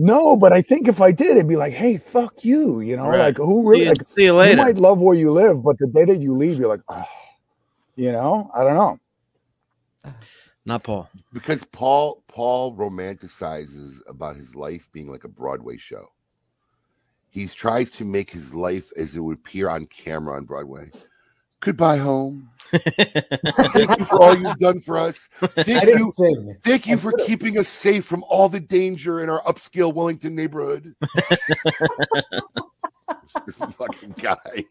[0.00, 3.12] no, but I think if I did, it'd be like, "Hey, fuck you," you know,
[3.12, 3.16] Right.
[3.16, 3.86] like who See really?
[3.86, 4.52] you, Like see you later.
[4.52, 7.04] you might love where you live, but the day that you leave, you're like, oh,
[7.96, 8.98] you know, I don't know.
[10.66, 11.10] Not Paul.
[11.32, 16.06] because Paul Paul romanticizes about his life being like a Broadway show.
[17.30, 20.90] He tries to make his life as it would appear on camera on Broadway.
[21.60, 22.50] Goodbye, home.
[22.70, 25.28] Thank you for all you've done for us.
[25.42, 26.56] I Thank didn't you, sing.
[26.62, 30.36] thank you I for keeping us safe from all the danger in our upscale Wellington
[30.36, 30.94] neighborhood.
[33.72, 34.64] Fucking guy.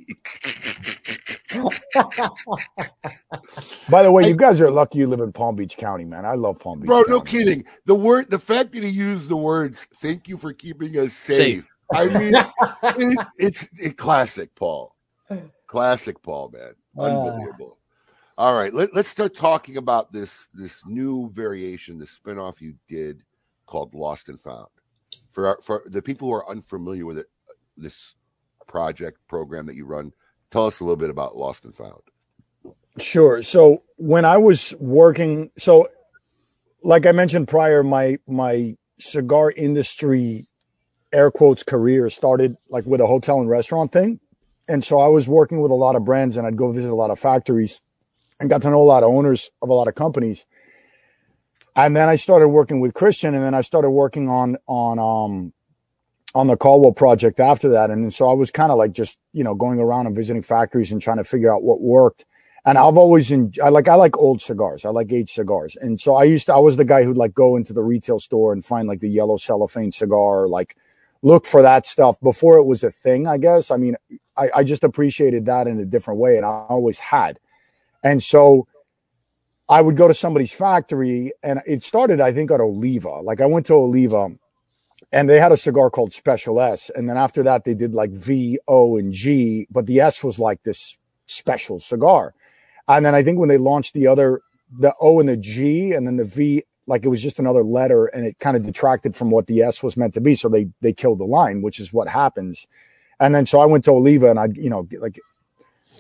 [3.90, 6.26] By the way, you guys are lucky you live in Palm Beach County, man.
[6.26, 6.88] I love Palm Beach.
[6.88, 7.66] Bro, no kidding.
[7.86, 11.38] The word, the fact that he used the words "thank you for keeping us safe."
[11.38, 11.70] Safe.
[11.94, 12.34] I mean,
[12.84, 14.96] it, it's a classic, Paul.
[15.70, 16.74] Classic, Paul, man.
[16.98, 17.04] Ah.
[17.04, 17.78] Unbelievable.
[18.40, 23.22] All right, let, let's start talking about this this new variation, the spinoff you did
[23.68, 24.68] called Lost and Found.
[25.30, 27.28] For our, for the people who are unfamiliar with it,
[27.78, 28.16] this
[28.68, 30.12] project program that you run,
[30.50, 32.02] tell us a little bit about Lost and Found.
[32.98, 33.44] Sure.
[33.44, 35.88] So when I was working, so
[36.82, 40.48] like I mentioned prior, my my cigar industry
[41.12, 44.20] air quotes career started like with a hotel and restaurant thing.
[44.70, 46.96] And so I was working with a lot of brands and I'd go visit a
[46.96, 47.82] lot of factories
[48.40, 50.46] and got to know a lot of owners of a lot of companies.
[51.76, 55.54] And then I started working with Christian and then I started working on on um
[56.36, 57.90] on the Caldwell project after that.
[57.90, 60.92] And so I was kind of like just, you know, going around and visiting factories
[60.92, 62.26] and trying to figure out what worked.
[62.64, 64.86] And I've always en- I like I like old cigars.
[64.86, 65.76] I like aged cigars.
[65.82, 68.20] And so I used to I was the guy who'd like go into the retail
[68.20, 70.76] store and find like the yellow cellophane cigar, like
[71.24, 73.72] look for that stuff before it was a thing, I guess.
[73.72, 73.96] I mean,
[74.40, 77.40] I, I just appreciated that in a different way, and I always had.
[78.04, 78.68] And so
[79.68, 83.22] I would go to somebody's factory, and it started, I think, at Oliva.
[83.22, 84.30] Like I went to Oliva,
[85.12, 88.12] and they had a cigar called Special S, and then after that they did like
[88.12, 92.34] V, O, and G, but the S was like this special cigar.
[92.88, 94.42] And then I think when they launched the other,
[94.80, 98.08] the O and the G, and then the V like it was just another letter
[98.08, 100.34] and it kind of detracted from what the S was meant to be.
[100.34, 102.68] So they they killed the line, which is what happens.
[103.20, 105.20] And then so I went to Oliva and I, you know, like,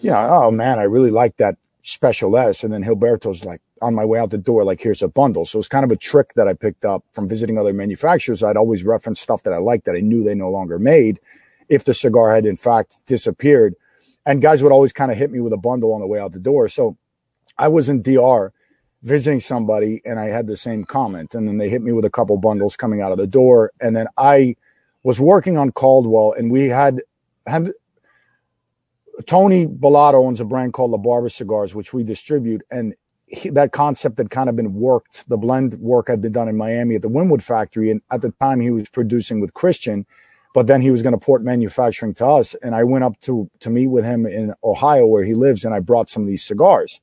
[0.01, 2.63] you know, oh man, I really like that special S.
[2.63, 5.45] And then Gilberto's like on my way out the door, like here's a bundle.
[5.45, 8.43] So it's kind of a trick that I picked up from visiting other manufacturers.
[8.43, 11.19] I'd always reference stuff that I liked that I knew they no longer made
[11.67, 13.75] if the cigar had in fact disappeared.
[14.25, 16.33] And guys would always kind of hit me with a bundle on the way out
[16.33, 16.67] the door.
[16.69, 16.97] So
[17.57, 18.53] I was in DR
[19.01, 21.33] visiting somebody and I had the same comment.
[21.33, 23.71] And then they hit me with a couple bundles coming out of the door.
[23.79, 24.55] And then I
[25.03, 27.01] was working on Caldwell and we had
[27.45, 27.71] had
[29.25, 32.61] Tony Bellatto owns a brand called La Barba Cigars, which we distribute.
[32.71, 32.95] And
[33.25, 35.27] he, that concept had kind of been worked.
[35.27, 37.91] The blend work had been done in Miami at the Wynwood factory.
[37.91, 40.05] And at the time he was producing with Christian,
[40.53, 42.55] but then he was going to port manufacturing to us.
[42.61, 45.65] And I went up to, to meet with him in Ohio where he lives.
[45.65, 47.01] And I brought some of these cigars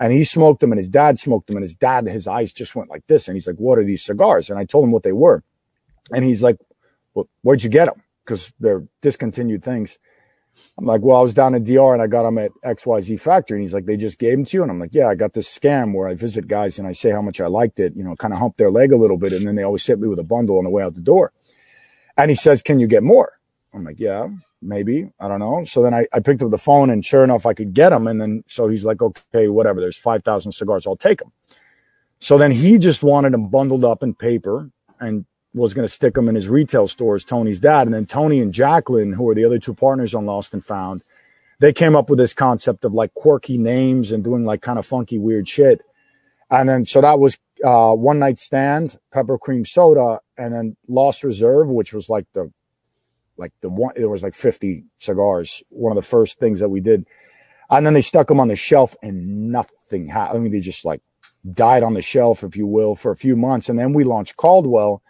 [0.00, 2.74] and he smoked them and his dad smoked them and his dad, his eyes just
[2.74, 3.28] went like this.
[3.28, 4.50] And he's like, what are these cigars?
[4.50, 5.44] And I told him what they were.
[6.12, 6.56] And he's like,
[7.14, 8.02] well, where'd you get them?
[8.24, 9.98] Cause they're discontinued things.
[10.78, 13.56] I'm like, well, I was down in DR and I got them at XYZ factory.
[13.58, 14.62] And he's like, they just gave them to you.
[14.62, 17.10] And I'm like, yeah, I got this scam where I visit guys and I say
[17.10, 19.32] how much I liked it, you know, kind of hump their leg a little bit.
[19.32, 21.32] And then they always hit me with a bundle on the way out the door.
[22.16, 23.32] And he says, can you get more?
[23.72, 24.28] I'm like, yeah,
[24.60, 25.10] maybe.
[25.18, 25.64] I don't know.
[25.64, 28.06] So then I, I picked up the phone and sure enough, I could get them.
[28.06, 29.80] And then, so he's like, okay, whatever.
[29.80, 30.86] There's 5,000 cigars.
[30.86, 31.32] I'll take them.
[32.18, 34.70] So then he just wanted them bundled up in paper
[35.00, 35.24] and
[35.54, 37.86] was going to stick them in his retail stores, Tony's dad.
[37.86, 41.02] And then Tony and Jacqueline, who are the other two partners on Lost and Found,
[41.58, 44.86] they came up with this concept of like quirky names and doing like kind of
[44.86, 45.82] funky, weird shit.
[46.50, 51.22] And then, so that was uh, One Night Stand, Pepper Cream Soda, and then Lost
[51.22, 52.50] Reserve, which was like the,
[53.36, 56.80] like the one, there was like 50 cigars, one of the first things that we
[56.80, 57.06] did.
[57.70, 60.38] And then they stuck them on the shelf and nothing happened.
[60.38, 61.00] I mean, they just like
[61.50, 63.68] died on the shelf, if you will, for a few months.
[63.68, 65.02] And then we launched Caldwell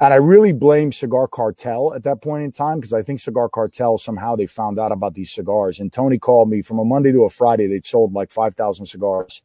[0.00, 3.48] and I really blame Cigar Cartel at that point in time because I think Cigar
[3.48, 5.80] Cartel somehow they found out about these cigars.
[5.80, 7.66] And Tony called me from a Monday to a Friday.
[7.66, 9.42] They'd sold like 5,000 cigars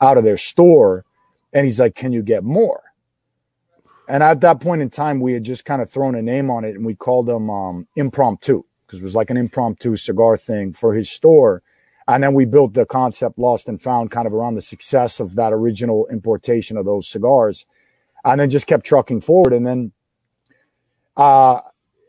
[0.00, 1.04] out of their store.
[1.52, 2.82] And he's like, Can you get more?
[4.06, 6.64] And at that point in time, we had just kind of thrown a name on
[6.64, 10.74] it and we called them um, Impromptu because it was like an impromptu cigar thing
[10.74, 11.62] for his store.
[12.06, 15.36] And then we built the concept Lost and Found kind of around the success of
[15.36, 17.64] that original importation of those cigars
[18.24, 19.52] and then just kept trucking forward.
[19.52, 19.92] And then
[21.16, 21.60] uh,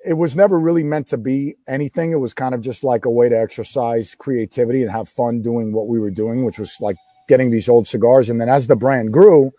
[0.06, 2.12] it was never really meant to be anything.
[2.12, 5.74] It was kind of just like a way to exercise creativity and have fun doing
[5.74, 8.30] what we were doing, which was like getting these old cigars.
[8.30, 9.52] And then as the brand grew,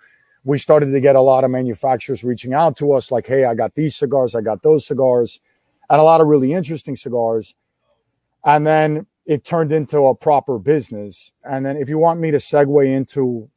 [0.44, 3.54] we started to get a lot of manufacturers reaching out to us like, hey, I
[3.54, 5.40] got these cigars, I got those cigars,
[5.90, 7.56] and a lot of really interesting cigars.
[8.44, 11.32] And then it turned into a proper business.
[11.42, 13.50] And then if you want me to segue into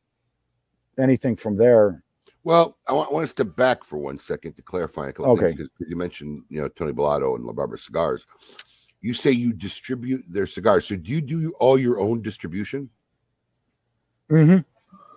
[0.98, 2.04] anything from there,
[2.50, 5.34] Well, I want, I want to step back for one second to clarify a couple
[5.34, 5.54] Okay.
[5.54, 8.26] things because you mentioned, you know, Tony Bellatto and La Barbara Cigars.
[9.02, 10.88] You say you distribute their cigars.
[10.88, 12.90] So do you do all your own distribution?
[14.32, 14.62] Mm-hmm.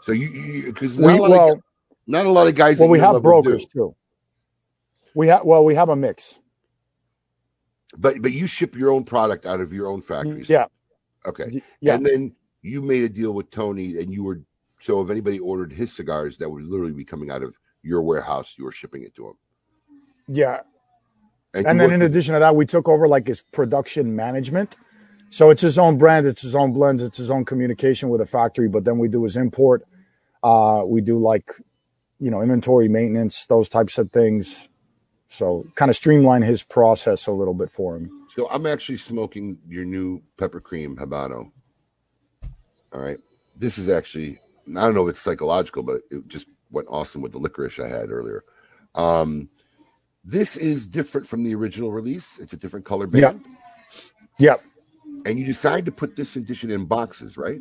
[0.03, 1.61] So you because not, a lot well, of,
[2.07, 2.79] not a lot of guys.
[2.79, 3.71] well, we have brokers do.
[3.73, 3.97] too.
[5.15, 6.39] We have, well, we have a mix.
[7.97, 10.51] but but you ship your own product out of your own factories.
[10.51, 10.67] Yeah.
[11.25, 11.63] Okay.
[11.81, 11.95] Yeah.
[11.95, 14.43] And then you made a deal with Tony, and you were
[14.83, 18.57] so if anybody ordered his cigars, that would literally be coming out of your warehouse.
[18.59, 19.35] You were shipping it to him.
[20.27, 20.61] Yeah.
[21.55, 24.77] And, And then in addition to that, we took over like his production management.
[25.31, 28.27] So it's his own brand, it's his own blends, it's his own communication with the
[28.27, 28.69] factory.
[28.69, 29.87] But then we do his import.
[30.43, 31.49] Uh, we do like,
[32.19, 34.69] you know, inventory maintenance, those types of things.
[35.29, 38.27] So kind of streamline his process a little bit for him.
[38.35, 41.53] So I'm actually smoking your new pepper cream habano.
[42.93, 43.19] All right.
[43.57, 47.33] This is actually I don't know if it's psychological, but it just went awesome with
[47.33, 48.45] the licorice I had earlier.
[48.95, 49.49] Um
[50.25, 52.39] this is different from the original release.
[52.39, 53.33] It's a different color Yeah.
[53.33, 53.45] band.
[54.39, 54.63] Yep.
[55.27, 57.61] And you decided to put this edition in boxes, right?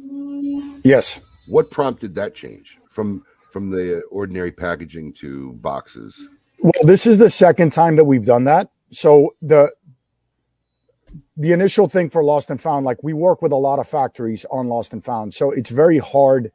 [0.83, 1.19] Yes.
[1.47, 6.27] What prompted that change from from the ordinary packaging to boxes?
[6.59, 8.69] Well, this is the second time that we've done that.
[8.91, 9.71] So the
[11.35, 14.45] the initial thing for Lost and Found, like we work with a lot of factories
[14.51, 16.51] on Lost and Found, so it's very hard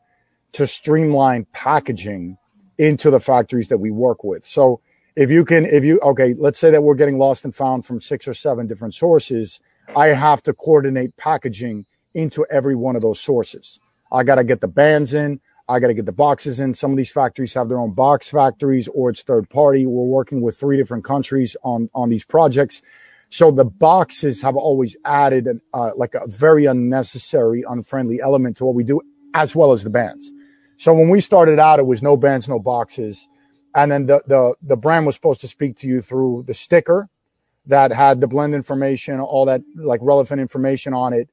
[0.56, 2.38] to streamline packaging
[2.78, 4.46] into the factories that we work with.
[4.46, 4.80] So
[5.14, 8.00] if you can, if you okay, let's say that we're getting Lost and Found from
[8.00, 9.60] six or seven different sources,
[9.94, 11.84] I have to coordinate packaging
[12.14, 13.78] into every one of those sources.
[14.10, 15.40] I got to get the bands in.
[15.68, 16.72] I got to get the boxes in.
[16.72, 19.84] Some of these factories have their own box factories or it's third party.
[19.84, 22.80] We're working with three different countries on, on these projects.
[23.28, 28.64] So the boxes have always added an, uh, like a very unnecessary, unfriendly element to
[28.64, 29.02] what we do,
[29.34, 30.30] as well as the bands.
[30.76, 33.28] So when we started out, it was no bands, no boxes,
[33.74, 37.08] and then the the the brand was supposed to speak to you through the sticker
[37.66, 41.28] that had the blend information, all that like relevant information on it,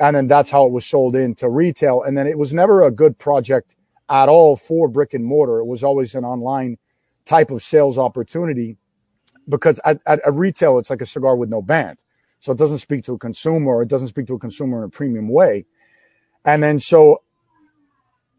[0.00, 2.02] and then that's how it was sold into retail.
[2.02, 3.76] And then it was never a good project
[4.10, 5.58] at all for brick and mortar.
[5.58, 6.78] It was always an online
[7.24, 8.76] type of sales opportunity
[9.48, 12.02] because at, at, at retail it's like a cigar with no band,
[12.40, 14.90] so it doesn't speak to a consumer it doesn't speak to a consumer in a
[14.90, 15.66] premium way.
[16.44, 17.22] And then so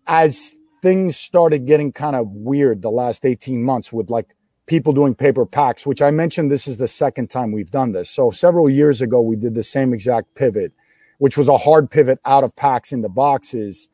[0.09, 5.13] as things started getting kind of weird the last 18 months with like people doing
[5.13, 8.09] paper packs, which I mentioned this is the second time we've done this.
[8.09, 10.73] So several years ago, we did the same exact pivot,
[11.19, 13.87] which was a hard pivot out of packs into boxes.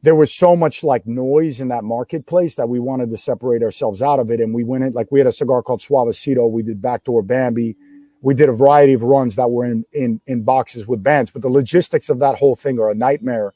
[0.00, 4.00] There was so much like noise in that marketplace that we wanted to separate ourselves
[4.00, 4.40] out of it.
[4.40, 6.50] And we went in, like, we had a cigar called Suavecito.
[6.50, 7.76] We did Backdoor Bambi.
[8.22, 11.30] We did a variety of runs that were in, in, in boxes with bands.
[11.30, 13.52] But the logistics of that whole thing are a nightmare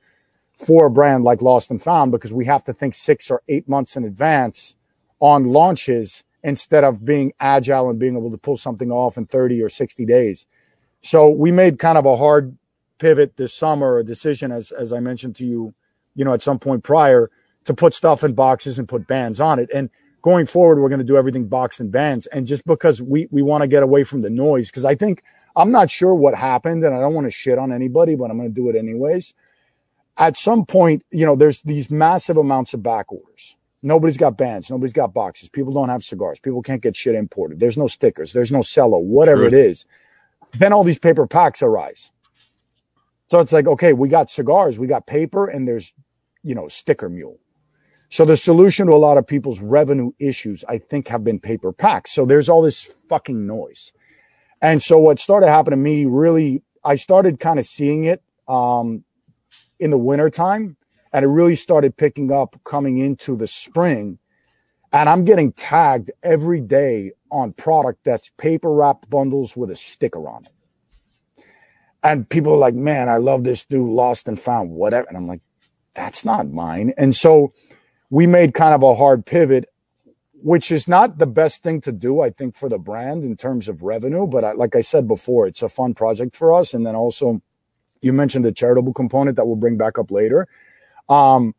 [0.57, 3.69] for a brand like Lost and Found because we have to think six or eight
[3.69, 4.75] months in advance
[5.21, 9.63] on launches instead of being agile and being able to pull something off in 30
[9.63, 10.47] or 60 days.
[11.03, 12.57] So we made kind of a hard
[12.99, 15.75] pivot this summer, a decision, as, as I mentioned to you,
[16.15, 17.31] you know, at some point prior
[17.65, 19.69] to put stuff in boxes and put bands on it.
[19.75, 19.91] And
[20.23, 22.27] going forward, we're going to do everything box and bands.
[22.27, 25.23] And just because we, we want to get away from the noise, because I think
[25.55, 28.37] I'm not sure what happened and I don't want to shit on anybody, but I'm
[28.39, 29.35] going to do it anyways.
[30.19, 33.57] At some point, you know, there's these massive amounts of back orders.
[33.83, 34.71] Nobody's got bands.
[34.71, 35.49] Nobody's got boxes.
[35.49, 36.41] People don't have cigars.
[36.41, 37.61] People can't get shit imported.
[37.61, 38.33] There's no stickers.
[38.33, 39.85] There's no cello, whatever it is.
[40.59, 42.11] Then all these paper packs arise.
[43.29, 45.93] So it's like, okay, we got cigars, we got paper, and there's,
[46.43, 47.39] you know, sticker mule.
[48.09, 51.73] So the solution to a lot of people's revenue issues, I think, have been paper
[51.73, 52.13] packs.
[52.13, 53.93] So there's all this fucking noise.
[54.63, 59.05] And so what started happening to me really, I started kind of seeing it um,
[59.79, 60.77] in the wintertime
[61.13, 64.19] and it really started picking up coming into the spring.
[64.93, 70.29] And I'm getting tagged every day on product that's paper wrapped bundles with a sticker
[70.29, 70.53] on it.
[72.03, 75.09] And people are like, man, I love this new lost and found, whatever.
[75.09, 75.41] And I'm like,
[75.95, 76.93] that's not mine.
[76.97, 77.53] And so
[78.11, 79.69] we made kind of a hard pivot,
[80.35, 83.69] which is not the best thing to do, I think, for the brand in terms
[83.69, 84.27] of revenue.
[84.27, 86.75] But I, like I said before, it's a fun project for us.
[86.75, 87.41] And then also,
[88.07, 90.49] you mentioned the charitable component that we'll bring back up later.
[91.09, 91.55] Um,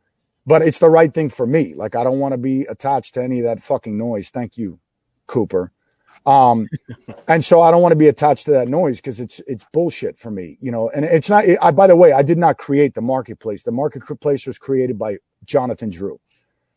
[0.46, 1.76] but it's the right thing for me.
[1.76, 4.30] Like, I don't want to be attached to any of that fucking noise.
[4.30, 4.80] Thank you,
[5.28, 5.74] Cooper.
[6.26, 6.70] Um,
[7.28, 10.18] and so I don't want to be attached to that noise because it's it's bullshit
[10.18, 10.90] for me, you know.
[10.90, 11.46] And it's not.
[11.62, 13.64] I, by the way, I did not create the marketplace.
[13.64, 16.20] The marketplace was created by Jonathan Drew.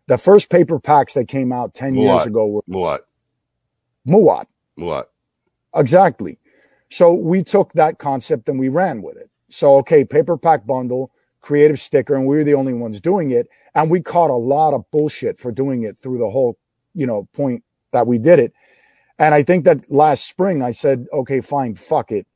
[0.09, 3.07] The first paper packs that came out ten years ago were What?
[4.07, 4.47] Muwat.
[4.75, 5.13] What?
[5.75, 6.39] Exactly.
[6.91, 9.30] So we took that concept and we ran with it.
[9.51, 11.11] So, okay, paper pack bundle,
[11.41, 13.49] creative sticker, and we were the only ones doing it.
[13.75, 16.59] And we caught a lot of bullshit for doing it through the whole,
[16.95, 17.63] you know, point
[17.93, 18.53] that we did it.
[19.19, 22.27] And I think that last spring I said, okay, fine, fuck it.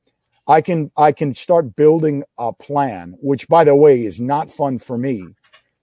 [0.46, 4.78] I can I can start building a plan, which by the way is not fun
[4.78, 5.28] for me,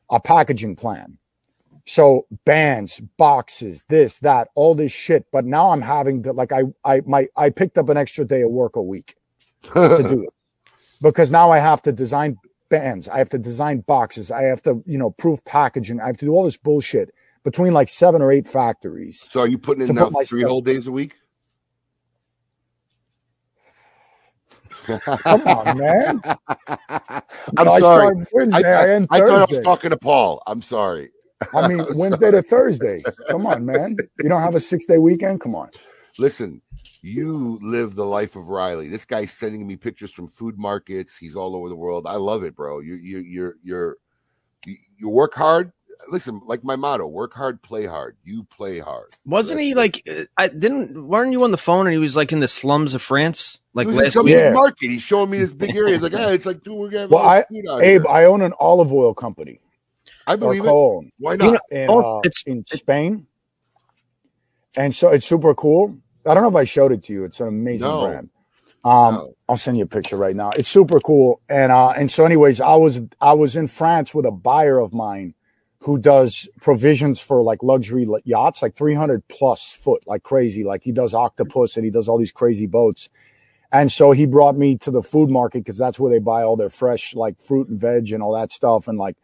[0.10, 1.18] a packaging plan.
[1.86, 5.26] So bands, boxes, this, that, all this shit.
[5.32, 8.44] But now I'm having to like I I my I picked up an extra day
[8.44, 9.16] of work a week
[9.64, 10.34] to do it.
[11.02, 12.38] Because now I have to design
[12.70, 16.18] bands, I have to design boxes, I have to, you know, proof packaging, I have
[16.20, 17.12] to do all this bullshit
[17.44, 19.30] between like seven or eight factories.
[19.30, 21.16] So are you putting in put now my three whole days a week?
[25.30, 26.24] Come on, man.
[27.58, 28.08] I'm I sorry.
[28.08, 30.44] I, Wednesday, I, I, I thought I was talking to Paul.
[30.48, 31.12] I'm sorry.
[31.54, 33.08] I mean, Wednesday to Thursday.
[33.30, 34.04] Come on, man.
[34.22, 35.42] You don't have a six day weekend?
[35.42, 35.70] Come on.
[36.18, 36.62] Listen,
[37.02, 38.88] you live the life of Riley.
[38.88, 41.18] This guy's sending me pictures from food markets.
[41.18, 42.06] He's all over the world.
[42.08, 42.80] I love it, bro.
[42.80, 43.98] You you you're you're
[44.66, 45.72] you, you work hard.
[46.10, 48.18] Listen, like my motto: work hard, play hard.
[48.24, 49.10] You play hard.
[49.26, 50.02] Wasn't he like?
[50.10, 51.08] uh, I didn't.
[51.08, 53.86] Weren't you on the phone and he was like in the slums of France, like
[53.86, 54.36] He was in last some week?
[54.36, 54.52] big Yeah.
[54.54, 54.90] market.
[54.90, 55.94] He's showing me this big area.
[55.94, 58.12] He's like, hey, it's like, dude, we're gonna have Well, I, food out Abe, here.
[58.12, 59.60] I own an olive oil company
[60.26, 60.68] I or believe it.
[60.68, 61.54] co-own Why You not?
[61.54, 63.28] know- in Oh, uh, it's- in Spain,
[64.76, 65.98] and so it's super cool.
[66.26, 67.24] I don't know if I showed it to you.
[67.26, 68.00] It's an amazing No.
[68.00, 68.30] brand.
[68.84, 69.34] Um, No.
[69.50, 70.52] I'll send you a picture right now.
[70.52, 71.42] It's super cool.
[71.50, 74.94] And uh, and so, anyways, I was I was in France with a buyer of
[74.94, 75.36] mine
[75.82, 80.64] who does provisions for like luxury yachts, like 300 plus foot, like crazy.
[80.64, 83.10] Like he does octopus and he does all these crazy boats.
[83.72, 86.58] And so he brought me to the food market because that's where they buy all
[86.58, 88.88] their fresh like fruit and veg and all that stuff.
[88.88, 89.18] And like,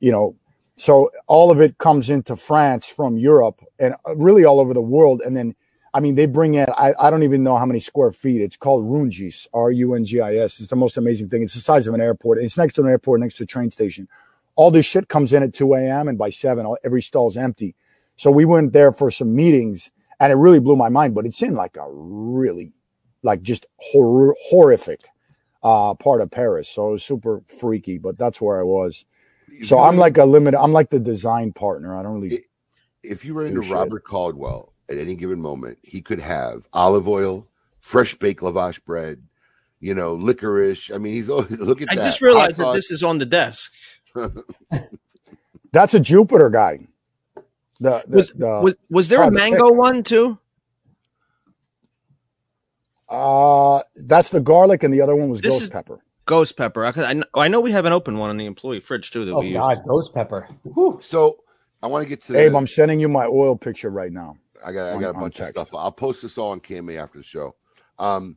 [0.00, 0.36] you know,
[0.76, 4.82] so all of it comes into France from Europe and uh, really all over the
[4.82, 5.22] world.
[5.24, 5.54] And then,
[5.94, 8.40] I mean, they bring in, I, I don't even know how many square feet.
[8.42, 10.60] It's called Rungis, R U N G I S.
[10.60, 11.42] It's the most amazing thing.
[11.42, 12.38] It's the size of an airport.
[12.38, 14.08] It's next to an airport, next to a train station.
[14.56, 16.08] all this shit comes in at 2 a.m.
[16.08, 17.74] and by 7, all, every stall's empty.
[18.16, 19.90] So we went there for some meetings
[20.20, 22.74] and it really blew my mind, but it's in like a really,
[23.22, 25.00] like just hor- horrific
[25.62, 26.68] uh, part of Paris.
[26.68, 29.04] So it was super freaky, but that's where I was.
[29.64, 30.54] So I'm like a limit.
[30.58, 31.96] I'm like the design partner.
[31.96, 32.44] I don't really.
[33.02, 33.72] If you run do into.
[33.74, 37.46] Robert Caldwell at any given moment, he could have olive oil,
[37.80, 39.22] fresh baked lavash bread,
[39.80, 40.90] you know, licorice.
[40.90, 42.02] I mean, he's always look at I that.
[42.02, 43.72] I just realized that this is on the desk.
[45.72, 46.80] That's a Jupiter guy.
[47.80, 49.76] The, the, Was the was, was there a mango stick.
[49.76, 50.38] one too?
[53.08, 56.00] Uh, that's the garlic, and the other one was This ghost pepper.
[56.24, 56.84] Ghost pepper.
[56.86, 59.24] I, I know, I know we have an open one in the employee fridge too
[59.24, 59.58] that Oh we use.
[59.58, 60.48] God, ghost pepper.
[61.00, 61.38] so
[61.82, 62.38] I want to get to.
[62.38, 64.36] Abe, the- I'm sending you my oil picture right now.
[64.64, 65.70] I got I got a bunch of stuff.
[65.74, 67.54] I'll post this all on KMA after the show.
[67.98, 68.36] Um,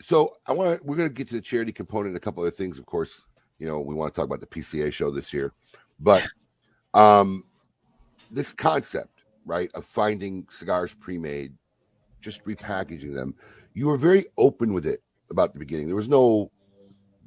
[0.00, 2.42] so I want to we're going to get to the charity component and a couple
[2.42, 2.78] other things.
[2.78, 3.24] Of course,
[3.58, 5.52] you know we want to talk about the PCA show this year,
[6.00, 6.26] but
[6.94, 7.44] um,
[8.30, 11.54] this concept right of finding cigars pre-made,
[12.20, 13.34] just repackaging them.
[13.74, 15.86] You were very open with it about the beginning.
[15.86, 16.50] There was no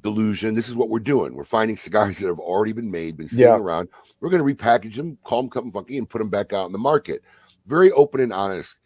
[0.02, 0.54] delusion.
[0.54, 1.34] This is what we're doing.
[1.34, 3.56] We're finding cigars that have already been made, been sitting Yeah.
[3.56, 3.88] around.
[4.20, 6.72] We're going to repackage them, call them something funky, and put them back out in
[6.72, 7.22] the market.
[7.66, 8.76] Very open and honest.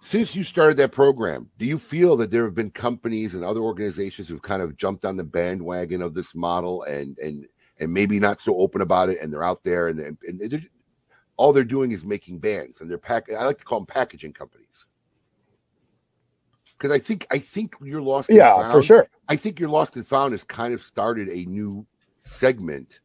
[0.00, 3.60] Since you started that program, do you feel that there have been companies and other
[3.60, 7.46] organizations who've kind of jumped on the bandwagon of this model and and
[7.80, 10.62] and maybe not so open about it, and they're out there and, and, and they're,
[11.36, 13.32] all they're doing is making bands and they're pack.
[13.32, 14.86] I like to call them packaging companies
[16.76, 18.28] because I think I think you're lost.
[18.28, 19.08] and Yeah, for sure.
[19.28, 21.86] I think your Lost and Found has kind of started a new
[22.24, 23.00] segment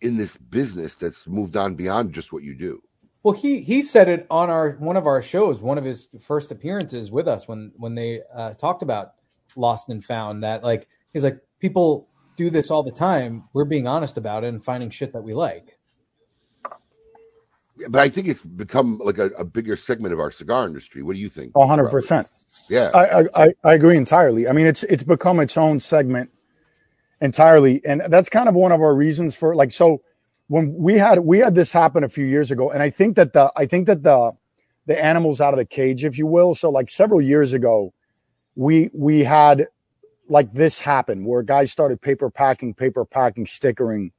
[0.00, 2.82] in this business that's moved on beyond just what you do.
[3.22, 6.52] Well, he he said it on our one of our shows, one of his first
[6.52, 9.14] appearances with us when when they uh, talked about
[9.56, 10.42] Lost and Found.
[10.42, 13.44] That like he's like people do this all the time.
[13.52, 15.78] We're being honest about it and finding shit that we like.
[17.88, 21.02] But I think it's become like a, a bigger segment of our cigar industry.
[21.02, 21.52] What do you think?
[21.56, 22.28] A hundred percent.
[22.70, 22.90] Yeah.
[22.94, 24.48] I, I I I agree entirely.
[24.48, 26.30] I mean, it's it's become its own segment
[27.20, 30.02] entirely, and that's kind of one of our reasons for like so
[30.48, 33.32] when we had we had this happen a few years ago, and I think that
[33.32, 34.32] the I think that the
[34.86, 36.54] the animals out of the cage, if you will.
[36.54, 37.92] So like several years ago,
[38.56, 39.68] we we had
[40.28, 44.12] like this happen where guys started paper packing, paper packing, stickering,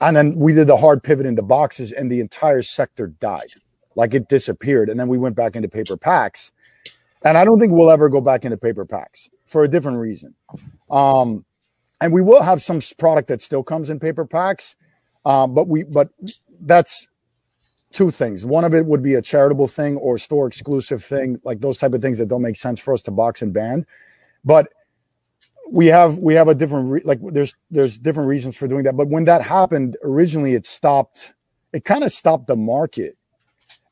[0.00, 3.54] and then we did the hard pivot into boxes, and the entire sector died,
[3.96, 6.52] like it disappeared, and then we went back into paper packs.
[7.22, 10.34] And I don't think we'll ever go back into paper packs for a different reason.
[10.88, 11.44] Um,
[12.00, 14.76] and we will have some product that still comes in paper packs,
[15.26, 16.08] um, but we but
[16.60, 17.08] that's
[17.92, 18.46] two things.
[18.46, 21.92] One of it would be a charitable thing or store exclusive thing, like those type
[21.94, 23.86] of things that don't make sense for us to box and band.
[24.44, 24.72] But
[25.68, 28.96] we have we have a different re- like there's there's different reasons for doing that.
[28.96, 31.34] But when that happened originally, it stopped.
[31.72, 33.18] It kind of stopped the market.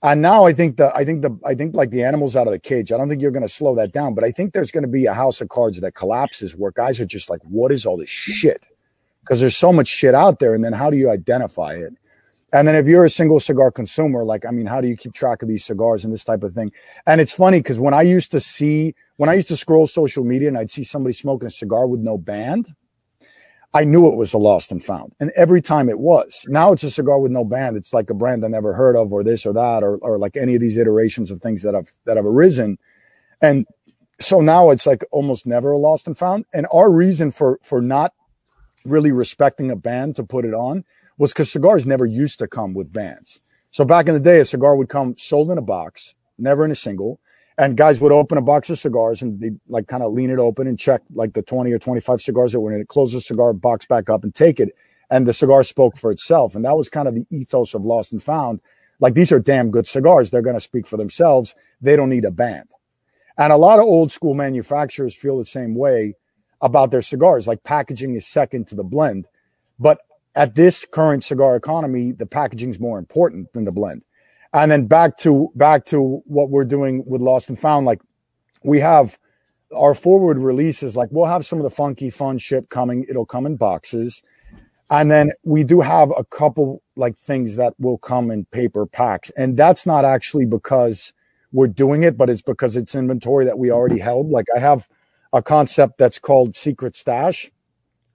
[0.04, 2.52] And now I think the I think the I think like the animals out of
[2.52, 2.92] the cage.
[2.92, 4.88] I don't think you're going to slow that down, but I think there's going to
[4.88, 7.96] be a house of cards that collapses where guys are just like, "What is all
[7.96, 8.66] this shit?"
[9.24, 11.94] Because there's so much shit out there, and then how do you identify it?
[12.52, 15.12] And then if you're a single cigar consumer, like I mean, how do you keep
[15.12, 16.70] track of these cigars and this type of thing?
[17.04, 20.22] And it's funny because when I used to see when I used to scroll social
[20.22, 22.72] media and I'd see somebody smoking a cigar with no band,
[23.74, 25.14] I knew it was a lost and found.
[25.18, 26.44] And every time it was.
[26.46, 27.76] Now it's a cigar with no band.
[27.76, 30.36] It's like a brand I never heard of or this or that or, or like
[30.36, 32.78] any of these iterations of things that have that have arisen.
[33.40, 33.66] And
[34.20, 36.44] so now it's like almost never a lost and found.
[36.52, 38.12] And our reason for for not
[38.84, 40.84] really respecting a band to put it on
[41.18, 43.40] was because cigars never used to come with bands.
[43.70, 46.70] So back in the day, a cigar would come sold in a box, never in
[46.70, 47.20] a single.
[47.56, 50.38] And guys would open a box of cigars and they like kind of lean it
[50.38, 53.20] open and check like the 20 or 25 cigars that were in it, close the
[53.20, 54.74] cigar box back up and take it.
[55.08, 56.56] And the cigar spoke for itself.
[56.56, 58.60] And that was kind of the ethos of Lost and Found.
[58.98, 60.30] Like these are damn good cigars.
[60.30, 61.54] They're going to speak for themselves.
[61.80, 62.70] They don't need a band.
[63.36, 66.14] And a lot of old school manufacturers feel the same way
[66.60, 67.46] about their cigars.
[67.46, 69.28] Like packaging is second to the blend.
[69.78, 70.00] But
[70.34, 74.02] at this current cigar economy, the packaging is more important than the blend.
[74.52, 77.86] And then back to back to what we're doing with Lost and Found.
[77.86, 78.00] Like
[78.62, 79.18] we have
[79.74, 80.96] our forward releases.
[80.96, 83.04] Like we'll have some of the funky fun shit coming.
[83.08, 84.22] It'll come in boxes.
[84.90, 89.30] And then we do have a couple like things that will come in paper packs.
[89.30, 91.12] And that's not actually because
[91.52, 94.30] we're doing it, but it's because it's inventory that we already held.
[94.30, 94.88] Like I have
[95.34, 97.52] a concept that's called Secret Stash,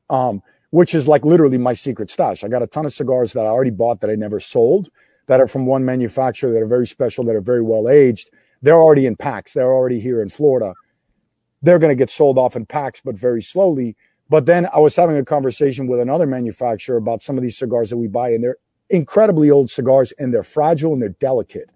[0.10, 0.41] um,
[0.72, 2.44] which is like literally my secret stash.
[2.44, 4.90] I got a ton of cigars that I already bought that I never sold
[5.28, 8.32] that are from one manufacturer that are very special, that are very well aged.
[8.64, 9.54] They're already in packs.
[9.54, 10.76] They're already here in Florida.
[11.62, 13.98] They're going to get sold off in packs, but very slowly
[14.30, 17.90] But then I was having a conversation with another manufacturer about some of these cigars
[17.91, 18.58] that we buy, and they're
[18.90, 21.72] incredibly old cigars and they're fragile and they're delicate.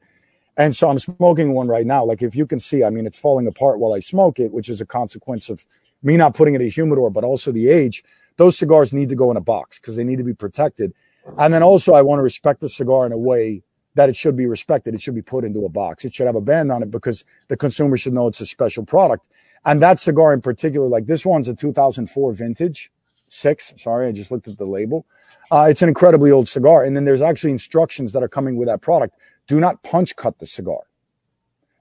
[0.58, 2.06] And so I'm smoking one right now.
[2.06, 4.70] Like if you can see, I mean, it's falling apart while I smoke it, which
[4.70, 5.66] is a consequence of
[6.04, 8.04] me not putting it in a humidor, but also the age.
[8.38, 10.94] Those cigars need to go in a box because they need to be protected.
[11.38, 13.64] And then also, I want to respect the cigar in a way
[13.96, 14.94] that it should be respected.
[14.94, 16.04] It should be put into a box.
[16.04, 18.86] It should have a band on it because the consumer should know it's a special
[18.86, 19.26] product.
[19.66, 22.92] And that cigar in particular, like this one's a 2004 vintage,
[23.30, 23.74] six.
[23.78, 25.06] Sorry, I just looked at the label.
[25.52, 26.84] Uh, it's an incredibly old cigar.
[26.84, 29.16] And then there's actually instructions that are coming with that product.
[29.48, 30.82] Do not punch cut the cigar.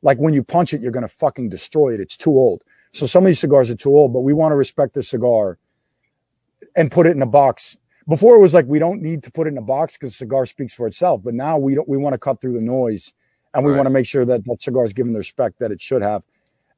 [0.02, 2.00] Like when you punch it, you're going to fucking destroy it.
[2.00, 2.62] It's too old.
[2.92, 5.58] So some of these cigars are too old, but we want to respect the cigar
[6.76, 7.76] and put it in a box.
[8.08, 10.16] Before it was like we don't need to put it in a box because the
[10.16, 11.22] cigar speaks for itself.
[11.22, 11.88] But now we don't.
[11.88, 13.12] We want to cut through the noise,
[13.54, 13.76] and we Right.
[13.76, 16.24] want to make sure that that cigar is given the respect that it should have.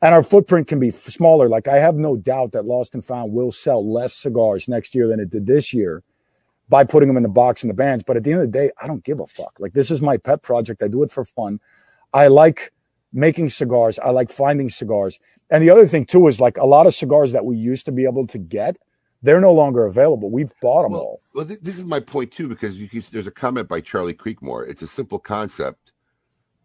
[0.03, 1.49] And our footprint can be smaller.
[1.49, 5.09] Like I have no doubt that Lost and Found will sell less cigars next year
[5.09, 6.03] than it did this year
[6.75, 8.03] by putting them in the box and the bands.
[8.05, 9.55] But at the end of the day, I don't give a fuck.
[9.61, 10.83] Like this is my pet project.
[10.83, 11.61] I do it for fun.
[12.13, 12.73] I like
[13.13, 14.01] making cigars.
[14.01, 15.21] I like finding cigars.
[15.51, 17.93] And the other thing too is like a lot of cigars that we used to
[17.93, 18.77] be able to get,
[19.23, 20.33] they're no longer available.
[20.33, 21.21] We've bought them all.
[21.33, 24.13] Well, th- this is my point too, because you can, there's a comment by Charlie
[24.13, 24.69] Creekmore.
[24.69, 25.93] It's a simple concept,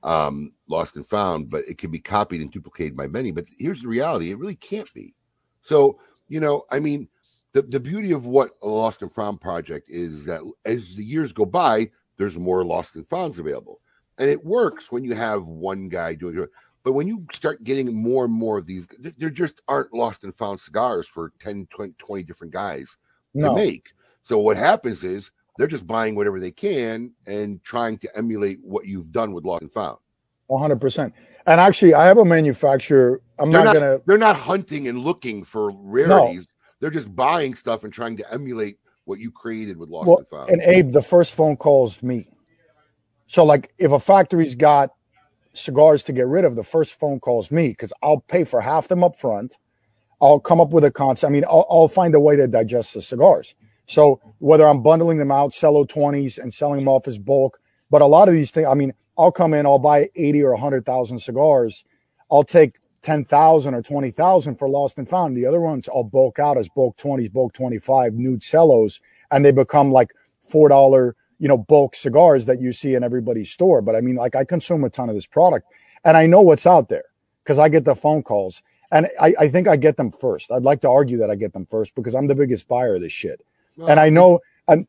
[0.02, 3.30] um, lost and found, but it can be copied and duplicated by many.
[3.30, 5.14] But here's the reality: it really can't be.
[5.62, 7.10] So, you know, I mean,
[7.54, 11.34] the the beauty of what a lost and found project is that as the years
[11.34, 13.82] go by, there's more lost and founds available,
[14.18, 16.50] and it works when you have one guy doing it.
[16.84, 20.34] But when you start getting more and more of these, there- just aren't lost and
[20.36, 22.96] found cigars for 10, 20, 20 different guys
[23.38, 23.90] to make.
[24.24, 28.86] So what happens is they're just buying whatever they can and trying to emulate what
[28.88, 29.98] you've done with Lost and Found.
[30.50, 31.12] 100%.
[31.46, 33.22] And actually, I have a manufacturer.
[33.38, 34.06] I'm they're not, not, going to.
[34.06, 36.48] they're not hunting and looking for rarities.
[36.80, 40.28] They're just buying stuff and trying to emulate what you created with Lost Well, and
[40.28, 40.50] Found.
[40.50, 42.30] and Abe, the first phone call is me.
[43.28, 44.92] So, like, if a factory's got
[45.54, 48.62] cigars to get rid of, the first phone call is me because I'll pay for
[48.62, 49.58] half them up front.
[50.22, 51.30] I'll come up with a concept.
[51.30, 53.56] I mean, I'll, I'll find a way to digest the cigars.
[53.88, 58.02] So, whether I'm bundling them out, cello 20s, and selling them off as bulk, but
[58.02, 61.20] a lot of these things, I mean, I'll come in, I'll buy 80 or 100,000
[61.20, 61.84] cigars.
[62.32, 65.36] I'll take 10,000 or 20,000 for lost and found.
[65.36, 69.00] The other ones I'll bulk out as bulk 20s, bulk 25, nude cellos,
[69.32, 70.12] and they become like
[70.52, 73.82] $4, you know, bulk cigars that you see in everybody's store.
[73.82, 75.68] But I mean, like I consume a ton of this product
[76.04, 77.06] and I know what's out there
[77.44, 78.62] because I get the phone calls
[78.92, 80.52] and I, I think I get them first.
[80.52, 83.02] I'd like to argue that I get them first because I'm the biggest buyer of
[83.02, 83.42] this shit.
[83.88, 84.88] And I know, and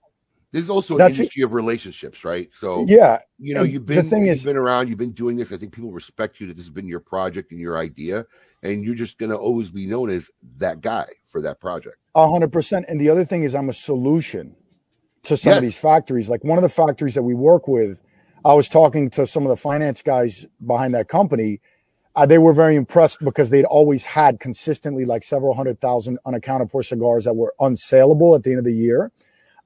[0.52, 1.20] There's also an That's it.
[1.22, 2.50] industry of relationships, right?
[2.52, 5.12] So yeah, you know, and you've been the thing you've is- been around, you've been
[5.12, 5.52] doing this.
[5.52, 8.26] I think people respect you that this has been your project and your idea,
[8.62, 11.96] and you're just gonna always be known as that guy for that project.
[12.16, 12.86] A hundred percent.
[12.88, 14.56] And the other thing is, I'm a solution
[15.22, 16.28] to some of these factories.
[16.28, 18.02] Like one of the factories that we work with,
[18.44, 21.60] I was talking to some of the finance guys behind that company.
[22.16, 26.68] Uh, they were very impressed because they'd always had consistently like several hundred thousand unaccounted
[26.68, 29.12] for cigars that were unsaleable at the end of the year,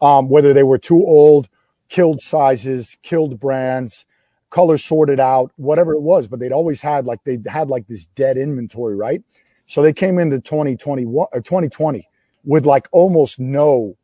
[0.01, 1.49] um, whether they were too old,
[1.89, 4.07] killed sizes, killed brands,
[4.51, 6.29] color sorted out, whatever it was.
[6.29, 9.23] But they'd always had like they had like this dead inventory, right?
[9.67, 12.09] So they came into 2021 or 2020
[12.45, 13.97] with like almost no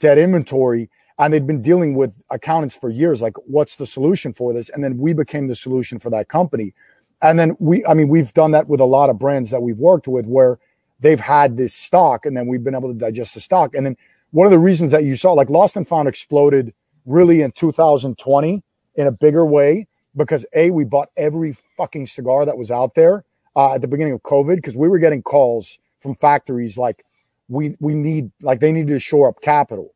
[0.00, 0.90] dead inventory.
[1.18, 4.68] And they'd been dealing with accountants for years, like, what's the solution for this?
[4.68, 6.74] And then we became the solution for that company.
[7.22, 9.78] And then we, I mean, we've done that with a lot of brands that we've
[9.78, 10.58] worked with where
[10.98, 13.74] they've had this stock and then we've been able to digest the stock.
[13.74, 13.96] And then
[14.34, 16.74] one of the reasons that you saw, like Lost and Found exploded
[17.06, 18.64] really in 2020
[18.96, 19.86] in a bigger way
[20.16, 23.24] because A, we bought every fucking cigar that was out there
[23.54, 27.04] uh, at the beginning of COVID because we were getting calls from factories like,
[27.46, 29.94] we, we need, like, they needed to shore up capital.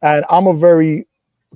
[0.00, 1.06] And I'm a very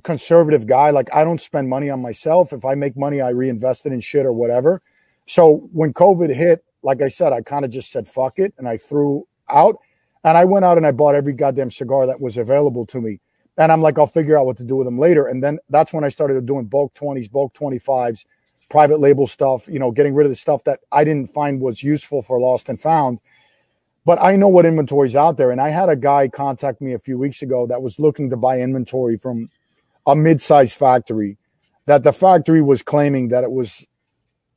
[0.03, 0.91] conservative guy.
[0.91, 2.53] Like, I don't spend money on myself.
[2.53, 4.83] If I make money, I reinvest it in shit or whatever.
[5.25, 8.67] So when COVID hit, like I said, I kind of just said fuck it and
[8.67, 9.77] I threw out
[10.23, 13.19] and I went out and I bought every goddamn cigar that was available to me.
[13.57, 15.27] And I'm like, I'll figure out what to do with them later.
[15.27, 18.25] And then that's when I started doing bulk 20s, bulk 25s,
[18.69, 21.83] private label stuff, you know, getting rid of the stuff that I didn't find was
[21.83, 23.19] useful for lost and found.
[24.05, 25.51] But I know what inventory's out there.
[25.51, 28.37] And I had a guy contact me a few weeks ago that was looking to
[28.37, 29.49] buy inventory from
[30.07, 31.37] a mid-sized factory
[31.85, 33.85] that the factory was claiming that it was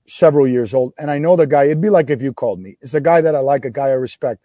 [0.06, 0.92] several years old.
[0.98, 2.76] And I know the guy, it'd be like if you called me.
[2.80, 4.44] It's a guy that I like, a guy I respect.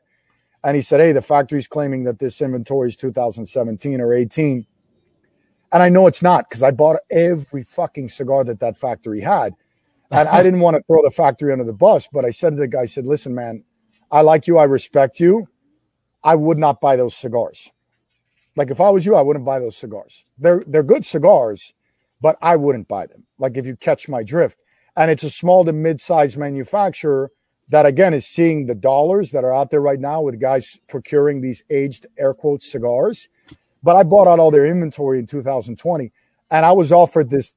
[0.67, 4.67] And he said, Hey, the factory's claiming that this inventory is 2017 or 18.
[5.71, 9.53] And I know it's not because I bought every fucking cigar that that factory had.
[10.11, 12.57] And I didn't want to throw the factory under the bus, but I said to
[12.57, 13.63] the guy, I said, Listen, man,
[14.11, 14.57] I like you.
[14.57, 15.47] I respect you.
[16.21, 17.71] I would not buy those cigars.
[18.57, 20.25] Like if I was you, I wouldn't buy those cigars.
[20.37, 21.73] They're they're good cigars,
[22.19, 23.23] but I wouldn't buy them.
[23.39, 24.59] Like if you catch my drift.
[24.97, 27.31] And it's a small to mid-sized manufacturer
[27.69, 31.41] that again is seeing the dollars that are out there right now with guys procuring
[31.41, 33.27] these aged air quotes cigars.
[33.83, 36.11] But I bought out all their inventory in 2020
[36.49, 37.55] and I was offered this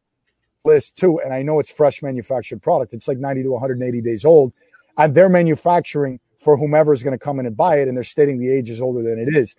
[0.65, 1.21] list too.
[1.21, 2.93] And I know it's fresh manufactured product.
[2.93, 4.53] It's like 90 to 180 days old.
[4.99, 7.89] And they're manufacturing for whomever is going to come in and buy it.
[7.89, 9.55] And they're stating the age is older than it is.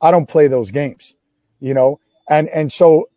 [0.00, 1.14] I don't play those games,
[1.60, 2.00] you know?
[2.28, 3.08] And, and so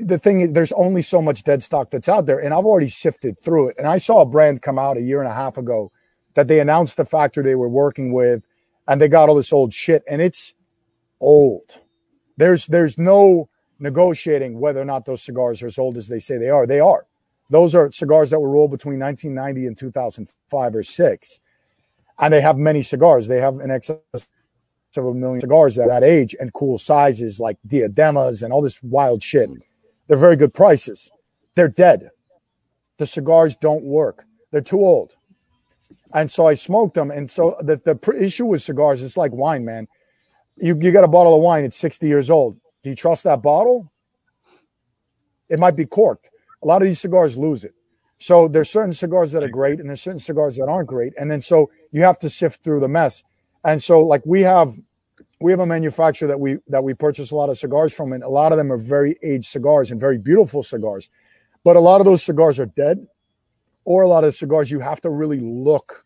[0.00, 2.38] the thing is, there's only so much dead stock that's out there.
[2.38, 3.76] And I've already sifted through it.
[3.78, 5.92] And I saw a brand come out a year and a half ago
[6.36, 8.46] that they announced the factory they were working with
[8.86, 10.54] and they got all this old shit and it's
[11.20, 11.80] old.
[12.36, 13.48] There's, there's no,
[13.78, 16.66] negotiating whether or not those cigars are as old as they say they are.
[16.66, 17.06] They are.
[17.50, 21.40] Those are cigars that were rolled between 1990 and 2005 or six.
[22.18, 23.28] And they have many cigars.
[23.28, 23.98] They have an excess
[24.96, 28.82] of a million cigars at that age and cool sizes like diademas and all this
[28.82, 29.50] wild shit.
[30.08, 31.10] They're very good prices.
[31.54, 32.08] They're dead.
[32.98, 34.24] The cigars don't work.
[34.50, 35.12] They're too old.
[36.16, 37.10] And so I smoked them.
[37.10, 39.86] And so the, the pr- issue with cigars, it's like wine, man.
[40.56, 42.56] You, you got a bottle of wine, it's 60 years old.
[42.82, 43.92] Do you trust that bottle?
[45.50, 46.30] It might be corked.
[46.62, 47.74] A lot of these cigars lose it.
[48.18, 51.12] So there's certain cigars that are great and there's certain cigars that aren't great.
[51.18, 53.22] And then so you have to sift through the mess.
[53.62, 54.74] And so like we have
[55.38, 58.24] we have a manufacturer that we that we purchase a lot of cigars from, and
[58.24, 61.10] a lot of them are very aged cigars and very beautiful cigars.
[61.62, 63.06] But a lot of those cigars are dead,
[63.84, 66.05] or a lot of cigars you have to really look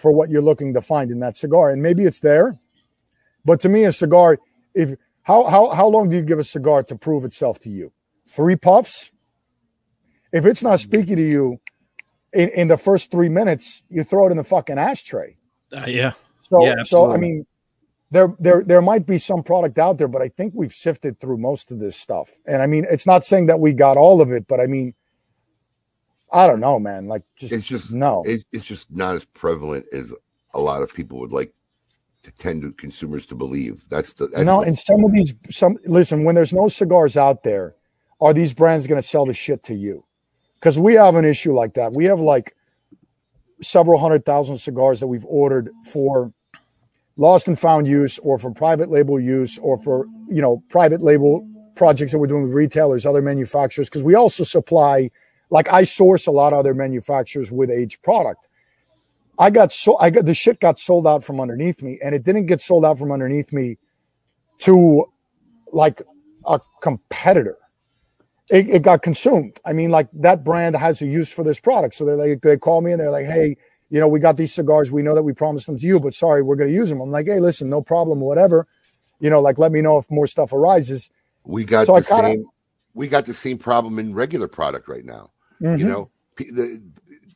[0.00, 1.70] for what you're looking to find in that cigar.
[1.70, 2.58] And maybe it's there.
[3.44, 4.38] But to me, a cigar,
[4.74, 7.92] if how how how long do you give a cigar to prove itself to you?
[8.26, 9.10] Three puffs?
[10.32, 11.60] If it's not speaking to you
[12.32, 15.36] in, in the first three minutes, you throw it in the fucking ashtray.
[15.72, 16.12] Uh, yeah.
[16.42, 17.46] So Yeah, so I mean
[18.10, 21.38] there there there might be some product out there, but I think we've sifted through
[21.38, 22.30] most of this stuff.
[22.44, 24.94] And I mean, it's not saying that we got all of it, but I mean,
[26.32, 27.06] I don't know, man.
[27.06, 28.22] Like just it's just no.
[28.24, 30.12] It, it's just not as prevalent as
[30.54, 31.52] a lot of people would like
[32.22, 33.84] to tend to consumers to believe.
[33.88, 37.16] That's the that's no, the, and some of these some listen, when there's no cigars
[37.16, 37.74] out there,
[38.20, 40.04] are these brands going to sell the shit to you?
[40.54, 41.92] Because we have an issue like that.
[41.92, 42.54] We have like
[43.62, 46.32] several hundred thousand cigars that we've ordered for
[47.16, 51.46] lost and found use or for private label use or for you know private label
[51.76, 55.10] projects that we're doing with retailers other manufacturers because we also supply
[55.50, 58.46] like i source a lot of other manufacturers with aged product
[59.38, 62.22] i got so i got the shit got sold out from underneath me and it
[62.22, 63.76] didn't get sold out from underneath me
[64.58, 65.04] to
[65.72, 66.02] like
[66.46, 67.56] a competitor
[68.50, 69.60] it, it got consumed.
[69.64, 71.94] I mean, like that brand has a use for this product.
[71.94, 73.56] So they're like, they call me and they're like, hey,
[73.90, 74.90] you know, we got these cigars.
[74.90, 77.00] We know that we promised them to you, but sorry, we're going to use them.
[77.00, 78.66] I'm like, hey, listen, no problem, whatever.
[79.20, 81.10] You know, like let me know if more stuff arises.
[81.44, 82.44] we got So the kinda- same
[82.92, 85.30] we got the same problem in regular product right now.
[85.60, 85.78] Mhm.
[85.78, 86.82] You know, pe- the,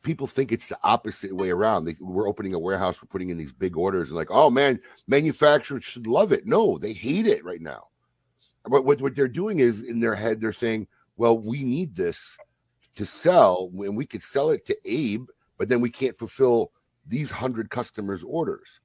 [0.03, 1.85] people think it's the opposite way around.
[1.85, 4.79] They, we're opening a warehouse, we're putting in these big orders, and like, oh man,
[5.07, 6.45] manufacturers should love it.
[6.45, 7.87] No, they hate it right now.
[8.67, 10.87] But what, what they're doing is in their head, they're saying,
[11.17, 12.37] well, we need this
[12.95, 15.27] to sell, and we could sell it to Abe,
[15.57, 16.71] but then we can't fulfill
[17.05, 18.79] these hundred customers' orders.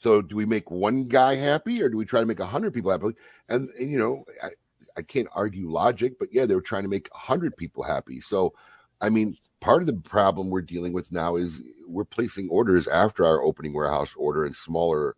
[0.00, 2.74] So, do we make one guy happy, or do we try to make a hundred
[2.74, 3.16] people happy?
[3.48, 4.50] And, and you know, I,
[4.96, 8.20] I can't argue logic, but yeah, they were trying to make a hundred people happy.
[8.20, 8.52] So,
[9.00, 13.24] I mean, part of the problem we're dealing with now is we're placing orders after
[13.24, 15.16] our opening warehouse order in smaller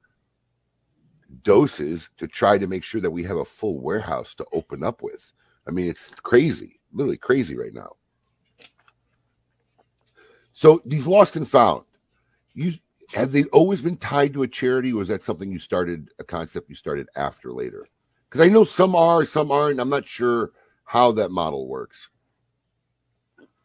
[1.43, 5.03] doses to try to make sure that we have a full warehouse to open up
[5.03, 5.33] with.
[5.67, 7.97] I mean, it's crazy, literally crazy right now.
[10.53, 11.85] So these lost and found,
[12.55, 12.75] you
[13.15, 16.25] have they always been tied to a charity, or is that something you started a
[16.25, 17.87] concept you started after later?
[18.29, 19.79] Because I know some are, some aren't.
[19.79, 20.51] I'm not sure
[20.85, 22.09] how that model works.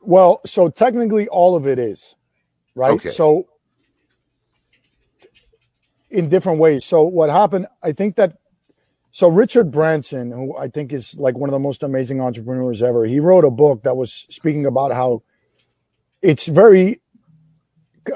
[0.02, 2.15] Well, so technically all of it is,
[2.76, 2.94] right?
[2.94, 3.10] Okay.
[3.10, 3.48] So
[6.10, 6.86] in different ways.
[6.86, 8.38] So what happened, I think that
[9.11, 13.06] so Richard Branson, who I think is like one of the most amazing entrepreneurs ever,
[13.06, 15.23] he wrote a book that was speaking about how
[16.22, 17.02] it's very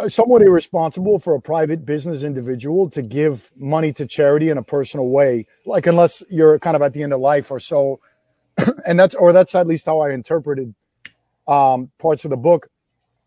[0.08, 5.08] somewhat irresponsible for a private business individual to give money to charity in a personal
[5.10, 8.00] way, like unless you're kind of at the end of life or so.
[8.86, 10.76] and that's or that's at least how I interpreted
[11.48, 12.70] um, parts of the book.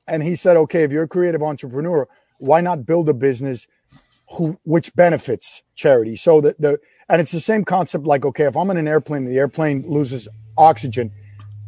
[0.06, 2.08] And he said, okay, if you're a creative entrepreneur,
[2.38, 3.66] why not build a business
[4.32, 6.16] who which benefits charity?
[6.16, 6.78] So that the
[7.08, 10.28] and it's the same concept like, okay, if I'm in an airplane, the airplane loses
[10.56, 11.10] oxygen,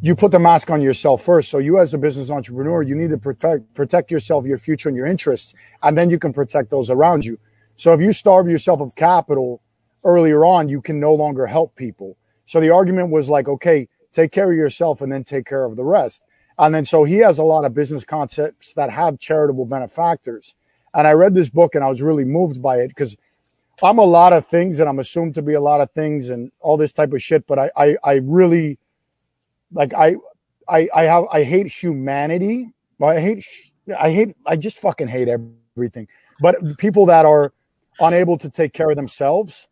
[0.01, 1.49] you put the mask on yourself first.
[1.49, 4.95] So you as a business entrepreneur, you need to protect protect yourself, your future, and
[4.95, 5.53] your interests,
[5.83, 7.37] and then you can protect those around you.
[7.75, 9.61] So if you starve yourself of capital
[10.03, 12.17] earlier on, you can no longer help people.
[12.45, 15.75] So the argument was like, okay, take care of yourself and then take care of
[15.75, 16.21] the rest.
[16.59, 20.55] And then so he has a lot of business concepts that have charitable benefactors.
[20.93, 23.17] And I read this book and I was really moved by it because
[23.83, 26.51] I'm a lot of things and I'm assumed to be a lot of things and
[26.59, 27.47] all this type of shit.
[27.47, 28.77] But I, I, I really
[29.71, 30.15] like I,
[30.67, 32.69] I, I have I hate humanity.
[33.01, 33.45] I hate
[33.99, 36.07] I hate I just fucking hate everything.
[36.39, 37.53] But people that are
[37.99, 39.67] unable to take care of themselves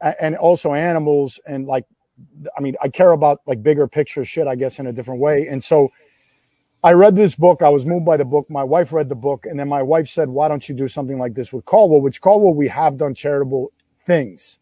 [0.00, 1.84] and also animals and like
[2.56, 5.46] I mean I care about like bigger picture shit I guess in a different way.
[5.48, 5.90] And so
[6.82, 7.60] I read this book.
[7.60, 8.48] I was moved by the book.
[8.48, 11.18] My wife read the book, and then my wife said, "Why don't you do something
[11.18, 13.70] like this with Caldwell?" Which Caldwell we have done charitable
[14.06, 14.60] things,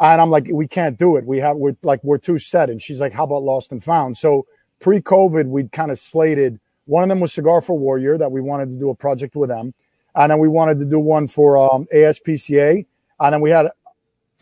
[0.00, 1.26] and I'm like, "We can't do it.
[1.26, 4.16] We have we're like we're too set." And she's like, "How about Lost and Found?"
[4.16, 4.46] So
[4.80, 6.60] pre-COVID, we'd kind of slated.
[6.86, 9.50] One of them was Cigar for Warrior that we wanted to do a project with
[9.50, 9.74] them,
[10.14, 12.86] and then we wanted to do one for um, ASPCA,
[13.20, 13.70] and then we had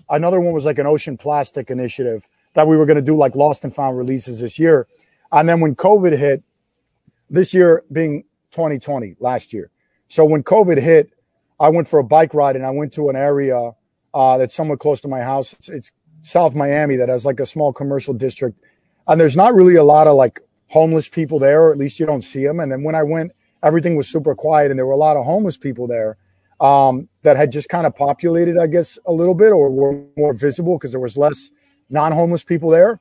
[0.08, 3.34] another one was like an ocean plastic initiative that we were going to do like
[3.34, 4.86] Lost and Found releases this year,
[5.32, 6.44] and then when COVID hit
[7.30, 9.70] this year being 2020 last year.
[10.08, 11.10] So when COVID hit,
[11.58, 13.72] I went for a bike ride and I went to an area
[14.14, 15.52] uh, that's somewhat close to my house.
[15.54, 15.92] It's, it's
[16.22, 18.58] South Miami that has like a small commercial district,
[19.06, 22.06] and there's not really a lot of like homeless people there, or at least you
[22.06, 22.60] don't see them.
[22.60, 23.32] And then when I went,
[23.62, 26.16] everything was super quiet, and there were a lot of homeless people there
[26.60, 30.32] um, that had just kind of populated, I guess, a little bit, or were more
[30.32, 31.50] visible because there was less
[31.90, 32.98] non-homeless people there.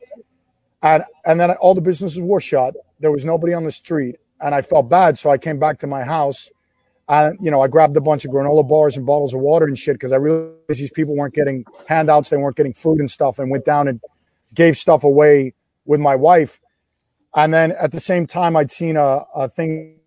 [0.84, 2.76] And and then all the businesses were shut.
[3.00, 5.18] There was nobody on the street, and I felt bad.
[5.18, 6.50] So I came back to my house,
[7.08, 9.78] and you know I grabbed a bunch of granola bars and bottles of water and
[9.78, 13.40] shit because I realized these people weren't getting handouts, they weren't getting food and stuff,
[13.40, 14.02] and went down and
[14.54, 15.54] gave stuff away
[15.86, 16.60] with my wife.
[17.36, 20.00] And then at the same time, I'd seen a, a thing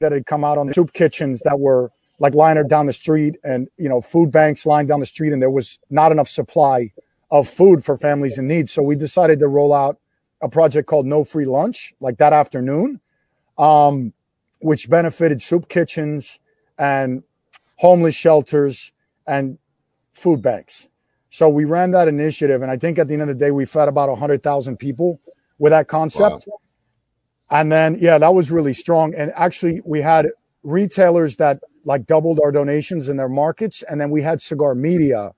[0.00, 1.90] that had come out on the soup kitchens that were
[2.20, 5.42] like lined down the street, and you know food banks lined down the street, and
[5.42, 6.92] there was not enough supply
[7.30, 8.70] of food for families in need.
[8.70, 9.98] So we decided to roll out
[10.40, 13.00] a project called No Free Lunch, like that afternoon,
[13.56, 14.12] um,
[14.60, 16.38] which benefited soup kitchens
[16.78, 17.22] and
[17.76, 18.92] homeless shelters
[19.26, 19.58] and
[20.12, 20.88] food banks.
[21.30, 23.64] So we ran that initiative, and I think at the end of the day, we
[23.64, 25.20] fed about 100,000 people
[25.58, 26.46] with that concept.
[27.50, 29.14] And then, yeah, that was really strong.
[29.14, 30.28] And actually, we had
[30.62, 33.82] retailers that like doubled our donations in their markets.
[33.88, 35.32] And then we had cigar media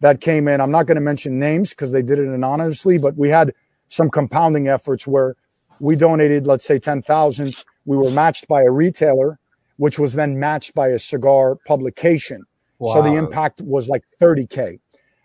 [0.00, 0.60] that came in.
[0.60, 3.52] I'm not going to mention names because they did it anonymously, but we had
[3.88, 5.36] some compounding efforts where
[5.80, 7.56] we donated, let's say 10,000.
[7.84, 9.38] We were matched by a retailer,
[9.76, 12.44] which was then matched by a cigar publication.
[12.78, 12.94] Wow.
[12.94, 14.80] So the impact was like 30K.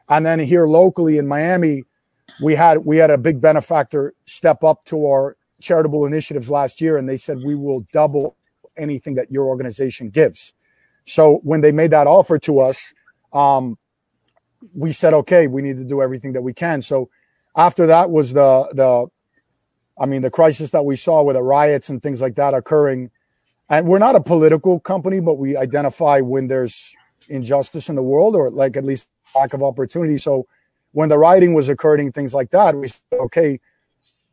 [0.09, 1.83] And then here locally in Miami,
[2.41, 6.97] we had we had a big benefactor step up to our charitable initiatives last year
[6.97, 8.35] and they said we will double
[8.77, 10.53] anything that your organization gives.
[11.05, 12.93] So when they made that offer to us,
[13.33, 13.77] um,
[14.73, 16.81] we said, okay, we need to do everything that we can.
[16.81, 17.09] So
[17.55, 19.07] after that was the the
[19.97, 23.11] I mean the crisis that we saw with the riots and things like that occurring.
[23.69, 26.95] And we're not a political company, but we identify when there's
[27.29, 30.17] injustice in the world or like at least lack of opportunity.
[30.17, 30.47] So
[30.91, 33.59] when the rioting was occurring, things like that, we said, okay,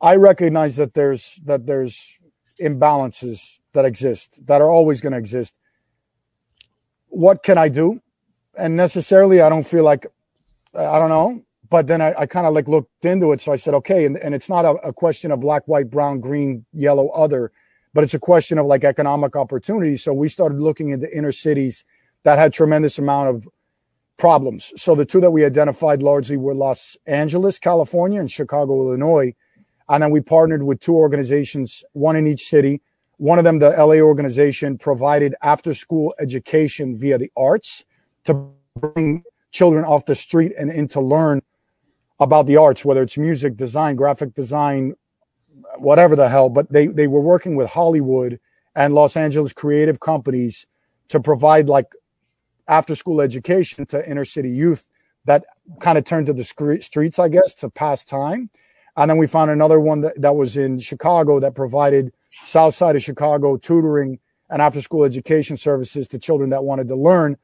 [0.01, 2.19] I recognize that there's that there's
[2.61, 5.55] imbalances that exist that are always going to exist.
[7.09, 8.01] What can I do?
[8.57, 10.07] And necessarily, I don't feel like
[10.75, 11.43] I don't know.
[11.71, 13.41] But then I, I kind of like looked into it.
[13.41, 14.05] So I said, okay.
[14.05, 17.53] And, and it's not a, a question of black, white, brown, green, yellow, other,
[17.95, 19.97] but it's a question of like economic opportunity.
[19.97, 21.85] So we started looking into inner cities
[22.25, 23.49] that had tremendous amount of
[24.19, 24.73] problems.
[24.77, 29.35] So the two that we identified largely were Los Angeles, California, and Chicago, Illinois.
[29.89, 32.83] And then we partnered with two organizations, one in each city.
[33.17, 37.85] One of them, the LA organization, provided after school education via the arts
[38.25, 41.43] to bring children off the street and into learn
[42.21, 44.95] about the arts, whether it's music, design, graphic design,
[45.79, 46.49] whatever the hell.
[46.49, 48.39] But they, they were working with Hollywood
[48.75, 50.67] and Los Angeles creative companies
[51.09, 51.87] to provide like
[52.69, 54.87] after school education to inner city youth
[55.25, 55.45] that
[55.81, 58.51] kind of turned to the streets, I guess, to pass time.
[58.97, 62.13] And then we found another one that, that was in Chicago that provided
[62.45, 64.19] south side of Chicago tutoring
[64.49, 67.37] and after school education services to children that wanted to learn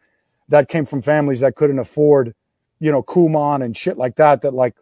[0.48, 2.34] that came from families that couldn't afford,
[2.80, 4.76] you know, Kumon and shit like that, that like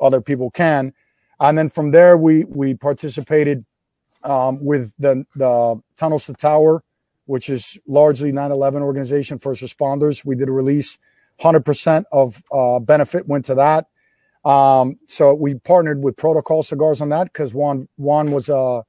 [0.00, 0.92] other people can.
[1.40, 3.64] And then from there, we, we participated
[4.24, 6.82] um, with the, the Tunnels to Tower,
[7.26, 10.24] which is largely 9-11 organization, first responders.
[10.24, 10.98] We did a release,
[11.40, 13.86] 100% of uh, benefit went to that.
[14.44, 18.84] Um, so we partnered with Protocol Cigars on that because Juan Juan was a,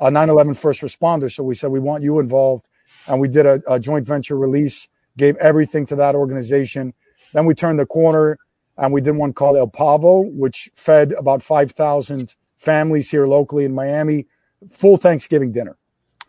[0.00, 1.32] a 9/11 first responder.
[1.32, 2.68] So we said we want you involved,
[3.08, 6.94] and we did a, a joint venture release gave everything to that organization.
[7.32, 8.38] Then we turned the corner
[8.78, 13.74] and we did one called El Pavo, which fed about 5,000 families here locally in
[13.74, 14.26] Miami,
[14.70, 15.76] full Thanksgiving dinner.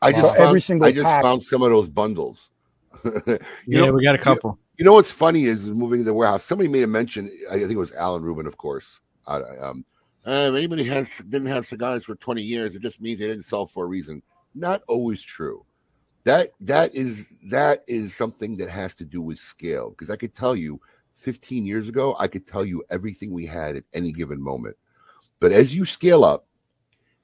[0.02, 2.50] I just So found, every single I just pack- found some of those bundles.
[3.04, 4.58] You Yeah, know- we got a couple.
[4.78, 6.44] You know what's funny is, is moving to the warehouse.
[6.44, 7.30] Somebody made a mention.
[7.52, 9.00] I think it was Alan Rubin, of course.
[9.28, 9.86] Uh, um,
[10.26, 13.46] uh, if anybody has didn't have cigars for twenty years, it just means they didn't
[13.46, 14.24] sell for a reason.
[14.56, 15.64] Not always true.
[16.24, 19.90] That that is that is something that has to do with scale.
[19.90, 20.80] Because I could tell you,
[21.16, 24.78] fifteen years ago, I could tell you everything we had at any given moment.
[25.40, 26.46] But as you scale up,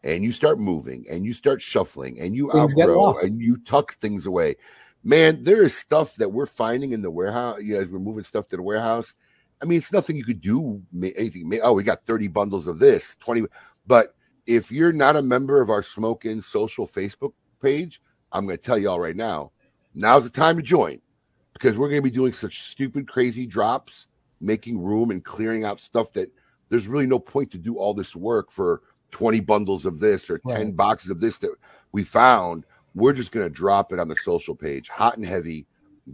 [0.04, 3.96] and you start moving, and you start shuffling, and you Things outgrow, and you tuck
[3.96, 4.56] things away,
[5.04, 7.60] man, there is stuff that we're finding in the warehouse.
[7.62, 9.14] You guys, we're moving stuff to the warehouse.
[9.62, 10.82] I mean, it's nothing you could do.
[10.96, 11.52] Anything.
[11.62, 13.44] Oh, we got thirty bundles of this, twenty.
[13.86, 14.16] But
[14.48, 18.02] if you're not a member of our Smoke Inn Social Facebook page,
[18.32, 19.52] I'm going to tell you all right now.
[19.94, 21.02] Now's the time to join
[21.54, 24.08] because we're going to be doing such stupid, crazy drops,
[24.42, 26.32] making room and clearing out stuff that
[26.70, 28.82] there's really no point to do all this work for
[29.12, 30.76] 20 bundles of this or 10 Right.
[30.76, 31.52] boxes of this that
[31.94, 32.66] we found.
[32.94, 35.66] We're just going to drop it on the social page, hot and heavy,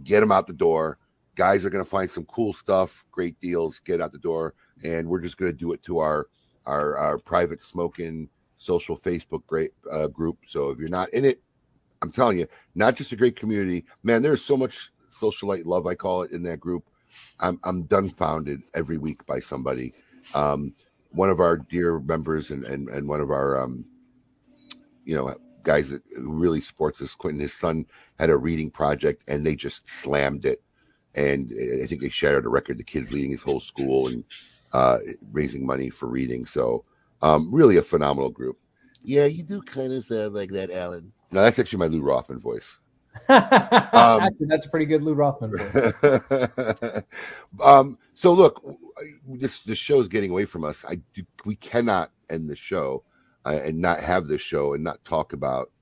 [0.04, 0.98] get them out the door.
[1.34, 4.54] Guys are going to find some cool stuff, great deals, get out the door,
[4.84, 6.28] and we're just going to do it to our
[6.66, 10.38] our, our private smoking social Facebook great uh, group.
[10.46, 11.42] So if you're not in it,
[12.04, 14.22] I'm telling you, not just a great community, man.
[14.22, 16.84] There's so much socialite love, I call it, in that group.
[17.40, 19.94] I'm I'm dumbfounded every week by somebody.
[20.34, 20.74] Um,
[21.10, 23.84] one of our dear members and and, and one of our um,
[25.04, 27.40] you know guys that really supports us, Quentin.
[27.40, 27.86] His son
[28.18, 30.62] had a reading project, and they just slammed it.
[31.14, 31.52] And
[31.82, 32.78] I think they shattered a record.
[32.78, 34.24] The kid's leading his whole school and
[34.72, 34.98] uh,
[35.32, 36.44] raising money for reading.
[36.44, 36.84] So
[37.22, 38.58] um, really a phenomenal group.
[39.02, 41.12] Yeah, you do kind of sound like that, Alan.
[41.34, 42.78] No, that's actually my Lew Rothman voice.
[43.28, 45.50] Actually, that's a pretty good Lew Rothman.
[45.56, 47.02] voice.
[47.60, 48.62] um, so look,
[49.26, 50.84] this this show is getting away from us.
[50.88, 53.02] I do, we cannot end the show
[53.44, 55.72] uh, and not have this show and not talk about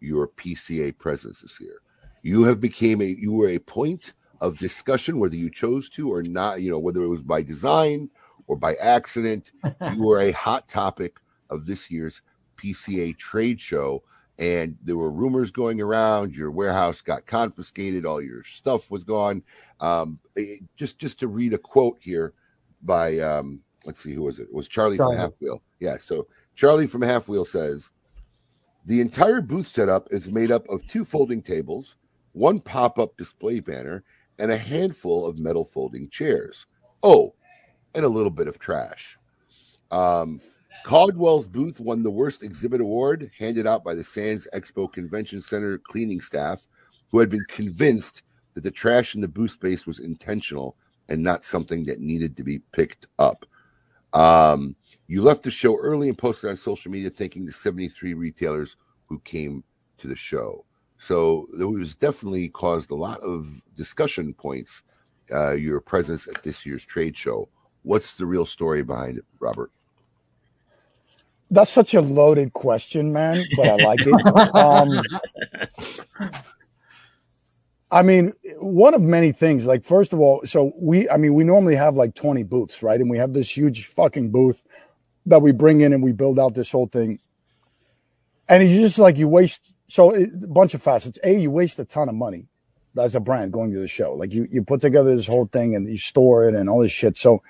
[0.00, 1.82] your PCA presence this year.
[2.22, 6.22] You have became a you were a point of discussion whether you chose to or
[6.22, 6.62] not.
[6.62, 8.08] You know whether it was by design
[8.46, 9.52] or by accident.
[9.92, 11.20] you were a hot topic
[11.50, 12.22] of this year's
[12.56, 14.02] PCA trade show.
[14.38, 16.34] And there were rumors going around.
[16.34, 18.04] Your warehouse got confiscated.
[18.04, 19.42] All your stuff was gone.
[19.80, 22.32] Um, it- just just to read a quote here
[22.82, 24.44] by um, let's see who was it?
[24.48, 25.14] It was Charlie, Charlie.
[25.16, 25.62] from Half Wheel.
[25.80, 25.98] Yeah.
[25.98, 27.92] So Charlie from Half Wheel says
[28.86, 31.96] the entire booth setup is made up of two folding tables,
[32.32, 34.02] one pop-up display banner,
[34.38, 36.66] and a handful of metal folding chairs.
[37.02, 37.34] Oh,
[37.94, 39.16] and a little bit of trash.
[39.90, 40.40] Um,
[40.84, 45.78] Caldwell's booth won the worst exhibit award handed out by the Sands Expo Convention Center
[45.78, 46.68] cleaning staff,
[47.10, 50.76] who had been convinced that the trash in the booth space was intentional
[51.08, 53.46] and not something that needed to be picked up.
[54.12, 58.76] Um, you left the show early and posted on social media thanking the 73 retailers
[59.06, 59.64] who came
[59.96, 60.66] to the show.
[60.98, 64.82] So it was definitely caused a lot of discussion points.
[65.32, 67.48] Uh, your presence at this year's trade show.
[67.84, 69.70] What's the real story behind it, Robert?
[71.54, 74.54] That's such a loaded question, man, but I like it.
[74.56, 75.02] Um,
[77.92, 79.66] I mean, one of many things.
[79.66, 83.00] Like, first of all, so we, I mean, we normally have like 20 booths, right?
[83.00, 84.64] And we have this huge fucking booth
[85.26, 87.20] that we bring in and we build out this whole thing.
[88.48, 91.20] And you just like, you waste, so a bunch of facets.
[91.22, 92.48] A, you waste a ton of money
[92.98, 94.14] as a brand going to the show.
[94.14, 96.90] Like, you, you put together this whole thing and you store it and all this
[96.90, 97.16] shit.
[97.16, 97.44] So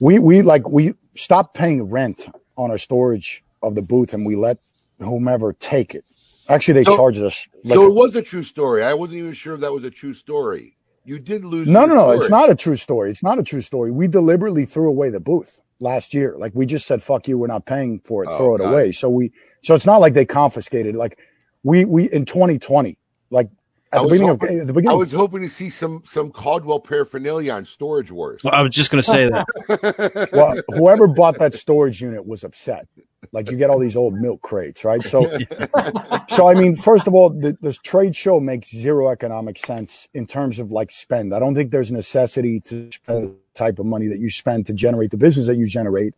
[0.00, 4.36] we, we like, we stopped paying rent on our storage of the booth and we
[4.36, 4.58] let
[4.98, 6.04] whomever take it.
[6.48, 7.46] Actually, they So- charged us.
[7.64, 8.82] Like so a- it was a true story.
[8.82, 10.76] I wasn't even sure if that was a true story.
[11.04, 11.66] You did lose.
[11.66, 12.10] no, no, no.
[12.12, 13.10] It's not a true story.
[13.10, 13.90] It's not a true story.
[13.90, 16.36] We deliberately threw away the booth last year.
[16.38, 18.28] Like we just said, "Fuck you, we're not paying for it.
[18.30, 20.94] Oh, throw it got away." So we, so it's not like they confiscated.
[20.94, 21.18] Like
[21.64, 22.96] we, we in 2020,
[23.30, 23.48] like
[23.92, 24.94] I at the was beginning hoping- of the beginning.
[24.94, 28.42] I was hoping to see some some Caldwell paraphernalia on Storage Wars.
[28.42, 30.30] Well, I was just going to say that.
[30.32, 32.88] well, whoever bought that storage unit was upset.
[33.30, 35.02] Like you get all these old milk crates, right?
[35.02, 35.22] So,
[36.28, 40.26] so I mean, first of all, the, this trade show makes zero economic sense in
[40.26, 41.34] terms of like spend.
[41.34, 44.72] I don't think there's necessity to spend the type of money that you spend to
[44.72, 46.14] generate the business that you generate.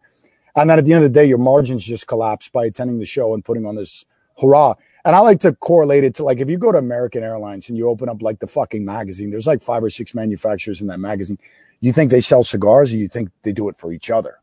[0.56, 3.04] And then at the end of the day, your margins just collapse by attending the
[3.04, 4.04] show and putting on this
[4.40, 4.74] hurrah.
[5.04, 7.76] And I like to correlate it to like if you go to American Airlines and
[7.76, 11.00] you open up like the fucking magazine, there's like five or six manufacturers in that
[11.00, 11.38] magazine.
[11.80, 14.38] You think they sell cigars or you think they do it for each other?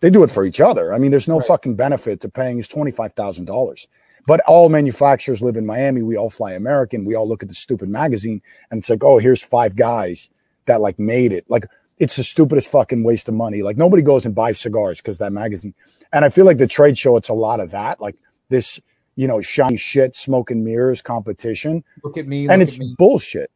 [0.00, 0.94] They do it for each other.
[0.94, 3.86] I mean, there's no fucking benefit to paying us twenty five thousand dollars.
[4.26, 6.02] But all manufacturers live in Miami.
[6.02, 7.04] We all fly American.
[7.04, 8.40] We all look at the stupid magazine,
[8.70, 10.30] and it's like, oh, here's five guys
[10.66, 11.44] that like made it.
[11.48, 11.66] Like
[11.98, 13.62] it's the stupidest fucking waste of money.
[13.62, 15.74] Like nobody goes and buys cigars because that magazine.
[16.12, 18.16] And I feel like the trade show, it's a lot of that, like
[18.48, 18.80] this,
[19.20, 22.48] you know, shiny shit, smoke and mirrors competition Look at me.
[22.48, 23.50] and it's bullshit.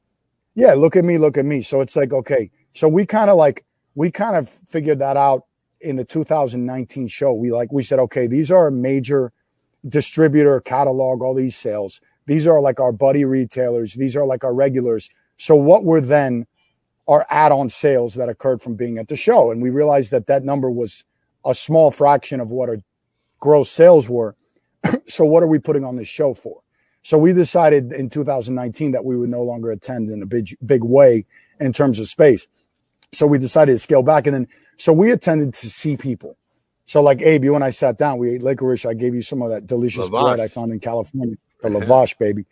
[0.54, 1.62] Yeah, look at me, look at me.
[1.62, 3.64] So it's like, okay, so we kind of like
[3.94, 5.44] we kind of figured that out
[5.80, 7.32] in the 2019 show.
[7.32, 9.32] We like we said, okay, these are major
[9.88, 11.98] distributor catalog, all these sales.
[12.26, 13.94] These are like our buddy retailers.
[13.94, 15.08] These are like our regulars.
[15.38, 16.46] So what were then
[17.08, 19.50] our add-on sales that occurred from being at the show?
[19.50, 21.04] And we realized that that number was
[21.42, 22.78] a small fraction of what our
[23.40, 24.36] gross sales were.
[25.06, 26.60] so what are we putting on this show for?
[27.02, 30.82] So we decided in 2019 that we would no longer attend in a big, big
[30.82, 31.26] way
[31.60, 32.48] in terms of space.
[33.12, 34.26] So we decided to scale back.
[34.26, 34.48] And then,
[34.78, 36.38] so we attended to see people.
[36.86, 38.86] So like Abe, you and I sat down, we ate licorice.
[38.86, 40.36] I gave you some of that delicious Lavash.
[40.36, 42.46] bread I found in California, the lavash, baby.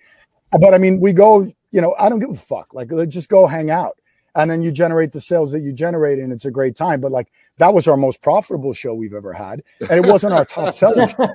[0.58, 2.74] But I mean, we go, you know, I don't give a fuck.
[2.74, 3.98] Like, let's just go hang out.
[4.34, 7.00] And then you generate the sales that you generate, and it's a great time.
[7.00, 9.62] But like, that was our most profitable show we've ever had.
[9.90, 11.28] And it wasn't our top selling show.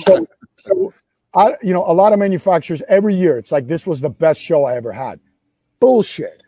[0.00, 0.26] So,
[0.58, 0.94] so
[1.34, 4.40] I, you know, a lot of manufacturers every year, it's like, this was the best
[4.42, 5.20] show I ever had.
[5.80, 6.42] Bullshit.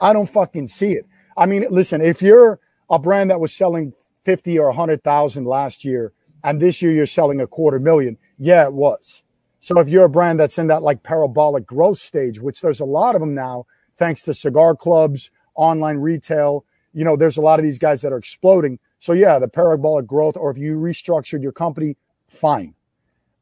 [0.00, 1.06] I don't fucking see it.
[1.36, 2.60] I mean, listen, if you're
[2.90, 3.92] a brand that was selling
[4.24, 6.12] 50 or 100,000 last year
[6.44, 9.22] and this year you're selling a quarter million, yeah, it was.
[9.60, 12.84] So if you're a brand that's in that like parabolic growth stage, which there's a
[12.84, 17.58] lot of them now, thanks to cigar clubs, online retail, you know, there's a lot
[17.58, 18.78] of these guys that are exploding.
[18.98, 21.96] So yeah, the parabolic growth, or if you restructured your company,
[22.28, 22.74] fine.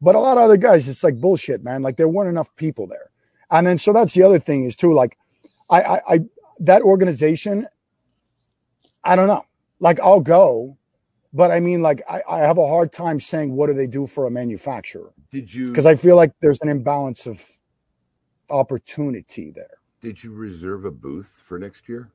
[0.01, 1.83] But a lot of other guys, it's like bullshit, man.
[1.83, 3.11] Like there weren't enough people there.
[3.51, 5.17] And then so that's the other thing is too, like
[5.71, 6.21] I I, I
[6.61, 7.69] that organization,
[9.05, 9.45] I don't know.
[9.81, 10.77] Like I'll go,
[11.33, 14.07] but I mean, like I, I have a hard time saying what do they do
[14.07, 17.41] for a manufacturer Did you because I feel like there's an imbalance of
[18.51, 19.79] opportunity there.
[20.05, 22.11] Did you reserve a booth for next year?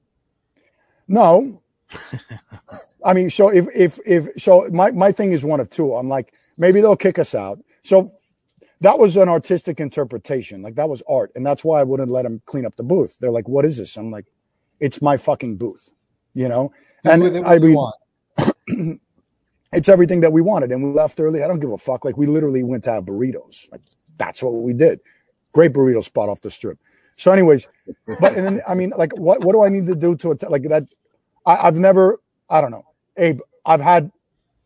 [1.07, 1.61] No.
[3.05, 5.95] I mean, so if if if so my my thing is one of two.
[5.95, 7.59] I'm like, maybe they'll kick us out.
[7.83, 8.13] So
[8.81, 10.61] that was an artistic interpretation.
[10.61, 11.31] Like that was art.
[11.35, 13.17] And that's why I wouldn't let them clean up the booth.
[13.19, 13.97] They're like, what is this?
[13.97, 14.25] I'm like,
[14.79, 15.89] it's my fucking booth.
[16.33, 16.71] You know?
[17.03, 18.99] Do and it I mean,
[19.73, 20.71] it's everything that we wanted.
[20.71, 21.43] And we left early.
[21.43, 22.05] I don't give a fuck.
[22.05, 23.69] Like we literally went to have burritos.
[23.71, 23.81] Like
[24.17, 24.99] that's what we did.
[25.51, 26.77] Great burrito spot off the strip.
[27.19, 27.67] So, anyways,
[28.21, 30.49] but and then I mean, like, what what do I need to do to att-
[30.49, 30.85] like that?
[31.45, 32.85] I, I've never, I don't know,
[33.17, 33.41] Abe.
[33.65, 34.09] I've had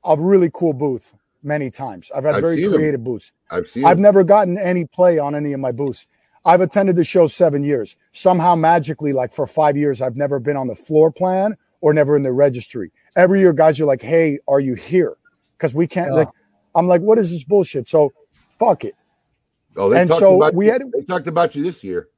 [0.06, 2.12] a really cool booth many times.
[2.16, 3.32] I've had I've very creative booths.
[3.50, 3.86] I've seen.
[3.86, 4.04] I've them.
[4.04, 6.06] never gotten any play on any of my booths.
[6.46, 7.96] I've attended the show seven years.
[8.12, 12.16] Somehow magically, like for five years, I've never been on the floor plan or never
[12.16, 12.92] in the registry.
[13.16, 15.16] Every year, guys are like, "Hey, are you here?"
[15.58, 16.10] Because we can't.
[16.12, 16.18] Yeah.
[16.20, 16.30] Like,
[16.76, 18.14] I'm like, "What is this bullshit?" So,
[18.60, 18.94] fuck it.
[19.76, 22.10] Oh, they and talked so about we you, had- they talked about you this year.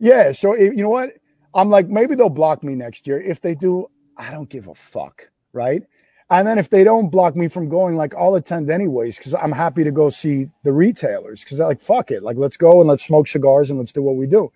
[0.00, 0.32] Yeah.
[0.32, 1.12] So if, you know what?
[1.54, 3.20] I'm like, maybe they'll block me next year.
[3.20, 5.82] If they do, I don't give a fuck, right?
[6.30, 9.50] And then if they don't block me from going, like I'll attend anyways because I'm
[9.52, 12.88] happy to go see the retailers because they're like, fuck it, like let's go and
[12.88, 14.52] let's smoke cigars and let's do what we do.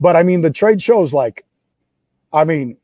[0.00, 1.44] But I mean, the trade shows, like,
[2.32, 2.76] I mean,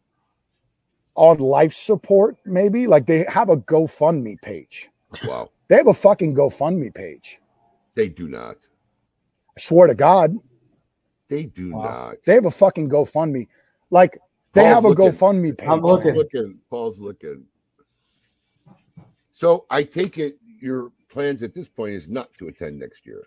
[1.17, 4.89] on life support, maybe like they have a GoFundMe page.
[5.27, 7.41] Wow, They have a fucking GoFundMe page.
[7.95, 8.57] they do not.
[9.57, 10.37] I swear to God,
[11.31, 12.17] They do not.
[12.27, 13.47] they have a fucking GoFundMe.
[13.91, 14.19] Like
[14.53, 15.05] they Paul's have a looking.
[15.13, 15.69] GoFundMe page.
[15.69, 16.15] I'm Paul's looking.
[16.15, 16.59] looking.
[16.69, 17.45] Paul's looking.
[19.31, 23.23] So I take it your plans at this point is not to attend next year.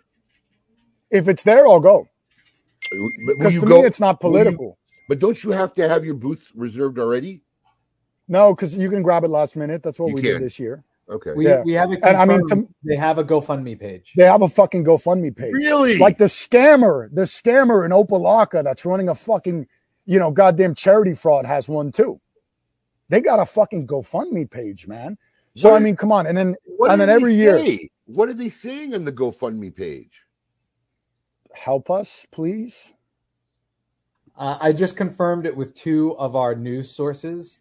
[1.10, 2.08] If it's there, I'll go.
[3.26, 3.80] Because to go?
[3.80, 4.78] me, it's not will you- political.
[5.08, 7.42] But don't you have to have your booth reserved already?
[8.28, 9.82] No, because you can grab it last minute.
[9.82, 10.32] That's what You we can.
[10.34, 10.82] did this year.
[11.10, 11.32] Okay.
[11.36, 11.62] We, Yeah.
[11.62, 12.74] we have it And I mean, confirmed.
[12.82, 14.12] they have a GoFundMe page.
[14.16, 15.52] They have a fucking GoFundMe page.
[15.52, 15.98] Really?
[15.98, 19.66] Like the scammer, the scammer in Opa-locka that's running a fucking,
[20.06, 22.20] you know, goddamn charity fraud has one too.
[23.10, 25.18] They got a fucking GoFundMe page, man.
[25.56, 27.88] So What I mean, come on, and then what and then they every year, say?
[28.06, 30.20] What are they saying on the GoFundMe page?
[31.54, 32.92] help us, please.
[34.36, 37.60] Uh, I just confirmed it with two of our news sources.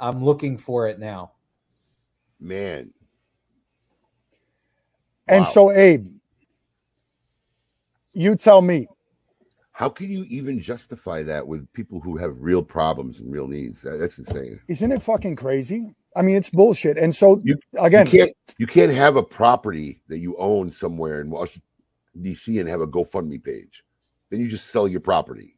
[0.00, 1.32] I'm looking for it now.
[2.40, 2.92] Man,
[5.26, 5.50] And Wow.
[5.50, 6.06] so, Abe,
[8.14, 8.88] you tell me,
[9.72, 13.80] how can you even justify that with people who have real problems and real needs?
[13.82, 14.58] That's insane.
[14.68, 15.94] isn't it fucking crazy?
[16.16, 16.96] I mean, it's bullshit.
[16.98, 21.20] And so, You- again, you can't you can't have a property that you own somewhere
[21.20, 21.62] in Washington
[22.22, 22.58] D.C.
[22.58, 23.84] and have a GoFundMe page.
[24.30, 25.56] Then you just sell your property.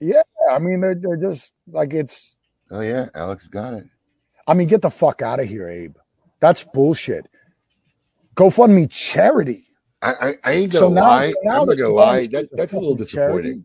[0.00, 2.36] yeah, I mean, they're they're just like it's.
[2.70, 3.86] Oh yeah, Alex got it.
[4.46, 5.96] I mean, get the fuck out of here, Abe.
[6.40, 7.26] That's bullshit.
[8.34, 9.64] GoFundMe charity.
[10.00, 11.30] I, I, I ain't gonna now- lie.
[11.30, 12.26] so now I'm not gonna lie.
[12.28, 13.42] That, is a little fucking charity.
[13.42, 13.64] disappointing.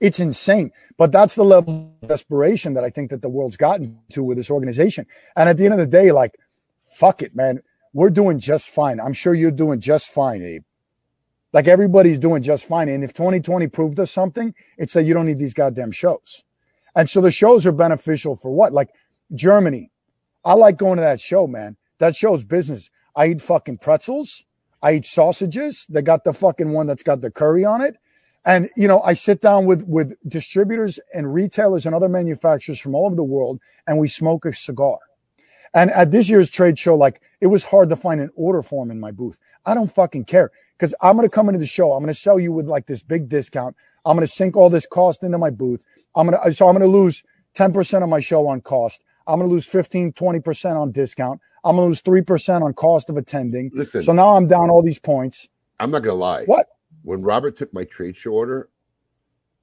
[0.00, 0.72] It's insane.
[0.96, 4.36] But that's the level of desperation that I think that the world's gotten to with
[4.36, 5.06] this organization.
[5.36, 6.34] And at the end of the day, like,
[6.82, 7.60] fuck it, man.
[7.92, 8.98] We're doing just fine.
[8.98, 10.64] I'm sure you're doing just fine, Abe.
[11.52, 12.88] Like everybody's doing just fine.
[12.88, 16.42] And if 2020 proved us something, it's that you don't need these goddamn shows.
[16.96, 18.72] And so the shows are beneficial for what?
[18.72, 18.88] Like
[19.34, 19.90] Germany.
[20.44, 21.76] I like going to that show, man.
[22.02, 22.90] That show's business.
[23.14, 24.44] I eat fucking pretzels.
[24.82, 25.86] I eat sausages.
[25.88, 27.94] They got the fucking one that's got the curry on it.
[28.44, 32.96] And you know, I sit down with with distributors and retailers and other manufacturers from
[32.96, 34.98] all over the world, and we smoke a cigar.
[35.74, 38.90] And at this year's trade show, like it was hard to find an order form
[38.90, 39.38] in my booth.
[39.64, 41.92] I don't fucking care because I'm to come into the show.
[41.92, 43.76] I'm to sell you with like this big discount.
[44.04, 45.86] I'm to sink all this cost into my booth.
[46.16, 47.22] I'm to, so I'm to lose
[47.54, 49.04] 10% of my show on cost.
[49.24, 51.40] I'm to lose 15, 20% on discount.
[51.64, 53.70] I'm to lose 3% on cost of attending.
[53.72, 54.02] Listen.
[54.02, 55.48] So now I'm down all these points.
[55.78, 56.44] I'm not gonna lie.
[56.44, 56.66] What?
[57.02, 58.68] When Robert took my trade show order,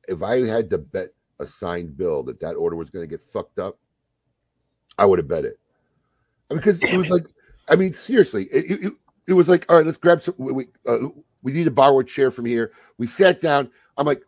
[0.08, 1.10] if I had to bet
[1.40, 3.78] a signed bill that that order was gonna get fucked up,
[4.98, 5.60] I would have bet it.
[6.50, 7.28] Because it was like,
[7.70, 8.94] I mean, seriously, it, it,
[9.28, 10.36] it was like, all right, let's grab some.
[10.38, 10.98] We we, uh,
[11.44, 12.72] we need to borrow a chair from here.
[12.98, 13.70] We sat down.
[13.98, 14.24] I'm like,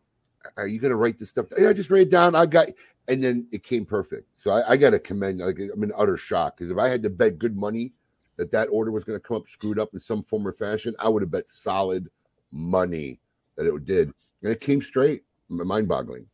[0.57, 1.47] are you gonna write this stuff?
[1.57, 2.35] Yeah, I just write it down.
[2.35, 2.67] I got,
[3.11, 4.27] and then it came perfect.
[4.41, 5.39] So I, I got to commend.
[5.39, 7.93] Like, I'm in utter shock because if I had to bet good money
[8.37, 10.95] that that order was going to come up screwed up in some form or fashion,
[10.97, 12.09] I would have bet solid
[12.51, 13.19] money
[13.57, 15.23] that it did, and it came straight.
[15.49, 16.25] Mind boggling.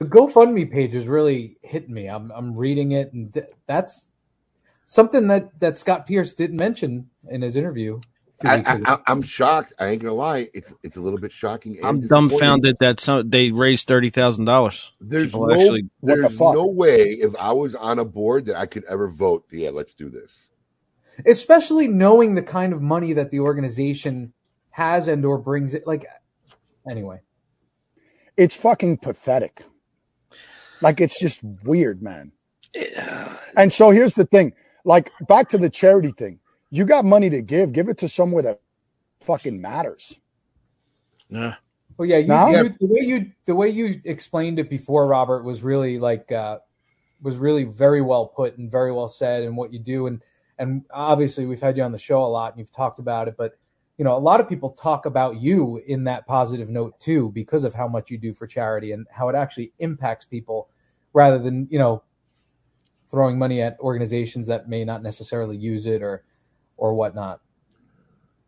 [0.00, 2.08] The GoFundMe page is really hitting me.
[2.08, 3.32] I'm I'm reading it, and
[3.68, 4.08] that's
[4.86, 8.00] something that that Scott Pearce didn't mention in his interview.
[8.40, 8.84] Two I, weeks ago.
[8.86, 9.72] I, I, am shocked.
[9.78, 10.48] I ain't gonna lie.
[10.54, 11.76] It's it's a little bit shocking.
[11.78, 14.92] and I'm dumbfounded that some they raised thirty thousand dollars.
[15.00, 16.54] There's People no actually- what the there's fuck?
[16.54, 19.44] no way if I was on a board that I could ever vote.
[19.50, 20.48] Yeah, let's do this.
[21.26, 24.32] especially knowing the kind of money that the organization
[24.70, 25.86] has and or brings it.
[25.86, 26.06] Like,
[26.88, 27.20] anyway,
[28.36, 29.62] It's fucking pathetic.
[30.80, 32.32] Like it's just weird, man.
[33.56, 34.52] And so here's the thing.
[34.84, 36.38] Like back to the charity thing.
[36.70, 38.60] You got money to give, give it to somewhere that
[39.20, 40.20] fucking matters.
[41.28, 41.54] Yeah.
[41.96, 42.48] well, yeah, you, No?
[42.48, 46.58] you the way you the way you explained it before, Robert, was really like uh,
[47.22, 50.22] was really very well put and very well said, and what you do, and
[50.58, 53.36] and obviously we've had you on the show a lot, and you've talked about it,
[53.36, 53.52] but
[53.98, 57.64] you know, a lot of people talk about you in that positive note too, because
[57.64, 60.68] of how much you do for charity and how it actually impacts people,
[61.12, 62.02] rather than you know
[63.10, 66.24] throwing money at organizations that may not necessarily use it or
[66.80, 67.40] or whatnot.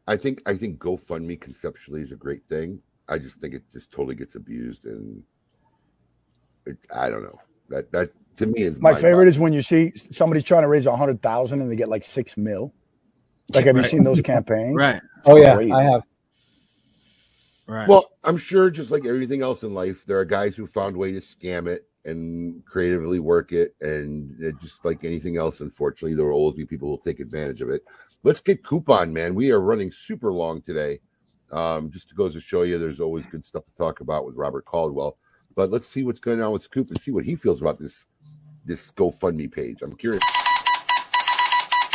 [0.09, 2.81] I think I think GoFundMe conceptually is a great thing.
[3.09, 5.23] I just think it just totally gets abused, and
[6.67, 7.39] it, I don't know
[7.69, 10.69] that that to me is My mind favorite is when you see somebody's trying to
[10.69, 12.75] raise a hundred thousand and they get like six mil.
[13.55, 14.75] Like have you seen those campaigns?
[14.77, 14.97] Right.
[14.97, 15.57] It's Oh yeah.
[15.57, 16.03] I have.
[17.67, 17.89] Right.
[17.89, 21.13] Well, I'm sure just like everything else in life, there are guys who found way
[21.13, 26.35] to scam it and creatively work it, and just like anything else, unfortunately, there will
[26.35, 27.85] always be people who will take advantage of it.
[28.25, 29.35] Let's get coupon, man.
[29.35, 31.01] We are running super long today.
[31.51, 34.37] Um, just to goes to show you, there's always good stuff to talk about with
[34.37, 35.19] Robert Caldwell.
[35.55, 38.07] But let's see what's going on with Scoop and see what he feels about this
[38.65, 39.83] this GoFundMe page.
[39.83, 40.23] I'm curious.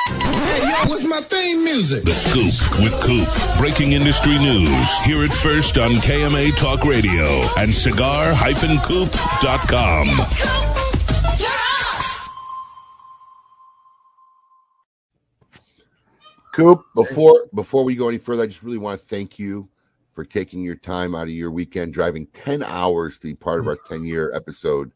[0.07, 2.03] Hey, yo, what's my theme music?
[2.03, 3.27] The Scoop with Coop.
[3.57, 4.99] Breaking industry news.
[4.99, 7.23] Hear it first on KMA Talk Radio
[7.57, 10.07] and cigar-coop.com.
[10.07, 10.86] Coop,
[16.95, 19.69] before before we go any further, I just really want to thank you
[20.13, 23.67] for taking your time out of your weekend, driving 10 hours to be part of
[23.67, 24.91] our 10 year episode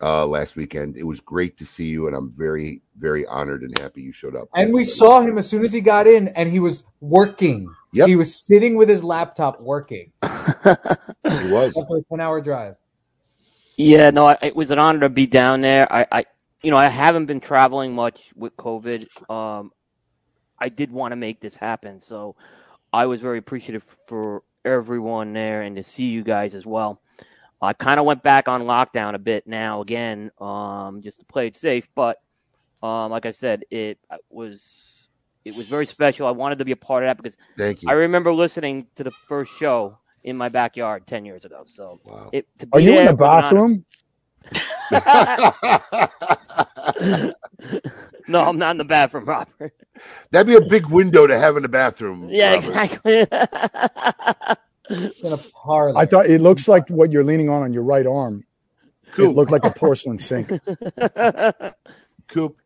[0.00, 0.96] uh last weekend.
[0.96, 4.36] It was great to see you, and I'm very, very honored and happy you showed
[4.36, 4.48] up.
[4.54, 7.68] And we saw him as soon as he got in, and he was working.
[7.92, 8.08] Yep.
[8.08, 11.76] He was sitting with his laptop working He was.
[11.76, 12.76] after a ten-hour drive.
[13.76, 15.90] Yeah, no, I, it was an honor to be down there.
[15.92, 16.24] I, I,
[16.62, 19.06] you know, I haven't been traveling much with COVID.
[19.30, 19.70] Um,
[20.58, 22.36] I did want to make this happen, so
[22.92, 27.00] I was very appreciative for everyone there and to see you guys as well.
[27.62, 31.46] I kind of went back on lockdown a bit now again, um, just to play
[31.46, 31.88] it safe.
[31.94, 32.18] But
[32.82, 33.98] um, like I said, it
[34.30, 35.08] was
[35.44, 36.26] it was very special.
[36.26, 37.88] I wanted to be a part of that because Thank you.
[37.88, 41.62] I remember listening to the first show in my backyard ten years ago.
[41.66, 42.30] So Wow.
[42.32, 43.84] it, to Are be you in the was an bathroom?
[48.28, 49.74] no, I'm not in the bathroom, Robert.
[50.30, 52.28] That'd be a big window to have in the bathroom.
[52.30, 52.66] Yeah, Robert.
[52.68, 53.20] exactly.
[54.88, 55.98] In a parlor.
[55.98, 58.44] I thought it looks like what you're leaning on on your right arm.
[59.12, 59.30] Coop.
[59.30, 60.48] It looked like a porcelain sink.
[62.28, 62.56] Coop,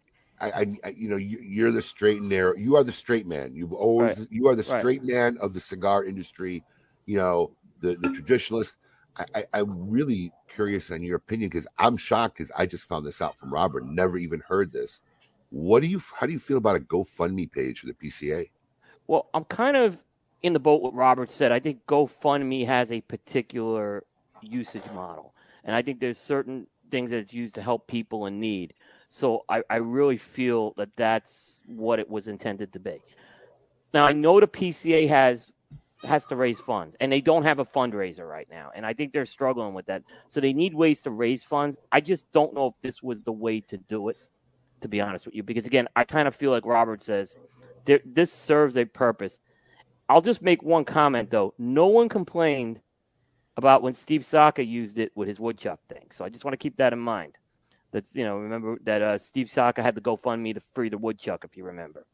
[0.40, 2.54] I, I, I you know, you, you're the straight and narrow.
[2.56, 3.54] You are the straight man.
[3.54, 4.28] You've always, Right.
[4.30, 4.80] you are the Right.
[4.80, 6.64] straight man of the cigar industry.
[7.06, 8.72] You know, the the traditionalist.
[9.34, 13.20] I, I, really curious on your opinion because I'm shocked because I just found this
[13.20, 13.86] out from Robert.
[13.86, 15.00] Never even heard this.
[15.50, 16.00] What do you?
[16.14, 18.50] How do you feel about a GoFundMe page for the PCA?
[19.06, 19.98] Well, I'm kind of
[20.42, 21.52] in the boat what Robert said.
[21.52, 24.04] I think GoFundMe has a particular
[24.42, 28.40] usage model, and I think there's certain things that it's used to help people in
[28.40, 28.74] need.
[29.08, 33.00] So I, I really feel that that's what it was intended to be.
[33.92, 35.48] Now I know the PCA has
[36.04, 39.12] has to raise funds, and they don't have a fundraiser right now, and I think
[39.12, 40.02] they're struggling with that.
[40.28, 41.76] So they need ways to raise funds.
[41.92, 44.16] I just don't know if this was the way to do it,
[44.80, 47.34] to be honest with you, because again, I kind of feel like Robert says,
[47.84, 49.38] this serves a purpose.
[50.08, 51.54] I'll just make one comment though.
[51.58, 52.80] No one complained
[53.56, 56.06] about when Steve Saka used it with his woodchuck thing.
[56.12, 57.34] So I just want to keep that in mind.
[57.92, 61.44] That's you know, remember that uh, Steve Saka had to GoFundMe to free the woodchuck,
[61.44, 62.06] if you remember.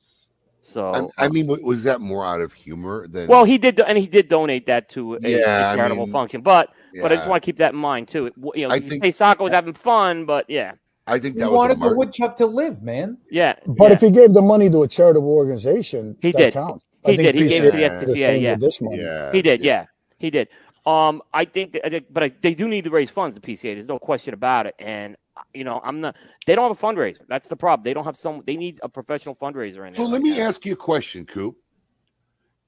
[0.63, 3.29] So I, I mean, was that more out of humor than?
[3.29, 6.13] well, he did, and he did donate that to a, a Yeah, I charitable mean,
[6.13, 6.41] function.
[6.43, 6.71] But
[7.01, 7.31] but I just yeah.
[7.31, 8.27] want to keep that in mind too.
[8.27, 10.73] It, you know, I think- say Saka was having fun, but yeah,
[11.07, 13.19] I think He that was wanted the woodchuck to live, man.
[13.31, 13.95] yeah, But yeah.
[13.95, 16.53] if he gave the money to a charitable organization, He that did.
[16.55, 16.85] counts.
[17.05, 17.35] He I did.
[17.37, 17.77] He gave it to
[18.07, 18.55] the PCA is yeah.
[18.57, 18.99] this money.
[19.03, 19.87] Yeah, He did, yeah,
[20.19, 20.49] he did.
[20.85, 23.35] Um, I think, that, but I, they do need to raise funds.
[23.37, 24.75] The PCA, there's no question about it.
[24.79, 25.17] And
[25.57, 26.17] you know, I'm not.
[26.47, 27.21] They don't have a fundraiser.
[27.29, 27.85] That's the problem.
[27.85, 28.43] They don't have some.
[28.47, 29.95] They need a professional fundraiser in.
[29.95, 31.57] So let me ask you a question, Coop.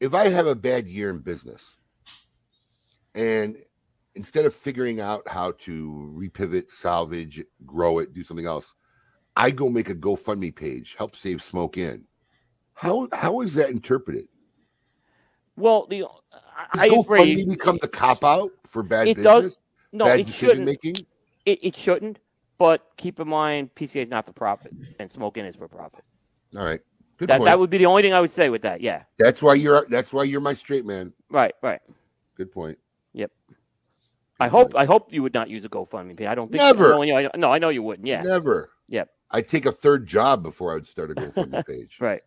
[0.01, 1.77] If I have a bad year in business,
[3.15, 3.56] and
[4.15, 8.73] instead of figuring out how to repivot, salvage, grow it, do something else,
[9.36, 12.05] I go make a GoFundMe page, help save Smoke Inn.
[12.74, 14.28] How how is that interpreted?
[15.56, 17.35] Well, the Does I agree.
[17.35, 19.56] GoFundMe become the cop out for bad It business?
[19.56, 19.59] does.
[19.93, 20.66] No, bad it decision shouldn't.
[20.66, 21.06] making.
[21.44, 22.19] It, it shouldn't.
[22.59, 26.05] But keep in mind, PCA is not for profit, and Smoke Inn is for profit.
[26.56, 26.80] All right,
[27.16, 27.47] good That point.
[27.47, 28.80] that would be the only thing I would say with that.
[28.80, 29.05] Yeah.
[29.18, 31.12] that's why you're that's why you're my straight man.
[31.30, 31.55] Right.
[31.62, 31.80] Right.
[32.36, 32.78] Good point.
[33.12, 33.30] Yep.
[34.40, 36.26] I hope I hope you would not use a GoFundMe page.
[36.26, 36.90] I don't think Never.
[36.90, 38.06] No, I- no, I know you wouldn't.
[38.06, 38.22] Yeah.
[38.22, 38.70] Never.
[38.89, 39.09] Yep.
[39.30, 41.98] I'd take a third job before I would start a GoFundMe page.
[42.01, 42.22] Right.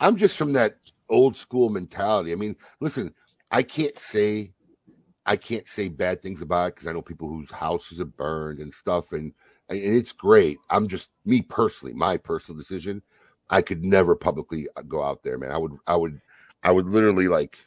[0.00, 0.76] I'm just from that
[1.08, 2.32] old school mentality.
[2.32, 3.14] I mean, listen,
[3.50, 4.52] I can't say
[5.26, 8.58] I can't say bad things about it because I know people whose houses are burned
[8.60, 9.32] and stuff, and
[9.70, 10.58] and it's great.
[10.70, 13.02] I'm just me personally, my personal decision.
[13.50, 15.50] I could never publicly uh, go out there, man.
[15.50, 16.20] I would, I would,
[16.62, 17.58] I would literally like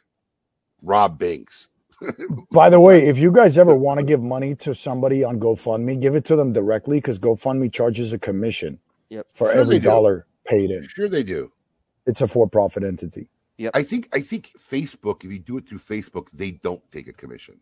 [0.82, 1.68] rob banks.
[2.52, 6.00] By the way, if you guys ever want to give money to somebody on GoFundMe,
[6.00, 8.78] give it to them directly because GoFundMe charges a commission
[9.10, 9.26] Yep.
[9.34, 9.86] for Sure every do.
[9.86, 10.86] dollar paid in.
[10.88, 11.52] Sure, they do.
[12.06, 13.28] It's a for-profit entity.
[13.74, 17.12] I think I think Facebook, if you do it through Facebook, they don't take a
[17.12, 17.60] commission.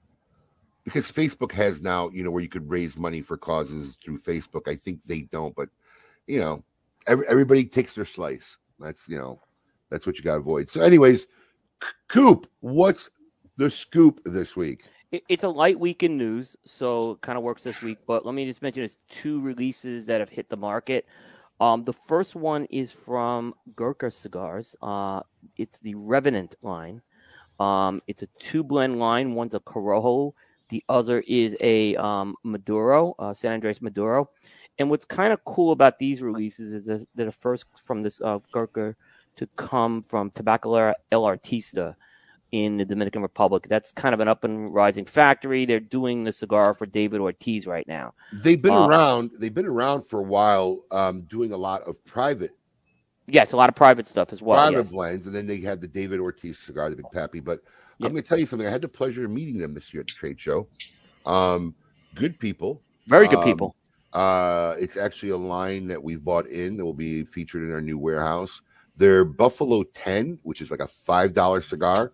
[0.85, 4.67] Because Facebook has now, you know, where you could raise money for causes through Facebook.
[4.67, 5.69] I think they don't, but
[6.27, 6.65] you know,
[7.07, 8.59] every, everybody takes their slice.
[8.79, 9.41] That's you know,
[9.91, 10.71] that's what you got to avoid.
[10.71, 11.27] So, anyways,
[12.09, 13.11] Coop, what's
[13.57, 14.85] the scoop this week?
[15.29, 17.99] It's a light week in news, so it kind of works this week.
[18.07, 21.05] But let me just mention there's two releases that have hit the market.
[21.61, 24.77] Um, the first one is from Gurkha Cigars.
[24.81, 25.21] Uh,
[25.57, 27.03] it's the Revenant line.
[27.59, 29.35] Um, it's a two blend line.
[29.35, 30.33] One's a Corojo,
[30.71, 34.31] the other is a um, Maduro, uh, San Andres Maduro.
[34.79, 38.21] And what's kind of cool about these releases is that they're the first from this
[38.23, 38.97] uh, Gurkha
[39.37, 41.95] to come from Tabacalera El Artista
[42.53, 43.67] in the Dominican Republic.
[43.69, 45.67] That's kind of an up and rising factory.
[45.67, 48.15] They're doing the cigar for David Ortiz right now.
[48.33, 49.31] They've been Uh, around.
[49.39, 52.53] They've been around for a while, um, doing a lot of private
[53.33, 54.59] Yes, a lot of private stuff as well.
[54.59, 54.93] private yes.
[54.93, 57.43] blends, and then they had the David Ortiz cigar, the Big Papi.
[57.43, 57.61] But
[58.01, 58.07] Yep.
[58.09, 58.67] I'm going to tell you something.
[58.67, 60.67] I had the pleasure of meeting them this year at the trade show.
[61.27, 61.75] Um,
[62.15, 63.77] good people, Very good Um, people.
[64.15, 67.81] Uh, it's actually a line that we've bought in that will be featured in our
[67.81, 68.63] new warehouse.
[68.97, 72.13] Their Buffalo 10, which is like a five dollar cigar.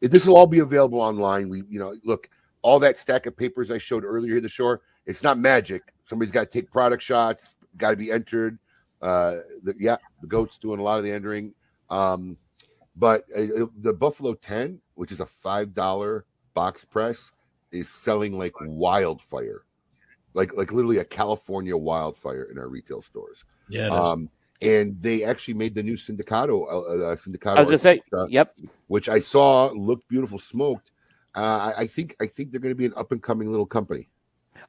[0.00, 1.48] It- This will all be available online.
[1.48, 2.28] We, you know, look,
[2.62, 4.80] all that stack of papers I showed earlier in the shore.
[5.06, 5.82] It's not magic.
[6.08, 7.50] Somebody's got to take product shots.
[7.76, 8.58] Got to be entered.
[9.02, 11.54] Uh, the, yeah, the goat's doing a lot of the entering.
[11.90, 12.36] Um,
[12.96, 17.32] but uh, the Buffalo 10, which is a five dollar box press,
[17.70, 19.62] is selling like wildfire,
[20.34, 23.44] like like literally a California wildfire in our retail stores.
[23.68, 23.92] Yeah, it is.
[23.92, 24.30] Um,
[24.60, 27.56] and they actually made the new Sindicato, uh, uh, Sindicato.
[27.56, 28.56] I was gonna say, Artista, yep.
[28.88, 30.90] which I saw looked beautiful, smoked.
[31.36, 33.66] Uh, I, I think I think they're going to be an up and coming little
[33.66, 34.08] company.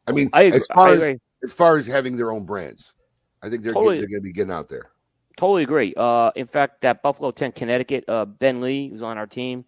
[0.07, 2.93] I mean, I as far I as as far as having their own brands,
[3.41, 3.97] I think they're Totally.
[3.97, 4.91] they're going to be getting out there.
[5.37, 5.93] Totally agree.
[5.95, 9.63] Uh, in fact, that Buffalo 10 Connecticut, uh, Ben Lee, who's on our team,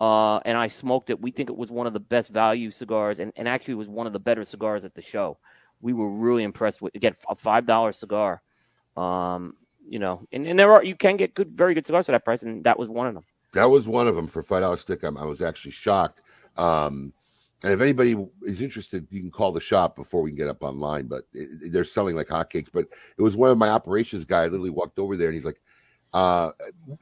[0.00, 1.20] uh, and I smoked it.
[1.20, 4.06] We think it was one of the best value cigars, and, and actually was one
[4.06, 5.38] of the better cigars at the show.
[5.82, 8.42] We were really impressed with again a five dollar cigar.
[8.96, 9.54] Um,
[9.86, 12.24] you know, and, and there are you can get good, very good cigars at that
[12.24, 13.24] price, and that was one of them.
[13.52, 15.02] That was one of them for five dollars stick.
[15.02, 16.22] I'm, I was actually shocked.
[16.56, 17.12] Um,
[17.62, 20.62] and if anybody is interested, you can call the shop before we can get up
[20.62, 21.08] online.
[21.08, 22.68] But it, they're selling like hotcakes.
[22.72, 22.86] But
[23.18, 24.44] it was one of my operations guy.
[24.44, 25.60] literally walked over there and he's like,
[26.14, 26.52] uh,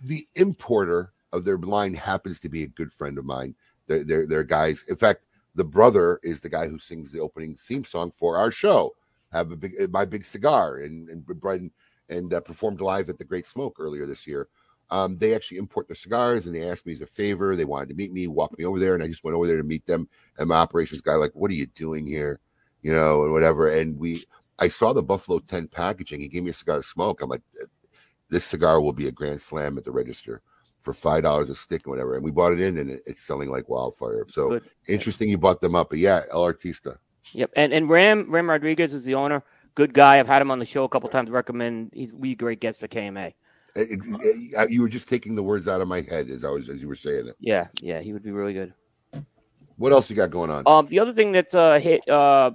[0.02, 3.54] the importer of their line happens to be a good friend of mine.
[3.86, 4.84] They're, they're, they're guys.
[4.88, 5.22] In fact,
[5.54, 8.94] the brother is the guy who sings the opening theme song for our show.
[9.32, 11.70] Have a big, my big cigar, and and Brighton
[12.08, 14.48] and uh, performed live at the Great Smoke earlier this year.
[14.90, 17.54] Um, they actually import their cigars, and they asked me as a favor.
[17.54, 19.58] They wanted to meet me, walk me over there, and I just went over there
[19.58, 20.08] to meet them.
[20.38, 22.40] And my operations guy, like, what are you doing here?
[22.80, 23.68] You know, and whatever.
[23.68, 24.24] And we,
[24.58, 26.20] I saw the Buffalo Ten packaging.
[26.20, 27.20] He gave me a cigar to smoke.
[27.20, 27.42] I'm like,
[28.30, 30.40] this cigar will be a grand slam at the register
[30.80, 32.14] for five dollars a stick and whatever.
[32.14, 34.24] And we bought it in, and it, it's selling like wildfire.
[34.28, 34.64] So Good.
[34.86, 35.90] interesting, you bought them up.
[35.90, 36.98] But yeah, El Artista.
[37.32, 39.42] Yep, and and Ram Ram Rodriguez is the owner.
[39.74, 40.18] Good guy.
[40.18, 41.30] I've had him on the show a couple times.
[41.30, 41.90] Recommend.
[41.92, 43.34] He's we great guest for KMA.
[43.76, 43.84] Eh,
[44.56, 46.82] eh, You were just taking the words out of my head as I was as
[46.82, 47.36] you were saying it.
[47.38, 48.72] Yeah, yeah, he would be really good.
[49.76, 50.64] What else you got going on?
[50.66, 52.50] Um, the other thing that's uh, hit uh,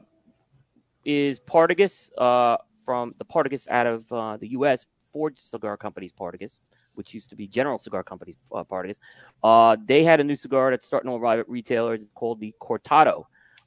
[1.05, 4.85] is Partagas uh, from the Partagas out of uh, the U.S.
[5.13, 6.59] Ford Cigar Company's Partagas,
[6.95, 8.97] which used to be General Cigar Company's uh, Partagas.
[9.43, 12.01] Uh, they had a new cigar that's starting to arrive at retailers.
[12.01, 13.25] It's called the Cortado.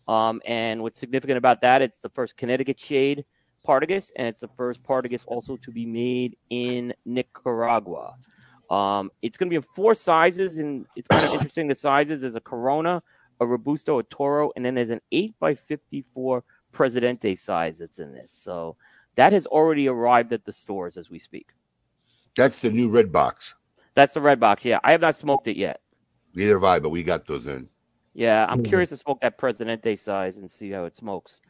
[0.08, 1.82] Um, and what's significant about that?
[1.82, 3.24] It's the first Connecticut shade
[3.66, 8.14] Partagas, and it's the first Partagas also to be made in Nicaragua.
[8.70, 11.68] Um, it's going to be in four sizes, and it's kind of interesting.
[11.68, 13.02] The sizes is a Corona,
[13.40, 18.12] a Robusto, a Toro, and then there's an 8 by 54 Presidente size that's in
[18.12, 18.30] this.
[18.32, 18.76] So
[19.16, 21.50] that has already arrived at the stores as we speak.
[22.36, 23.54] That's the new red box.
[23.94, 24.64] That's the red box.
[24.64, 25.80] Yeah, I have not smoked it yet.
[26.34, 27.68] Neither have I, but we got those in.
[28.12, 28.68] Yeah, I'm Mhm.
[28.68, 31.40] curious to smoke that Presidente size and see how it smokes.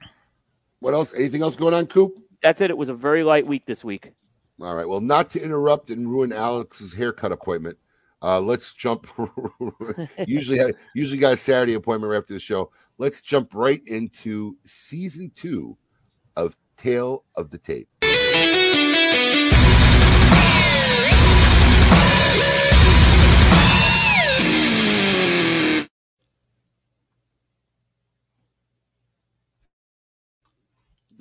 [0.80, 1.12] What else?
[1.14, 2.18] Anything else going on, Coop?
[2.42, 2.70] That's it.
[2.70, 4.12] It was a very light week this week.
[4.60, 4.88] All right.
[4.88, 7.78] Well, not to interrupt and ruin Alex's haircut appointment.
[8.22, 9.06] Uh, let's jump.
[10.26, 12.70] usually, I usually got a Saturday appointment right after the show.
[12.98, 15.74] Let's jump right into season two
[16.36, 17.88] of Tale of the Tape.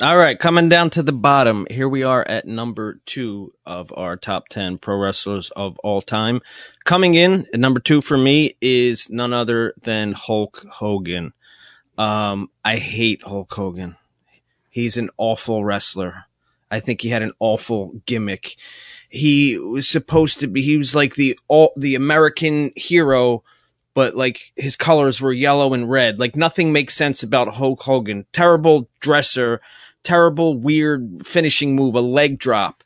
[0.01, 1.65] All right, coming down to the bottom.
[1.71, 6.41] Here we are at number two of our top 10 pro wrestlers of all time.
[6.83, 11.31] Coming in at number two for me is none other than Hulk Hogan.
[11.97, 13.95] Um, I hate Hulk Hogan.
[14.69, 16.25] He's an awful wrestler.
[16.69, 18.57] I think he had an awful gimmick.
[19.07, 23.45] He was supposed to be, he was like the, all, the American hero,
[23.93, 26.19] but like his colors were yellow and red.
[26.19, 28.25] Like nothing makes sense about Hulk Hogan.
[28.33, 29.61] Terrible dresser,
[30.05, 32.83] terrible weird finishing move, a leg drop.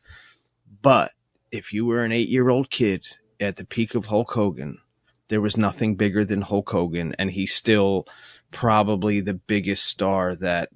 [0.82, 1.12] But
[1.52, 3.06] if you were an eight year old kid
[3.40, 4.80] at the peak of Hulk Hogan,
[5.28, 8.08] there was nothing bigger than Hulk Hogan, and he's still
[8.52, 10.70] probably the biggest star that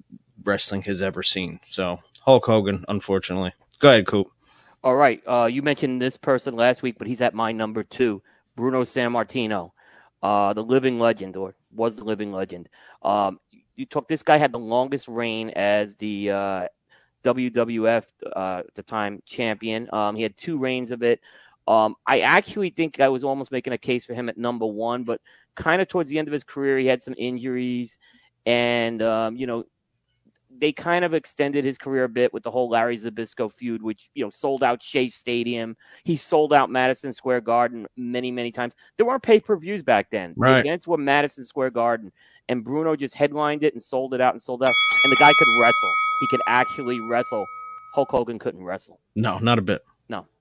[0.44, 1.58] wrestling has ever seen.
[1.66, 3.52] So Hulk Hogan, unfortunately.
[3.80, 4.28] Go ahead, Coop.
[4.84, 5.22] All right.
[5.26, 8.22] Uh, you mentioned this person last week, but he's at my number two,
[8.54, 9.72] Bruno Sammartino,
[10.22, 12.68] uh, the living legend, or was the living legend.
[13.02, 13.40] Um,
[13.76, 16.68] you took this guy had the longest reign as the uh,
[17.24, 19.88] WWF uh, at the time champion.
[19.92, 21.20] Um, he had two reigns of it.
[21.66, 25.04] Um, I actually think I was almost making a case for him at number one,
[25.04, 25.20] but
[25.54, 27.96] kind of towards the end of his career, he had some injuries,
[28.44, 29.64] and um, you know
[30.58, 34.10] they kind of extended his career a bit with the whole Larry Zbyszko feud, which
[34.14, 35.76] you know sold out Shea Stadium.
[36.04, 38.74] He sold out Madison Square Garden many, many times.
[38.96, 40.34] There weren't pay per views back then.
[40.36, 40.62] Right.
[40.62, 42.12] The events were Madison Square Garden,
[42.48, 44.68] and Bruno just headlined it and sold it out and sold out.
[45.04, 45.92] And the guy could wrestle.
[46.20, 47.46] He could actually wrestle.
[47.94, 49.00] Hulk Hogan couldn't wrestle.
[49.14, 49.84] No, not a bit.
[50.08, 50.26] No.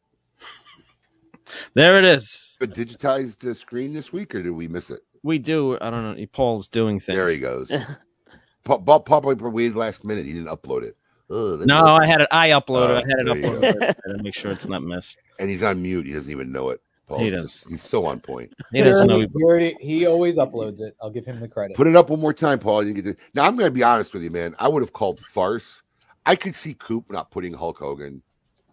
[1.73, 2.55] There it is.
[2.59, 5.01] But digitized the screen this week, or did we miss it?
[5.23, 5.77] We do.
[5.81, 6.25] I don't know.
[6.27, 7.17] Paul's doing things.
[7.17, 7.69] There he goes.
[8.63, 10.25] Pa- pa- Probably waited last minute.
[10.25, 10.95] He didn't upload it.
[11.30, 12.27] Ugh, No, I had it.
[12.31, 12.89] I uploaded.
[12.89, 13.81] Uh, I had it uploaded.
[13.84, 15.17] I had to make sure it's not missed.
[15.39, 16.05] And he's on mute.
[16.05, 16.81] He doesn't even know it.
[17.14, 17.23] Paul.
[17.23, 17.65] He does.
[17.69, 18.53] He's so on point.
[18.72, 19.19] He doesn't know.
[19.19, 20.95] He, already, he always uploads it.
[21.02, 21.76] I'll give him the credit.
[21.77, 22.85] Put it up one more time, Paul.
[22.85, 24.56] You get to, now, I'm going to be honest with you, man.
[24.60, 25.81] I would have called farce.
[26.26, 28.22] I could see Coop not putting Hulk Hogan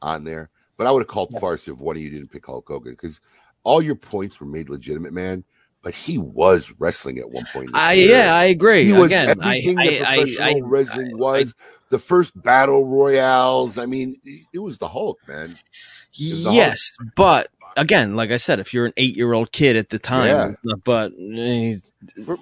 [0.02, 2.66] on there, but I would have called farce if one of you didn't pick Hulk
[2.66, 3.20] Hogan because
[3.64, 5.44] all your points were made legitimate, man.
[5.82, 7.70] But he was wrestling at one point.
[7.72, 8.08] I career.
[8.08, 8.84] yeah, I agree.
[8.84, 11.54] He was Again, I everything I, that I, professional I, wrestling was.
[11.88, 13.78] the first battle royales.
[13.78, 14.20] I mean,
[14.52, 15.50] it was the Hulk, man.
[15.50, 16.54] It was the Hulk.
[16.54, 20.74] yes, but again, like I said, if you're an eight-year-old kid at the time, yeah.
[20.84, 21.74] but eh,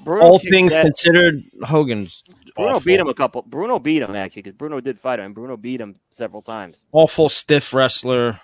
[0.05, 0.82] Bruno all things ass.
[0.82, 2.22] considered, Hogan's
[2.56, 2.80] Bruno awful.
[2.80, 3.42] beat him a couple.
[3.42, 5.26] Bruno beat him actually because Bruno did fight him.
[5.26, 6.78] and Bruno beat him several times.
[6.92, 8.40] awful stiff wrestler.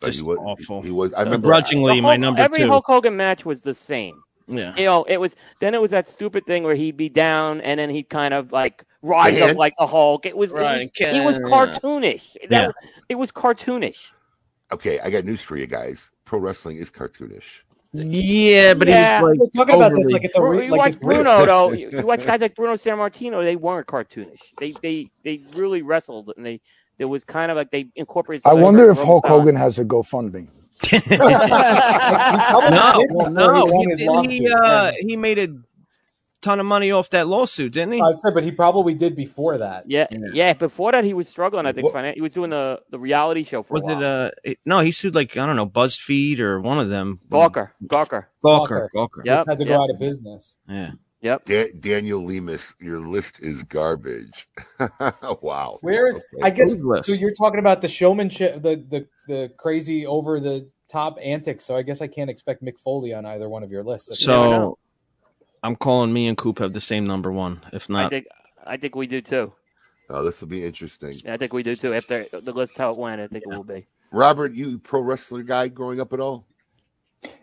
[0.00, 0.82] but Just he was awful.
[0.82, 1.12] He was.
[1.14, 1.46] I remember.
[1.46, 2.68] Begrudgingly, The my Hulk- number every two.
[2.68, 4.22] Hulk Hogan match was the same.
[4.48, 4.74] Yeah.
[4.76, 7.78] You know, it was then it was that stupid thing where he'd be down and
[7.78, 9.52] then he'd kind of like rise Hand?
[9.52, 10.26] up like a Hulk.
[10.26, 11.44] It was, it was can- he was yeah.
[11.44, 12.32] cartoonish.
[12.48, 12.66] That Yeah.
[12.66, 12.74] was,
[13.08, 14.10] it was cartoonish.
[14.72, 16.10] Okay, I got news for you guys.
[16.24, 17.60] Pro wrestling is cartoonish.
[17.92, 19.18] Yeah, but Yeah.
[19.18, 21.04] he was We're like talking about this like it's a re- you like watch it's
[21.04, 21.22] real.
[21.22, 21.72] Bruno though.
[21.72, 23.44] You, you watch guys like Bruno Sammartino.
[23.44, 24.40] They weren't cartoonish.
[24.58, 26.60] They they they really wrestled and they
[26.96, 28.46] there was kind of like they incorporated.
[28.46, 29.40] I wonder if Hulk style.
[29.40, 30.48] Hogan has a GoFundMe.
[31.10, 31.18] no,
[33.28, 35.48] no, he he, didn't he, uh, he made a
[36.42, 38.00] ton of money off that lawsuit, didn't he?
[38.00, 39.84] I'd say, but he probably did before that.
[39.88, 41.64] Yeah, yeah, Before that, he was struggling.
[41.66, 43.98] I think What- finan- he was doing the the reality show for Was a while.
[44.00, 44.80] it uh it- no?
[44.80, 47.20] He sued like I don't know BuzzFeed or one of them.
[47.30, 47.70] Gawker?
[47.86, 48.26] Gawker.
[48.44, 48.88] Gawker.
[48.94, 49.24] Gawker.
[49.24, 49.46] Yep.
[49.48, 49.80] Had to go yep.
[49.80, 50.56] out of business.
[50.68, 50.90] Yeah.
[51.22, 51.44] Yep.
[51.44, 54.48] Da- Daniel Lemus, your list is garbage.
[55.40, 55.78] wow.
[55.80, 56.16] Where is?
[56.16, 56.24] Okay.
[56.42, 57.06] I guess list?
[57.08, 57.12] so.
[57.14, 61.64] You're talking about the showmanship, the the the crazy over the top antics.
[61.64, 64.08] So I guess I can't expect Mick Foley on either one of your lists.
[64.08, 64.78] That's- never So know.
[65.62, 67.60] I'm calling me and Coop have the same number one.
[67.72, 68.26] If not, I not, think
[68.66, 69.52] I think we do too.
[70.10, 71.14] Oh, this will be interesting.
[71.28, 71.94] I think we do too.
[71.94, 73.86] After the list how it went, I think it will be.
[74.10, 76.46] Robert, you pro wrestler guy growing up at all?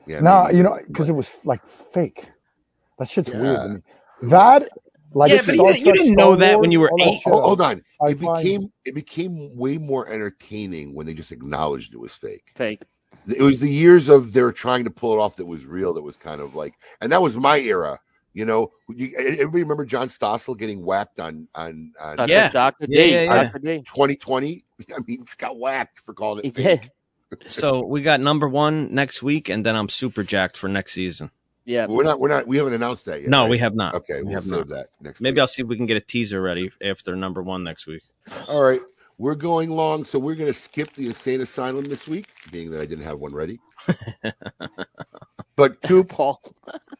[0.06, 0.20] Yeah.
[0.20, 0.58] No, maybe.
[0.58, 2.26] you know, because it was like fake.
[3.00, 3.82] That shit's weird to me.
[4.24, 4.68] That,
[5.14, 7.22] like, Yeah, but you- you didn't Star know that when you were all eight.
[7.26, 7.78] Oh, hold on.
[7.78, 7.86] It
[8.18, 8.44] Sci-fi.
[8.44, 12.52] became it became way more entertaining when they just acknowledged it was fake.
[12.56, 12.84] Fake.
[13.28, 15.94] It was the years of they were trying to pull it off that was real.
[15.94, 18.00] That was kind of like, and that was my era.
[18.34, 22.31] You know, you, everybody remember John Stossel getting whacked on on, on Dr.
[22.31, 22.49] Yeah.
[22.49, 22.88] Dr.
[22.88, 22.97] D.
[22.97, 23.43] Yeah, yeah, yeah.
[23.43, 23.60] Dr.
[23.60, 23.77] D.
[23.80, 24.64] 2020.
[24.80, 26.89] I mean, he got whacked for calling it fake.
[27.45, 31.31] so we got number one next week, and then I'm super jacked for next season.
[31.65, 31.85] Yeah.
[31.88, 32.19] We're not.
[32.19, 32.47] We're not.
[32.47, 33.30] We haven't announced that yet.
[33.30, 33.49] No, right?
[33.51, 33.93] we have not.
[33.95, 34.69] Okay, we we'll have save not.
[34.69, 35.22] that next.
[35.22, 35.41] Maybe week.
[35.41, 38.03] I'll see if we can get a teaser ready after number one next week.
[38.47, 38.81] All right,
[39.20, 42.82] we're going long, so we're going to skip the insane asylum this week, being that
[42.82, 43.60] I didn't have one ready.
[45.56, 46.41] but Coop, Paul.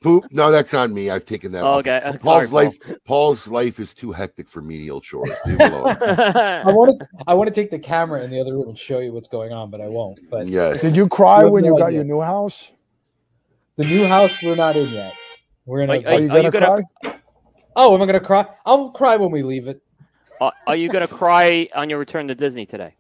[0.02, 0.26] poop.
[0.32, 1.10] No, that's on me.
[1.10, 1.64] I've taken that.
[1.64, 1.80] Oh, off.
[1.80, 2.02] okay.
[2.22, 2.78] Paul's sorry, life.
[3.06, 5.32] Paul's life is too hectic for menial chores.
[5.46, 5.74] Leave him.
[5.86, 7.08] I want to.
[7.26, 9.54] I want to take the camera in the other room and show you what's going
[9.54, 10.20] on, but I won't.
[10.30, 10.82] But yes.
[10.82, 12.00] Did you cry You have when you got idea.
[12.00, 12.72] your new house?
[13.78, 15.14] the new house we're not in yet.
[15.66, 15.90] We're in.
[15.90, 17.20] Are- A, Are you Are you gonna gonna- cry?
[17.78, 18.46] oh, am I gonna cry?
[18.66, 19.82] I'll cry when we leave it.
[20.40, 22.96] Uh, are you going to cry on your return to Disney today?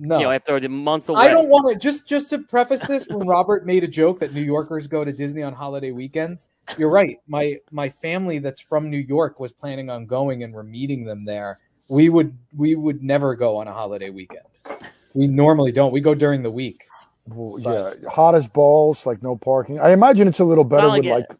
[0.00, 1.22] No, You know, after the months away.
[1.22, 1.78] I don't want to.
[1.78, 5.12] Just just to preface this, when Robert made a joke that New Yorkers go to
[5.12, 6.46] Disney on holiday weekends,
[6.76, 7.18] you're right.
[7.26, 11.24] My my family that's from New York was planning on going, and we're meeting them
[11.24, 11.58] there.
[11.88, 14.44] We would we would never go on a holiday weekend.
[15.14, 15.90] We normally don't.
[15.92, 16.84] We go during the week.
[17.26, 19.80] Well, yeah, hot as balls, like no parking.
[19.80, 21.14] I imagine it's a little better Well, with yeah.
[21.14, 21.38] like the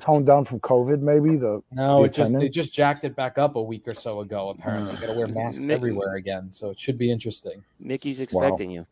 [0.00, 3.38] toned down from COVID, maybe the No, the it just they just jacked it back
[3.38, 4.50] up a week or so ago.
[4.50, 7.62] Apparently, got to wear masks Mickey- everywhere again, so it should be interesting.
[7.80, 8.86] Mickey's expecting you.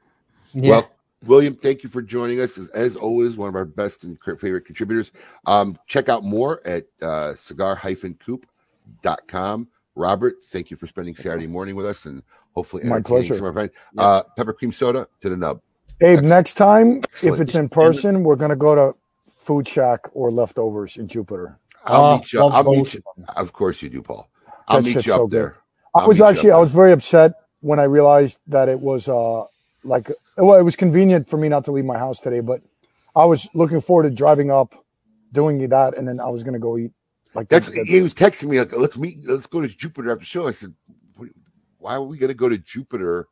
[0.53, 0.71] Yeah.
[0.71, 0.91] Well,
[1.27, 2.59] William, thank you for joining us.
[2.59, 5.11] As, as always, one of our best and favorite contributors.
[5.47, 9.69] Um, check out more at uh, cigar-coop.com.
[9.97, 12.23] Robert, thank you for spending Saturday morning with us and
[12.55, 13.35] hopefully My entertaining pleasure.
[13.35, 13.73] some of our friends.
[13.97, 15.61] Uh, pepper cream soda to the nub.
[16.01, 16.29] Abe, Excellent.
[16.29, 17.35] next time, Excellent.
[17.37, 18.95] if it's in person, we're gonna go to
[19.45, 21.59] Food Shack or Leftovers in Jupiter.
[21.85, 22.45] I'll Oh, meet you.
[22.49, 23.03] I'll meet you.
[23.29, 24.31] of Of course you do, Paul.
[24.69, 25.59] I'll That meet you up so there.
[25.95, 28.69] I I'll was meet you up actually I was very upset when I realized that
[28.69, 29.45] it was uh
[29.85, 32.63] like well it was convenient for me not to leave my house today, but
[33.17, 34.75] I was looking forward to driving up,
[35.33, 36.93] doing that, and then I was gonna go eat.
[37.35, 40.21] Like That's that- he was texting me like, let's meet, let's go to Jupiter after
[40.21, 40.49] the show.
[40.49, 40.75] I said,
[41.79, 43.29] why are we going to go to Jupiter?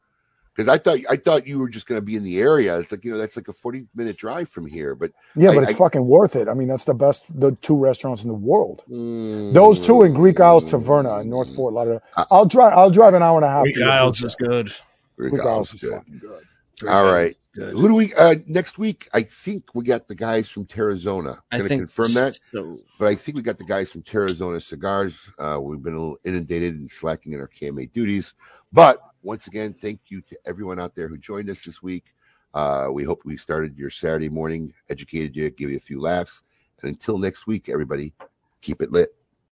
[0.54, 2.78] Because I thought I thought you were just going to be in the area.
[2.78, 4.94] It's like you know that's like a forty minute drive from here.
[4.94, 6.46] But yeah, I- but it's I- fucking worth it.
[6.48, 8.82] I mean, that's the best the two restaurants in the world.
[8.88, 12.02] Those two in Greek Isles Taverna in North Fort Lauderdale.
[12.16, 12.72] Uh, I'll drive.
[12.76, 13.62] I'll drive an hour and a half.
[13.64, 14.72] Greek Isles is good.
[15.16, 15.98] Greek Greek Isles Isles is is good.
[15.98, 16.88] fucking good.
[16.88, 17.34] All right.
[17.54, 17.74] Good.
[17.74, 19.08] Who do we uh next week?
[19.12, 21.38] I think we got the guys from Terrazona.
[21.52, 22.78] I Gonna think confirm that, So.
[22.98, 25.30] but I think we got the guys from Terrazona Cigars.
[25.38, 28.34] Uh we've been a little inundated and slacking in our KMA duties.
[28.72, 32.14] But once again, thank you to everyone out there who joined us this week.
[32.54, 36.42] Uh we hope we started your Saturday morning, educated you, give you a few laughs.
[36.82, 38.12] And until next week, everybody,
[38.60, 39.14] keep it lit.